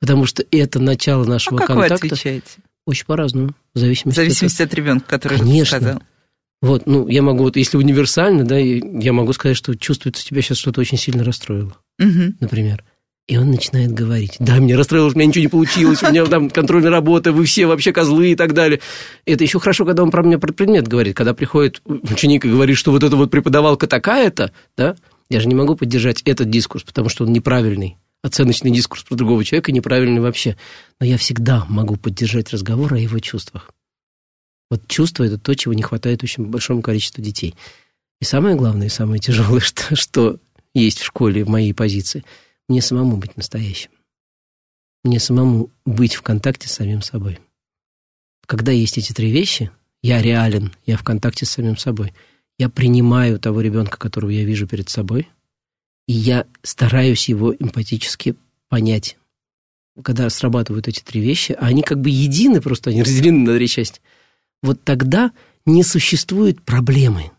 Потому 0.00 0.24
что 0.24 0.44
это 0.52 0.78
начало 0.78 1.24
нашего 1.24 1.56
а 1.56 1.58
как 1.58 1.66
контакта. 1.66 2.06
Вы 2.06 2.12
отвечаете? 2.12 2.46
Очень 2.86 3.06
по-разному. 3.06 3.50
В 3.74 3.78
зависимости, 3.80 4.20
в 4.20 4.22
зависимости 4.22 4.62
от, 4.62 4.68
от 4.68 4.74
ребенка, 4.74 5.06
который 5.08 5.38
Конечно. 5.38 5.78
сказал. 5.78 6.02
Вот, 6.62 6.86
ну, 6.86 7.08
я 7.08 7.22
могу, 7.22 7.42
вот 7.42 7.56
если 7.56 7.76
универсально, 7.76 8.44
да, 8.44 8.56
я 8.56 9.12
могу 9.12 9.32
сказать, 9.32 9.56
что 9.56 9.74
чувствуется, 9.74 10.24
тебя 10.24 10.40
сейчас 10.42 10.58
что-то 10.58 10.80
очень 10.80 10.96
сильно 10.96 11.24
расстроило, 11.24 11.76
угу. 11.98 12.34
например. 12.40 12.84
И 13.26 13.36
он 13.36 13.50
начинает 13.50 13.90
говорить, 13.90 14.36
да, 14.38 14.58
меня 14.58 14.76
расстроило, 14.76 15.08
у 15.08 15.10
меня 15.10 15.26
ничего 15.26 15.42
не 15.42 15.48
получилось, 15.48 16.04
у 16.04 16.10
меня 16.10 16.24
там 16.26 16.48
контрольная 16.48 16.92
работа, 16.92 17.32
вы 17.32 17.44
все 17.44 17.66
вообще 17.66 17.92
козлы 17.92 18.30
и 18.30 18.36
так 18.36 18.54
далее. 18.54 18.80
Это 19.24 19.42
еще 19.42 19.58
хорошо, 19.58 19.84
когда 19.84 20.04
он 20.04 20.12
про 20.12 20.22
меня 20.22 20.38
про 20.38 20.52
предмет 20.52 20.86
говорит, 20.86 21.16
когда 21.16 21.34
приходит 21.34 21.82
ученик 21.84 22.44
и 22.44 22.48
говорит, 22.48 22.76
что 22.76 22.92
вот 22.92 23.02
эта 23.02 23.16
вот 23.16 23.32
преподавалка 23.32 23.88
такая-то, 23.88 24.52
да, 24.76 24.94
я 25.28 25.40
же 25.40 25.48
не 25.48 25.54
могу 25.54 25.76
поддержать 25.76 26.22
этот 26.22 26.50
дискурс, 26.50 26.84
потому 26.84 27.08
что 27.08 27.24
он 27.24 27.32
неправильный. 27.32 27.96
Оценочный 28.22 28.70
дискурс 28.70 29.04
про 29.04 29.14
другого 29.14 29.44
человека 29.44 29.72
неправильный 29.72 30.20
вообще. 30.20 30.56
Но 31.00 31.06
я 31.06 31.18
всегда 31.18 31.64
могу 31.68 31.96
поддержать 31.96 32.50
разговор 32.50 32.94
о 32.94 32.98
его 32.98 33.18
чувствах. 33.18 33.70
Вот 34.70 34.86
чувство– 34.88 35.24
это 35.24 35.38
то, 35.38 35.54
чего 35.54 35.74
не 35.74 35.82
хватает 35.82 36.22
очень 36.22 36.46
большому 36.46 36.82
количеству 36.82 37.22
детей. 37.22 37.54
И 38.20 38.24
самое 38.24 38.56
главное, 38.56 38.88
и 38.88 38.90
самое 38.90 39.20
тяжелое, 39.20 39.60
что, 39.60 39.94
что 39.94 40.40
есть 40.74 40.98
в 40.98 41.04
школе 41.04 41.44
в 41.44 41.48
моей 41.48 41.72
позиции, 41.72 42.24
мне 42.68 42.82
самому 42.82 43.16
быть 43.16 43.36
настоящим. 43.36 43.90
Мне 45.04 45.20
самому 45.20 45.70
быть 45.84 46.14
в 46.14 46.22
контакте 46.22 46.68
с 46.68 46.72
самим 46.72 47.02
собой. 47.02 47.38
Когда 48.46 48.72
есть 48.72 48.98
эти 48.98 49.12
три 49.12 49.30
вещи, 49.30 49.70
я 50.02 50.20
реален, 50.20 50.72
я 50.84 50.96
в 50.96 51.04
контакте 51.04 51.46
с 51.46 51.50
самим 51.50 51.76
собой. 51.76 52.12
Я 52.58 52.68
принимаю 52.68 53.38
того 53.38 53.60
ребенка, 53.60 53.98
которого 53.98 54.30
я 54.30 54.44
вижу 54.44 54.66
перед 54.66 54.88
собой, 54.88 55.28
и 56.06 56.12
я 56.12 56.46
стараюсь 56.62 57.28
его 57.28 57.54
эмпатически 57.54 58.36
понять. 58.68 59.18
Когда 60.02 60.28
срабатывают 60.30 60.88
эти 60.88 61.00
три 61.00 61.20
вещи, 61.20 61.52
а 61.52 61.66
они 61.66 61.82
как 61.82 62.00
бы 62.00 62.10
едины, 62.10 62.60
просто 62.60 62.90
они 62.90 63.02
разделены 63.04 63.50
на 63.50 63.56
три 63.56 63.68
части– 63.68 64.00
вот 64.62 64.82
тогда 64.82 65.32
не 65.64 65.82
существует 65.82 66.62
проблемы. 66.62 67.30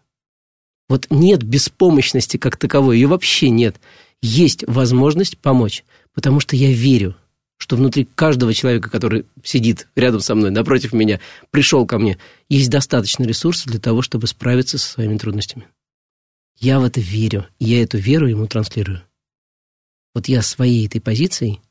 Вот 0.89 1.07
нет 1.09 1.43
беспомощности 1.43 2.37
как 2.37 2.57
таковой, 2.57 2.97
ее 2.97 3.07
вообще 3.07 3.49
нет. 3.49 3.79
Есть 4.21 4.63
возможность 4.67 5.37
помочь, 5.37 5.83
потому 6.13 6.39
что 6.39 6.55
я 6.55 6.71
верю, 6.71 7.15
что 7.57 7.75
внутри 7.75 8.05
каждого 8.05 8.53
человека, 8.53 8.89
который 8.89 9.25
сидит 9.43 9.87
рядом 9.95 10.21
со 10.21 10.35
мной, 10.35 10.51
напротив 10.51 10.93
меня, 10.93 11.19
пришел 11.51 11.85
ко 11.85 11.97
мне, 11.97 12.17
есть 12.49 12.69
достаточно 12.69 13.23
ресурсов 13.23 13.67
для 13.67 13.79
того, 13.79 14.01
чтобы 14.01 14.27
справиться 14.27 14.77
со 14.77 14.87
своими 14.87 15.17
трудностями. 15.17 15.67
Я 16.59 16.79
в 16.79 16.83
это 16.83 16.99
верю, 16.99 17.47
и 17.59 17.65
я 17.65 17.83
эту 17.83 17.97
веру 17.97 18.27
ему 18.27 18.47
транслирую. 18.47 19.03
Вот 20.13 20.27
я 20.27 20.41
своей 20.41 20.87
этой 20.87 21.01
позицией, 21.01 21.61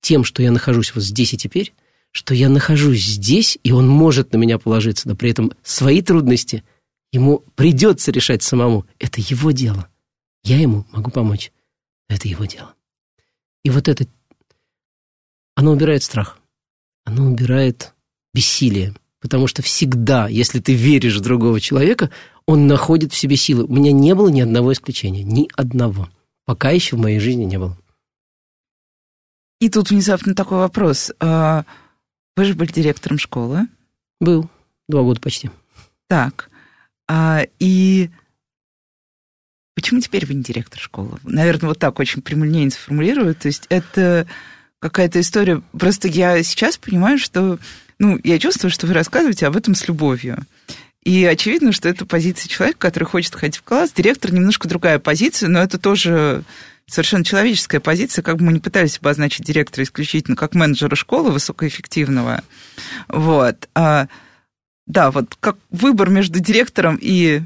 тем, 0.00 0.24
что 0.24 0.42
я 0.42 0.50
нахожусь 0.50 0.94
вот 0.94 1.04
здесь 1.04 1.34
и 1.34 1.38
теперь, 1.38 1.74
что 2.10 2.34
я 2.34 2.48
нахожусь 2.48 3.04
здесь, 3.04 3.58
и 3.62 3.72
он 3.72 3.88
может 3.88 4.32
на 4.32 4.36
меня 4.36 4.58
положиться, 4.58 5.08
но 5.08 5.16
при 5.16 5.30
этом 5.30 5.52
свои 5.62 6.02
трудности 6.02 6.64
ему 7.12 7.44
придется 7.54 8.10
решать 8.10 8.42
самому. 8.42 8.86
Это 8.98 9.20
его 9.20 9.50
дело. 9.50 9.88
Я 10.44 10.58
ему 10.58 10.86
могу 10.92 11.10
помочь. 11.10 11.52
Это 12.08 12.28
его 12.28 12.44
дело. 12.44 12.74
И 13.64 13.70
вот 13.70 13.88
это, 13.88 14.06
оно 15.58 15.72
убирает 15.72 16.04
страх. 16.04 16.38
Оно 17.04 17.26
убирает 17.26 17.92
бессилие. 18.32 18.94
Потому 19.18 19.48
что 19.48 19.60
всегда, 19.60 20.28
если 20.28 20.60
ты 20.60 20.72
веришь 20.72 21.16
в 21.16 21.20
другого 21.20 21.60
человека, 21.60 22.12
он 22.46 22.68
находит 22.68 23.12
в 23.12 23.16
себе 23.16 23.34
силы. 23.34 23.64
У 23.64 23.74
меня 23.74 23.90
не 23.90 24.14
было 24.14 24.28
ни 24.28 24.40
одного 24.40 24.72
исключения. 24.72 25.24
Ни 25.24 25.48
одного. 25.56 26.08
Пока 26.44 26.70
еще 26.70 26.94
в 26.94 27.00
моей 27.00 27.18
жизни 27.18 27.42
не 27.42 27.58
было. 27.58 27.76
И 29.58 29.68
тут 29.68 29.90
внезапно 29.90 30.36
такой 30.36 30.58
вопрос. 30.58 31.10
А, 31.18 31.64
вы 32.36 32.44
же 32.44 32.54
были 32.54 32.70
директором 32.70 33.18
школы? 33.18 33.66
Был. 34.20 34.48
Два 34.88 35.02
года 35.02 35.20
почти. 35.20 35.50
Так. 36.06 36.50
А, 37.08 37.42
и 37.58 38.10
почему 39.74 40.00
теперь 40.00 40.24
вы 40.24 40.34
не 40.34 40.44
директор 40.44 40.78
школы? 40.78 41.18
Наверное, 41.24 41.70
вот 41.70 41.80
так 41.80 41.98
очень 41.98 42.22
прямолинейно 42.22 42.70
сформулирую. 42.70 43.34
То 43.34 43.48
есть 43.48 43.66
это 43.70 44.28
какая-то 44.80 45.20
история... 45.20 45.62
Просто 45.78 46.08
я 46.08 46.42
сейчас 46.42 46.76
понимаю, 46.76 47.18
что... 47.18 47.58
Ну, 47.98 48.18
я 48.22 48.38
чувствую, 48.38 48.70
что 48.70 48.86
вы 48.86 48.94
рассказываете 48.94 49.46
об 49.46 49.56
этом 49.56 49.74
с 49.74 49.86
любовью. 49.88 50.46
И 51.02 51.24
очевидно, 51.24 51.72
что 51.72 51.88
это 51.88 52.06
позиция 52.06 52.48
человека, 52.48 52.78
который 52.78 53.04
хочет 53.04 53.34
ходить 53.34 53.56
в 53.56 53.62
класс. 53.62 53.92
Директор 53.92 54.32
немножко 54.32 54.68
другая 54.68 54.98
позиция, 54.98 55.48
но 55.48 55.60
это 55.60 55.78
тоже 55.78 56.44
совершенно 56.86 57.24
человеческая 57.24 57.80
позиция, 57.80 58.22
как 58.22 58.36
бы 58.36 58.44
мы 58.44 58.52
не 58.52 58.60
пытались 58.60 58.98
обозначить 58.98 59.44
директора 59.44 59.84
исключительно 59.84 60.36
как 60.36 60.54
менеджера 60.54 60.94
школы 60.96 61.30
высокоэффективного. 61.30 62.42
Вот. 63.08 63.68
А, 63.74 64.08
да, 64.86 65.10
вот 65.10 65.36
как 65.38 65.58
выбор 65.70 66.08
между 66.08 66.40
директором 66.40 66.98
и 67.00 67.42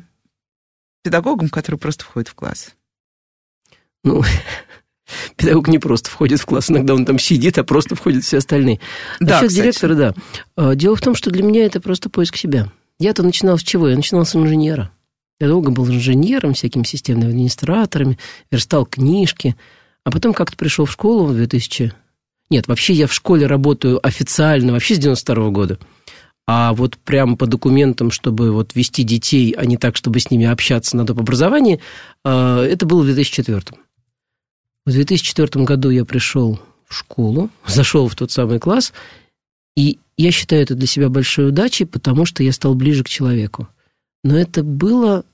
педагогом, 1.03 1.49
который 1.49 1.77
просто 1.77 2.05
входит 2.05 2.29
в 2.29 2.35
класс. 2.35 2.71
Ну, 4.05 4.23
педагог 5.37 5.69
не 5.69 5.79
просто 5.79 6.11
входит 6.11 6.41
в 6.41 6.47
класс, 6.47 6.71
иногда 6.71 6.95
он 6.95 7.05
там 7.05 7.19
сидит, 7.19 7.59
а 7.59 7.65
просто 7.65 7.95
входят 7.95 8.25
все 8.25 8.39
остальные. 8.39 8.81
Да, 9.21 9.35
Насчет 9.35 9.49
кстати. 9.49 9.63
директора, 9.63 9.95
да. 9.95 10.15
А, 10.57 10.75
дело 10.75 10.97
в 10.97 11.01
том, 11.01 11.15
что 11.15 11.31
для 11.31 11.43
меня 11.43 11.65
это 11.65 11.81
просто 11.81 12.11
поиск 12.11 12.37
себя. 12.37 12.71
Я-то 12.99 13.23
начинал 13.23 13.59
с 13.59 13.63
чего? 13.63 13.89
Я 13.89 13.97
начинал 13.97 14.25
с 14.25 14.37
инженера. 14.37 14.91
Я 15.41 15.49
долго 15.49 15.73
был 15.73 15.89
инженером, 15.89 16.55
всякими 16.55 16.85
системными 16.85 17.31
администраторами, 17.31 18.19
верстал 18.51 18.87
книжки. 18.87 19.57
А 20.05 20.11
потом 20.11 20.35
как-то 20.35 20.57
пришел 20.57 20.85
в 20.85 20.93
школу 20.93 21.27
в 21.27 21.35
2000... 21.35 21.93
Нет, 22.51 22.69
вообще 22.69 22.93
я 22.93 23.07
в 23.07 23.13
школе 23.13 23.47
работаю 23.47 24.05
официально 24.07 24.73
вообще 24.73 24.95
с 24.95 24.99
92 24.99 25.35
-го 25.37 25.51
года. 25.51 25.79
А 26.47 26.73
вот 26.75 26.99
прямо 26.99 27.37
по 27.37 27.47
документам, 27.47 28.11
чтобы 28.11 28.53
вот 28.53 28.75
вести 28.75 29.05
детей, 29.05 29.53
а 29.57 29.65
не 29.65 29.77
так, 29.77 29.97
чтобы 29.97 30.21
с 30.21 30.31
ними 30.31 30.47
общаться 30.47 30.97
на 30.97 31.07
доп. 31.07 31.21
образовании, 31.21 31.81
э, 32.25 32.69
это 32.71 32.85
было 32.85 33.03
в 33.03 33.07
2004. 33.07 33.63
В 34.85 34.91
2004 34.91 35.65
году 35.65 35.91
я 35.91 36.05
пришел 36.05 36.61
в 36.89 36.95
школу, 36.95 37.51
зашел 37.67 38.09
в 38.09 38.17
тот 38.17 38.31
самый 38.31 38.59
класс, 38.59 38.93
и 39.77 39.99
я 40.17 40.31
считаю 40.31 40.63
это 40.63 40.75
для 40.75 40.87
себя 40.87 41.09
большой 41.09 41.49
удачей, 41.49 41.87
потому 41.87 42.27
что 42.27 42.43
я 42.43 42.53
стал 42.53 42.75
ближе 42.75 43.05
к 43.05 43.09
человеку. 43.09 43.69
Но 44.25 44.37
это 44.37 44.63
было 44.63 45.25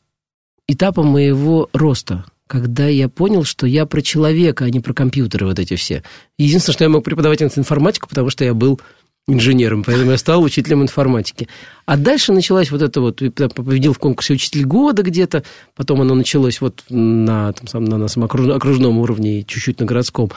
этапом 0.67 1.07
моего 1.07 1.69
роста, 1.73 2.25
когда 2.47 2.87
я 2.87 3.09
понял, 3.09 3.45
что 3.45 3.67
я 3.67 3.85
про 3.87 4.01
человека, 4.01 4.65
а 4.65 4.71
не 4.71 4.81
про 4.81 4.95
компьютеры 4.95 5.47
вот 5.47 5.59
эти 5.59 5.77
все. 5.77 6.03
Единственное, 6.39 6.75
что 6.75 6.85
я 6.85 6.91
мог 6.91 7.05
преподавать 7.05 7.43
информатику, 7.43 8.09
потому 8.09 8.31
что 8.31 8.45
я 8.45 8.55
был 8.55 8.81
инженером, 9.29 9.85
поэтому 9.85 10.11
я 10.11 10.19
стал 10.19 10.43
учителем 10.43 10.83
информатики. 10.83 11.49
А 11.87 11.97
дальше 11.97 12.33
началась 12.33 12.71
вот 12.71 12.83
это 12.83 13.01
вот, 13.01 13.23
победил 13.55 13.93
в 13.93 13.99
конкурсе 13.99 14.35
«Учитель 14.35 14.65
года» 14.65 15.03
где-то, 15.03 15.45
потом 15.77 16.01
оно 16.01 16.15
началось 16.15 16.61
вот 16.61 16.83
на, 16.89 17.53
там, 17.53 17.85
на, 17.85 17.99
на 17.99 18.07
окружном 18.55 18.99
уровне 18.99 19.45
чуть-чуть 19.45 19.79
на 19.79 19.87
городском. 19.87 20.31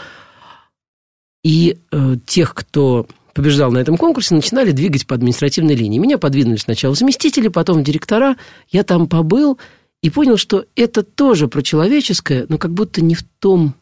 И 1.43 1.77
э, 1.91 2.15
тех, 2.25 2.53
кто 2.53 3.07
побеждал 3.33 3.71
на 3.71 3.79
этом 3.79 3.97
конкурсе, 3.97 4.35
начинали 4.35 4.71
двигать 4.71 5.07
по 5.07 5.15
административной 5.15 5.73
линии. 5.73 5.97
Меня 5.97 6.17
подвинули 6.17 6.57
сначала 6.57 6.93
заместители, 6.93 7.47
потом 7.47 7.83
директора. 7.83 8.35
Я 8.69 8.83
там 8.83 9.07
побыл, 9.07 9.57
и 10.01 10.09
понял, 10.09 10.37
что 10.37 10.65
это 10.75 11.03
тоже 11.03 11.47
про 11.47 11.61
человеческое, 11.61 12.45
но 12.49 12.57
как 12.57 12.73
будто 12.73 13.01
не 13.01 13.15
в 13.15 13.23
том, 13.39 13.75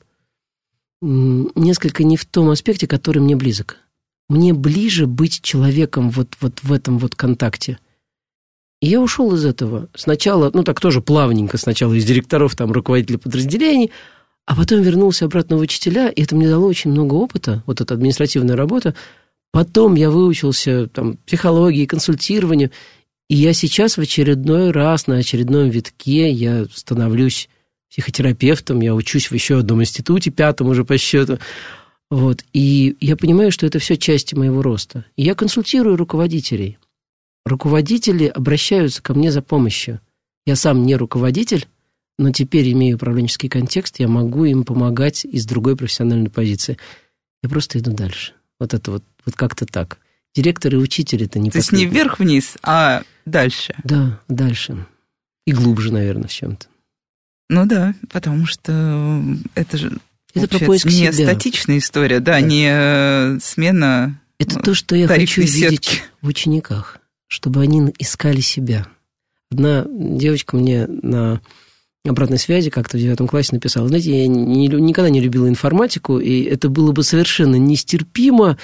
несколько 1.01 2.03
не 2.03 2.17
в 2.17 2.25
том 2.25 2.49
аспекте, 2.49 2.87
который 2.87 3.19
мне 3.19 3.35
близок. 3.35 3.77
Мне 4.29 4.53
ближе 4.53 5.07
быть 5.07 5.41
человеком 5.41 6.09
вот, 6.11 6.35
вот 6.39 6.59
в 6.61 6.71
этом 6.71 6.99
вот 6.99 7.15
контакте. 7.15 7.79
И 8.81 8.87
я 8.87 9.01
ушел 9.01 9.33
из 9.33 9.43
этого. 9.43 9.89
Сначала, 9.95 10.51
ну 10.53 10.63
так 10.63 10.79
тоже 10.79 11.01
плавненько, 11.01 11.57
сначала 11.57 11.93
из 11.93 12.05
директоров, 12.05 12.55
там, 12.55 12.71
руководителей 12.71 13.17
подразделений, 13.17 13.91
а 14.45 14.55
потом 14.55 14.81
вернулся 14.81 15.25
обратно 15.25 15.57
в 15.57 15.61
учителя, 15.61 16.09
и 16.09 16.23
это 16.23 16.35
мне 16.35 16.47
дало 16.47 16.67
очень 16.67 16.91
много 16.91 17.15
опыта, 17.15 17.63
вот 17.65 17.81
эта 17.81 17.93
административная 17.93 18.55
работа. 18.55 18.95
Потом 19.51 19.95
я 19.95 20.09
выучился 20.09 20.87
там, 20.87 21.17
психологии, 21.25 21.85
консультированию, 21.85 22.71
и 23.29 23.35
я 23.35 23.53
сейчас 23.53 23.97
в 23.97 24.01
очередной 24.01 24.71
раз, 24.71 25.07
на 25.07 25.17
очередном 25.17 25.69
витке, 25.69 26.31
я 26.31 26.65
становлюсь 26.73 27.49
психотерапевтом, 27.91 28.81
я 28.81 28.95
учусь 28.95 29.29
в 29.29 29.33
еще 29.33 29.59
одном 29.59 29.81
институте, 29.81 30.31
пятом 30.31 30.67
уже 30.67 30.85
по 30.85 30.97
счету. 30.97 31.39
Вот. 32.09 32.43
И 32.53 32.97
я 32.99 33.15
понимаю, 33.15 33.51
что 33.51 33.65
это 33.65 33.79
все 33.79 33.95
части 33.97 34.35
моего 34.35 34.61
роста. 34.61 35.05
И 35.15 35.23
я 35.23 35.35
консультирую 35.35 35.95
руководителей. 35.95 36.77
Руководители 37.45 38.25
обращаются 38.25 39.01
ко 39.01 39.13
мне 39.13 39.31
за 39.31 39.41
помощью. 39.41 39.99
Я 40.45 40.55
сам 40.55 40.83
не 40.83 40.95
руководитель, 40.95 41.67
но 42.17 42.31
теперь 42.31 42.71
имею 42.73 42.95
управленческий 42.95 43.49
контекст, 43.49 43.99
я 43.99 44.07
могу 44.07 44.45
им 44.45 44.63
помогать 44.63 45.25
из 45.25 45.45
другой 45.45 45.75
профессиональной 45.75 46.29
позиции. 46.29 46.77
Я 47.43 47.49
просто 47.49 47.79
иду 47.79 47.91
дальше. 47.93 48.33
Вот 48.59 48.73
это 48.73 48.91
вот, 48.91 49.03
вот 49.25 49.35
как-то 49.35 49.65
так. 49.65 49.99
Директор 50.35 50.73
и 50.73 50.77
учитель 50.77 51.23
это 51.23 51.39
не 51.39 51.49
То 51.49 51.59
есть 51.59 51.71
не 51.71 51.85
вверх-вниз, 51.85 52.57
а 52.61 53.03
дальше. 53.25 53.73
Да, 53.83 54.19
дальше. 54.27 54.85
И 55.45 55.53
глубже, 55.53 55.93
наверное, 55.93 56.27
в 56.27 56.33
чем-то. 56.33 56.67
Ну 57.49 57.65
да, 57.65 57.95
потому 58.11 58.45
что 58.45 59.23
это 59.55 59.77
же 59.77 59.97
это 60.33 60.47
про 60.47 60.65
поиск 60.65 60.85
не 60.85 61.11
себя. 61.11 61.13
статичная 61.13 61.77
история, 61.77 62.19
да, 62.19 62.33
да. 62.33 62.41
не 62.41 62.69
э, 62.71 63.39
смена 63.41 64.21
Это 64.37 64.59
то, 64.59 64.73
что 64.73 64.95
я 64.95 65.07
хочу 65.07 65.41
сетки. 65.43 65.65
видеть 65.65 66.03
в 66.21 66.27
учениках, 66.27 66.97
чтобы 67.27 67.61
они 67.61 67.93
искали 67.97 68.41
себя. 68.41 68.87
Одна 69.51 69.85
девочка 69.89 70.55
мне 70.55 70.85
на 70.87 71.41
обратной 72.05 72.37
связи 72.37 72.69
как-то 72.69 72.97
в 72.97 72.99
девятом 72.99 73.27
классе 73.27 73.49
написала, 73.53 73.87
знаете, 73.87 74.21
я 74.21 74.27
не, 74.27 74.67
никогда 74.67 75.09
не 75.09 75.19
любила 75.19 75.47
информатику, 75.47 76.19
и 76.19 76.43
это 76.43 76.69
было 76.69 76.91
бы 76.91 77.03
совершенно 77.03 77.55
нестерпимо, 77.55 78.57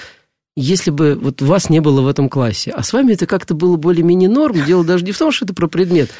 если 0.56 0.90
бы 0.90 1.18
вот 1.20 1.42
вас 1.42 1.68
не 1.68 1.80
было 1.80 2.00
в 2.00 2.08
этом 2.08 2.28
классе. 2.28 2.70
А 2.70 2.82
с 2.82 2.92
вами 2.92 3.12
это 3.12 3.26
как-то 3.26 3.54
было 3.54 3.76
более-менее 3.76 4.30
норм. 4.30 4.64
Дело 4.64 4.84
даже 4.84 5.04
не 5.04 5.12
в 5.12 5.18
том, 5.18 5.30
что 5.30 5.44
это 5.44 5.54
про 5.54 5.68
предмет, 5.68 6.10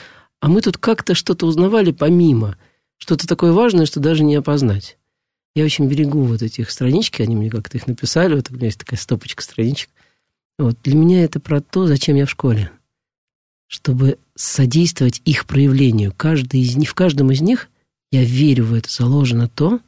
а 0.40 0.48
мы 0.48 0.60
тут 0.60 0.76
как-то 0.76 1.14
что-то 1.14 1.46
узнавали 1.46 1.90
помимо. 1.92 2.58
Что-то 2.98 3.26
такое 3.26 3.52
важное, 3.52 3.86
что 3.86 4.00
даже 4.00 4.24
не 4.24 4.36
опознать. 4.36 4.98
Я 5.56 5.64
очень 5.64 5.88
берегу 5.88 6.22
вот 6.22 6.42
этих 6.42 6.70
странички, 6.70 7.22
они 7.22 7.34
мне 7.34 7.48
как-то 7.48 7.78
их 7.78 7.86
написали, 7.86 8.34
вот 8.34 8.50
у 8.50 8.54
меня 8.54 8.66
есть 8.66 8.78
такая 8.78 9.00
стопочка 9.00 9.42
страничек. 9.42 9.88
Вот. 10.58 10.76
Для 10.84 10.94
меня 10.94 11.24
это 11.24 11.40
про 11.40 11.62
то, 11.62 11.86
зачем 11.86 12.14
я 12.14 12.26
в 12.26 12.30
школе. 12.30 12.70
Чтобы 13.66 14.18
содействовать 14.34 15.22
их 15.24 15.46
проявлению. 15.46 16.12
Каждый 16.14 16.60
из 16.60 16.76
них, 16.76 16.90
в 16.90 16.94
каждом 16.94 17.30
из 17.30 17.40
них, 17.40 17.70
я 18.12 18.22
верю 18.22 18.66
в 18.66 18.74
это, 18.74 18.92
заложено 18.92 19.48
то, 19.48 19.80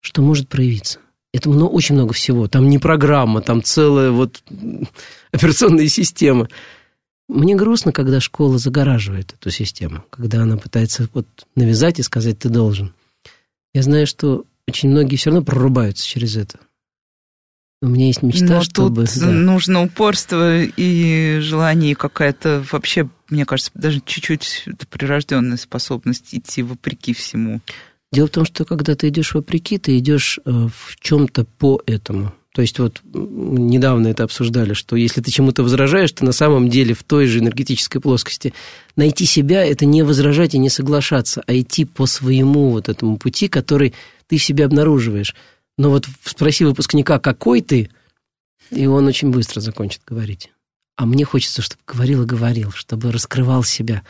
что 0.00 0.20
может 0.20 0.48
проявиться. 0.48 0.98
Это 1.32 1.48
много, 1.48 1.70
очень 1.70 1.94
много 1.94 2.12
всего. 2.12 2.48
Там 2.48 2.68
не 2.68 2.80
программа, 2.80 3.40
там 3.40 3.62
целая 3.62 4.10
вот 4.10 4.42
операционная 5.30 5.86
система. 5.86 6.48
Мне 7.28 7.54
грустно, 7.54 7.92
когда 7.92 8.18
школа 8.18 8.58
загораживает 8.58 9.32
эту 9.38 9.50
систему, 9.50 10.04
когда 10.10 10.42
она 10.42 10.56
пытается 10.56 11.08
вот 11.14 11.28
навязать 11.54 12.00
и 12.00 12.02
сказать 12.02 12.40
«ты 12.40 12.48
должен». 12.48 12.94
Я 13.74 13.82
знаю, 13.82 14.08
что 14.08 14.44
очень 14.68 14.90
многие 14.90 15.16
все 15.16 15.30
равно 15.30 15.44
прорубаются 15.44 16.06
через 16.06 16.36
это. 16.36 16.60
У 17.80 17.86
меня 17.86 18.06
есть 18.06 18.22
мечта, 18.22 18.46
Но 18.46 18.62
чтобы... 18.62 19.06
Тут 19.06 19.20
да. 19.20 19.30
нужно 19.30 19.82
упорство 19.82 20.62
и 20.62 21.38
желание, 21.40 21.92
и 21.92 21.94
какая-то 21.94 22.64
вообще, 22.72 23.08
мне 23.30 23.46
кажется, 23.46 23.70
даже 23.74 24.00
чуть-чуть 24.04 24.64
прирожденная 24.90 25.56
способность 25.56 26.34
идти 26.34 26.62
вопреки 26.62 27.12
всему. 27.12 27.60
Дело 28.10 28.26
в 28.26 28.30
том, 28.30 28.44
что 28.44 28.64
когда 28.64 28.96
ты 28.96 29.08
идешь 29.08 29.34
вопреки, 29.34 29.78
ты 29.78 29.96
идешь 29.98 30.40
э, 30.44 30.50
в 30.50 30.96
чем-то 31.00 31.44
по 31.44 31.80
этому. 31.86 32.34
То 32.58 32.62
есть 32.62 32.80
вот 32.80 33.00
недавно 33.12 34.08
это 34.08 34.24
обсуждали, 34.24 34.72
что 34.72 34.96
если 34.96 35.20
ты 35.20 35.30
чему-то 35.30 35.62
возражаешь, 35.62 36.10
ты 36.10 36.24
на 36.24 36.32
самом 36.32 36.68
деле 36.68 36.92
в 36.92 37.04
той 37.04 37.26
же 37.26 37.38
энергетической 37.38 38.00
плоскости. 38.00 38.52
Найти 38.96 39.26
себя– 39.26 39.64
это 39.64 39.86
не 39.86 40.02
возражать 40.02 40.56
и 40.56 40.58
не 40.58 40.68
соглашаться, 40.68 41.40
а 41.46 41.56
идти 41.56 41.84
по 41.84 42.06
своему 42.06 42.70
вот 42.70 42.88
этому 42.88 43.16
пути, 43.16 43.46
который 43.46 43.94
ты 44.26 44.38
в 44.38 44.42
себе 44.42 44.64
обнаруживаешь. 44.64 45.36
Но 45.76 45.90
вот 45.90 46.08
спроси 46.24 46.64
выпускника, 46.64 47.20
какой 47.20 47.60
ты, 47.60 47.90
И 48.72 48.86
он 48.86 49.06
очень 49.06 49.30
быстро 49.30 49.60
закончит 49.60 50.00
говорить. 50.04 50.50
А 50.96 51.06
мне 51.06 51.24
хочется, 51.24 51.62
чтобы 51.62 51.82
говорил 51.86 52.24
и 52.24 52.26
говорил, 52.26 52.72
чтобы 52.72 53.12
раскрывал 53.12 53.62
себя. 53.62 54.02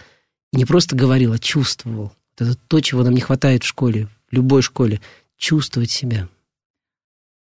Не 0.55 0.65
просто 0.65 0.97
говорил, 0.97 1.35
а 1.35 1.39
чувствовал. 1.39 2.15
Это 2.39 2.55
то, 2.67 2.81
чего 2.81 3.03
нам 3.03 3.13
не 3.13 3.21
хватает 3.21 3.63
в 3.63 3.67
школе, 3.67 4.09
в 4.31 4.35
любой 4.35 4.63
школе. 4.63 5.03
Чувствовать 5.37 5.91
себя. 5.91 6.31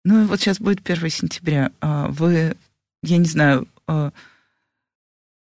Ну, 0.05 0.27
вот 0.27 0.41
сейчас 0.41 0.59
будет 0.59 0.89
1 0.89 1.11
сентября. 1.11 1.71
А 1.81 2.09
вы, 2.09 2.57
я 3.03 3.19
не 3.19 3.27
знаю, 3.27 3.69
а, 3.87 4.13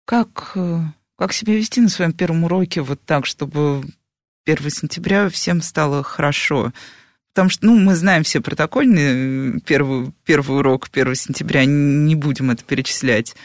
как, 0.05 0.53
э, 0.55 0.79
как 1.17 1.33
себя 1.33 1.55
вести 1.55 1.81
на 1.81 1.89
своем 1.89 2.13
первом 2.13 2.45
уроке 2.45 2.81
вот 2.81 3.01
так, 3.05 3.25
чтобы 3.25 3.83
1 4.45 4.69
сентября 4.69 5.29
всем 5.29 5.61
стало 5.61 6.03
хорошо? 6.03 6.71
Потому 7.33 7.49
что, 7.49 7.65
ну, 7.65 7.77
мы 7.77 7.95
знаем 7.95 8.23
все 8.23 8.39
протокольные, 8.39 9.59
первый, 9.61 10.13
первый 10.23 10.59
урок 10.59 10.87
1 10.89 11.15
сентября, 11.15 11.65
не 11.65 12.15
будем 12.15 12.49
это 12.49 12.63
перечислять. 12.63 13.35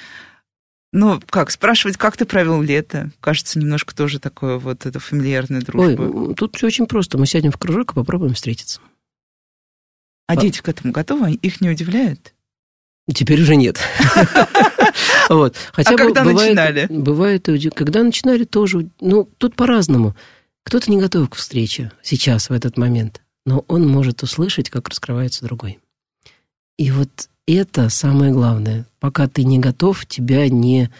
Ну, 0.92 1.20
как, 1.28 1.50
спрашивать, 1.50 1.96
как 1.96 2.16
ты 2.16 2.24
провел 2.24 2.62
лето? 2.62 3.10
Кажется, 3.20 3.58
немножко 3.58 3.94
тоже 3.94 4.20
такое 4.20 4.58
вот 4.58 4.86
это 4.86 5.00
фамильярная 5.00 5.60
дружба. 5.60 6.02
Ой, 6.02 6.34
тут 6.34 6.56
все 6.56 6.68
очень 6.68 6.86
просто. 6.86 7.18
Мы 7.18 7.26
сядем 7.26 7.50
в 7.50 7.58
кружок 7.58 7.92
и 7.92 7.94
попробуем 7.94 8.34
встретиться. 8.34 8.80
А, 10.30 10.36
дети 10.36 10.60
к 10.60 10.68
этому 10.68 10.92
готовы? 10.92 11.32
Их 11.32 11.60
не 11.60 11.70
удивляет? 11.70 12.34
Теперь 13.12 13.42
уже 13.42 13.56
нет. 13.56 13.78
вот. 15.28 15.56
Хотя 15.72 15.94
а 15.94 15.96
когда 15.96 16.24
начинали? 16.24 16.86
Бывает, 16.88 17.48
когда 17.74 18.02
начинали 18.02 18.44
тоже, 18.44 18.88
ну, 19.00 19.28
тут 19.38 19.56
по-разному. 19.56 20.14
Кто-то 20.62 20.90
не 20.90 21.00
готов 21.00 21.30
к 21.30 21.34
встрече 21.34 21.90
сейчас, 22.02 22.50
в 22.50 22.52
этот 22.52 22.76
момент 22.76 23.20
но 23.46 23.64
он 23.68 23.86
может 23.88 24.22
услышать, 24.22 24.70
как 24.70 24.88
раскрывается 24.88 25.44
другой. 25.44 25.78
И 26.78 26.90
вот 26.90 27.28
это 27.46 27.88
самое 27.88 28.32
главное. 28.32 28.86
Пока 29.00 29.28
ты 29.28 29.44
не 29.44 29.58
готов, 29.58 30.06
тебя 30.06 30.48
не, 30.48 30.90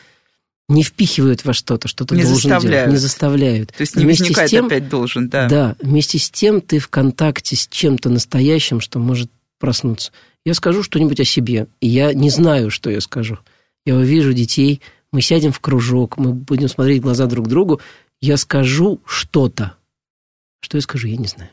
не 0.71 0.83
впихивают 0.83 1.45
во 1.45 1.53
что-то, 1.53 1.89
что 1.89 2.05
ты 2.05 2.15
не 2.15 2.23
должен 2.23 2.37
заставляют. 2.37 2.71
делать. 2.71 2.91
Не 2.91 2.97
заставляют. 2.97 3.73
То 3.73 3.81
есть 3.81 3.97
не 3.97 4.05
вместе 4.05 4.25
возникает 4.25 4.49
с 4.49 4.51
тем, 4.51 4.67
опять 4.67 4.89
должен, 4.89 5.29
да. 5.29 5.49
Да, 5.49 5.77
вместе 5.81 6.19
с 6.19 6.31
тем 6.31 6.61
ты 6.61 6.79
в 6.79 6.89
контакте 6.89 7.57
с 7.57 7.67
чем-то 7.67 8.09
настоящим, 8.09 8.81
что 8.81 8.99
может 8.99 9.31
проснуться. 9.59 10.13
Я 10.45 10.55
скажу 10.55 10.83
что-нибудь 10.83 11.21
о 11.21 11.25
себе, 11.25 11.67
и 11.81 11.89
я 11.89 12.15
не 12.15 12.31
знаю, 12.31 12.71
что 12.71 12.89
я 12.89 13.01
скажу. 13.01 13.39
Я 13.85 13.97
увижу 13.97 14.33
детей, 14.33 14.81
мы 15.13 15.21
сядем 15.23 15.53
в 15.53 15.61
кружок, 15.61 16.17
мы 16.17 16.33
будем 16.33 16.69
смотреть 16.69 17.01
в 17.01 17.03
глаза 17.03 17.27
друг 17.27 17.49
другу, 17.49 17.81
я 18.21 18.37
скажу 18.37 19.01
что-то. 19.05 19.75
Что 20.61 20.79
я 20.79 20.83
скажу, 20.83 21.09
я 21.09 21.17
не 21.17 21.27
знаю. 21.27 21.51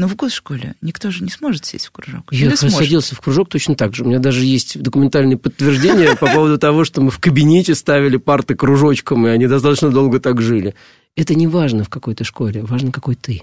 Но 0.00 0.08
в 0.08 0.16
госшколе 0.16 0.76
никто 0.80 1.10
же 1.10 1.22
не 1.22 1.28
сможет 1.28 1.66
сесть 1.66 1.88
в 1.88 1.90
кружок. 1.90 2.32
Я 2.32 2.56
садился 2.56 3.14
в 3.14 3.20
кружок 3.20 3.50
точно 3.50 3.74
так 3.74 3.94
же. 3.94 4.02
У 4.02 4.06
меня 4.06 4.18
даже 4.18 4.46
есть 4.46 4.80
документальные 4.80 5.36
подтверждения 5.36 6.16
по 6.16 6.26
поводу 6.26 6.56
того, 6.56 6.86
что 6.86 7.02
мы 7.02 7.10
в 7.10 7.18
кабинете 7.18 7.74
ставили 7.74 8.16
парты 8.16 8.54
кружочком, 8.54 9.26
и 9.26 9.30
они 9.30 9.46
достаточно 9.46 9.90
долго 9.90 10.18
так 10.18 10.40
жили. 10.40 10.74
Это 11.16 11.34
не 11.34 11.46
важно 11.46 11.84
в 11.84 11.90
какой-то 11.90 12.24
школе, 12.24 12.62
важно, 12.62 12.92
какой 12.92 13.14
ты. 13.14 13.42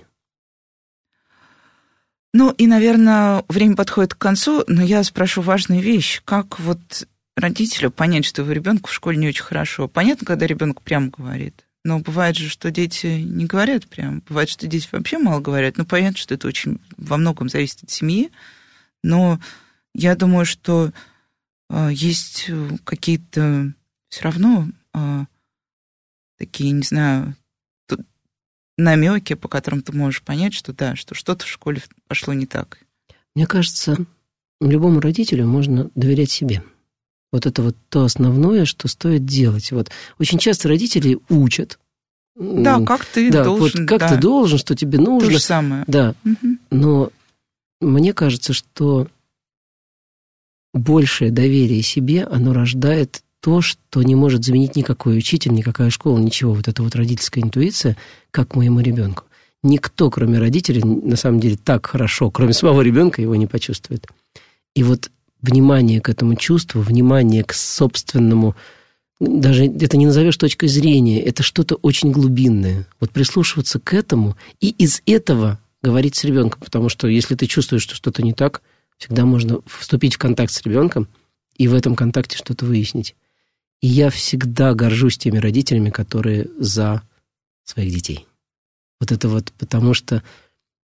Ну 2.34 2.50
и, 2.50 2.66
наверное, 2.66 3.44
время 3.50 3.76
подходит 3.76 4.16
к 4.16 4.18
концу, 4.18 4.64
но 4.66 4.82
я 4.82 5.04
спрошу 5.04 5.44
важную 5.44 5.84
вещь. 5.84 6.24
Как 6.26 6.60
вот 6.60 7.08
родителю 7.36 7.92
понять, 7.92 8.26
что 8.26 8.42
его 8.42 8.52
ребенку 8.52 8.90
в 8.90 8.94
школе 8.96 9.18
не 9.18 9.28
очень 9.28 9.44
хорошо? 9.44 9.88
Понятно, 9.88 10.26
когда 10.26 10.48
ребенок 10.48 10.82
прямо 10.82 11.12
говорит. 11.16 11.67
Но 11.88 12.00
бывает 12.00 12.36
же, 12.36 12.50
что 12.50 12.70
дети 12.70 13.08
не 13.08 13.46
говорят 13.46 13.88
прям. 13.88 14.22
Бывает, 14.28 14.50
что 14.50 14.68
дети 14.68 14.90
вообще 14.92 15.20
мало 15.20 15.40
говорят. 15.40 15.78
Ну, 15.78 15.86
понятно, 15.86 16.18
что 16.18 16.34
это 16.34 16.46
очень 16.46 16.82
во 16.98 17.16
многом 17.16 17.48
зависит 17.48 17.82
от 17.82 17.90
семьи. 17.90 18.30
Но 19.04 19.40
я 19.94 20.18
думаю, 20.18 20.46
что 20.46 20.92
э, 21.70 21.90
есть 21.94 22.52
какие-то 22.84 23.72
все 24.10 24.22
равно 24.22 24.68
э, 24.94 25.26
такие, 26.38 26.72
не 26.72 26.82
знаю, 26.82 27.38
намеки, 28.78 29.36
по 29.36 29.48
которым 29.48 29.82
ты 29.82 29.94
можешь 29.94 30.24
понять, 30.24 30.54
что 30.54 30.74
да, 30.74 30.98
что 30.98 31.16
что-то 31.16 31.46
в 31.46 31.50
школе 31.50 31.82
пошло 32.10 32.34
не 32.34 32.48
так. 32.48 32.80
Мне 33.34 33.48
кажется, 33.48 33.96
любому 34.60 35.00
родителю 35.00 35.48
можно 35.48 35.90
доверять 35.96 36.32
себе. 36.32 36.64
Вот 37.32 37.46
это 37.46 37.62
вот 37.62 37.76
то 37.90 38.04
основное, 38.04 38.66
что 38.66 38.88
стоит 38.88 39.26
делать. 39.26 39.72
Вот 39.72 39.90
очень 40.20 40.38
часто 40.38 40.70
родители 40.70 41.20
учат. 41.30 41.80
Да, 42.36 42.80
как 42.86 43.04
ты 43.06 43.32
да, 43.32 43.44
должен. 43.44 43.82
Вот 43.82 43.90
как 43.90 44.00
да. 44.00 44.10
ты 44.10 44.22
должен, 44.22 44.58
что 44.58 44.76
тебе 44.76 45.00
нужно. 45.00 45.28
То 45.28 45.34
же 45.34 45.40
самое. 45.40 45.84
Да. 45.88 46.14
Угу. 46.24 46.58
Но 46.72 47.12
мне 47.82 48.14
кажется, 48.14 48.54
что 48.54 49.08
большее 50.74 51.32
доверие 51.32 51.82
себе, 51.82 52.24
оно 52.24 52.54
рождает 52.54 53.24
то, 53.42 53.62
что 53.62 54.04
не 54.04 54.16
может 54.16 54.44
заменить 54.44 54.76
никакой 54.76 55.18
учитель, 55.18 55.52
никакая 55.52 55.90
школа, 55.90 56.18
ничего. 56.20 56.54
Вот 56.54 56.68
эта 56.68 56.84
вот 56.84 56.96
родительская 56.96 57.44
интуиция, 57.44 57.98
как 58.32 58.56
моему 58.56 58.80
ребенку. 58.80 59.24
Никто, 59.64 60.10
кроме 60.10 60.40
родителей, 60.40 60.84
на 60.84 61.16
самом 61.16 61.40
деле 61.40 61.58
так 61.58 61.88
хорошо, 61.88 62.30
кроме 62.30 62.54
самого 62.54 62.82
ребенка, 62.82 63.22
его 63.22 63.36
не 63.36 63.48
почувствует. 63.48 64.08
И 64.76 64.84
вот 64.84 65.10
внимание 65.42 66.02
к 66.02 66.10
этому 66.10 66.36
чувству, 66.36 66.82
внимание 66.82 67.44
к 67.44 67.54
собственному, 67.54 68.56
даже 69.20 69.66
это 69.66 69.98
не 69.98 70.06
назовешь 70.06 70.38
точкой 70.38 70.68
зрения, 70.68 71.22
это 71.22 71.44
что-то 71.44 71.76
очень 71.76 72.12
глубинное. 72.12 72.88
Вот 73.00 73.12
прислушиваться 73.12 73.80
к 73.80 73.94
этому 73.94 74.38
и 74.60 74.70
из 74.70 75.02
этого 75.06 75.60
говорить 75.82 76.16
с 76.16 76.24
ребенком, 76.24 76.62
потому 76.64 76.90
что 76.90 77.08
если 77.08 77.36
ты 77.36 77.48
чувствуешь, 77.48 77.84
что 77.84 77.96
что-то 77.96 78.24
не 78.24 78.34
так, 78.34 78.62
всегда 78.98 79.26
можно 79.26 79.60
вступить 79.66 80.16
в 80.16 80.20
контакт 80.20 80.52
с 80.52 80.62
ребенком 80.64 81.08
и 81.56 81.68
в 81.68 81.74
этом 81.74 81.96
контакте 81.96 82.38
что-то 82.38 82.66
выяснить. 82.66 83.16
И 83.82 83.88
я 83.88 84.10
всегда 84.10 84.74
горжусь 84.74 85.18
теми 85.18 85.38
родителями, 85.38 85.92
которые 85.92 86.48
за 86.58 87.04
своих 87.64 87.94
детей. 87.94 88.26
Вот 89.00 89.12
это 89.12 89.30
вот 89.30 89.52
потому 89.58 89.94
что 89.94 90.24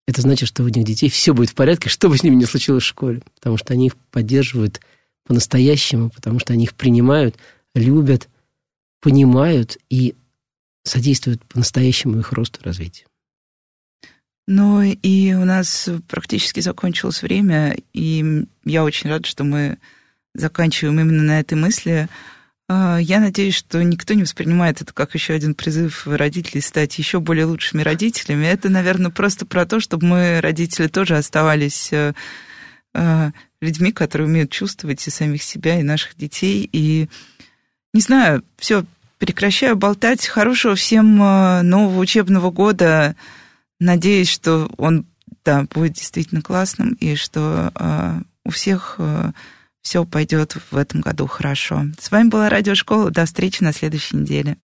это 0.08 0.22
значит, 0.22 0.50
что 0.50 0.64
у 0.64 0.68
них 0.68 0.86
детей 0.86 1.10
все 1.10 1.34
будет 1.34 1.50
в 1.50 1.56
порядке, 1.56 1.90
что 1.90 2.10
бы 2.10 2.18
с 2.18 2.24
ними 2.24 2.36
ни 2.36 2.46
случилось 2.46 2.84
в 2.84 2.88
школе. 2.88 3.22
Потому 3.36 3.58
что 3.58 3.74
они 3.74 3.88
их 3.88 3.96
поддерживают 4.12 4.82
по-настоящему, 5.26 6.10
потому 6.10 6.40
что 6.40 6.54
они 6.54 6.66
их 6.66 6.74
принимают, 6.74 7.38
любят, 7.74 8.30
понимают 9.02 9.78
и 9.90 10.16
содействуют 10.84 11.44
по-настоящему 11.46 12.20
их 12.20 12.34
росту 12.34 12.60
и 12.62 12.66
развитию. 12.66 13.08
Ну 14.46 14.82
и 14.82 15.34
у 15.34 15.46
нас 15.46 15.90
практически 16.10 16.60
закончилось 16.60 17.22
время, 17.22 17.78
и 17.94 18.46
я 18.66 18.84
очень 18.84 19.10
рада, 19.10 19.26
что 19.26 19.46
мы 19.46 19.78
заканчиваем 20.36 21.00
именно 21.00 21.24
на 21.24 21.40
этой 21.40 21.54
мысли. 21.58 22.10
А, 22.70 22.98
я 22.98 23.20
надеюсь, 23.20 23.56
что 23.56 23.84
никто 23.84 24.14
не 24.14 24.24
воспринимает 24.24 24.82
это 24.82 24.94
как 24.94 25.14
еще 25.14 25.34
один 25.34 25.54
призыв 25.54 26.08
родителей 26.08 26.62
стать 26.62 26.98
еще 26.98 27.20
более 27.20 27.46
лучшими 27.46 27.82
родителями. 27.82 28.46
Это, 28.46 28.70
наверное, 28.70 29.12
просто 29.12 29.46
про 29.46 29.66
то, 29.66 29.80
чтобы 29.80 30.06
мы, 30.06 30.42
родители, 30.42 30.88
тоже 30.88 31.18
оставались 31.18 31.92
э, 31.92 32.14
э, 32.94 33.32
людьми, 33.62 33.92
которые 33.92 34.28
умеют 34.28 34.52
чувствовать 34.52 35.06
и 35.06 35.12
самих 35.12 35.44
себя, 35.44 35.80
и 35.80 35.84
наших 35.84 36.16
детей. 36.16 36.70
И, 36.72 37.10
не 37.94 38.02
знаю, 38.02 38.44
все, 38.58 38.86
прекращаю 39.18 39.76
болтать. 39.76 40.26
Хорошего 40.26 40.76
всем 40.76 41.22
э, 41.22 41.62
нового 41.64 42.00
учебного 42.00 42.50
года. 42.50 43.18
Надеюсь, 43.80 44.30
что 44.30 44.72
он 44.78 45.06
да, 45.44 45.66
будет 45.74 45.94
действительно 45.94 46.42
классным, 46.42 46.94
и 47.02 47.16
что 47.16 47.74
у 48.46 48.50
всех 48.50 48.98
все 49.84 50.06
пойдет 50.06 50.56
в 50.72 50.78
этом 50.78 51.02
году 51.02 51.28
хорошо. 51.28 51.84
С 52.00 52.10
вами 52.10 52.30
была 52.30 52.50
Радиошкола. 52.50 53.12
До 53.12 53.26
встречи 53.26 53.62
на 53.62 53.74
следующей 53.74 54.16
неделе. 54.18 54.58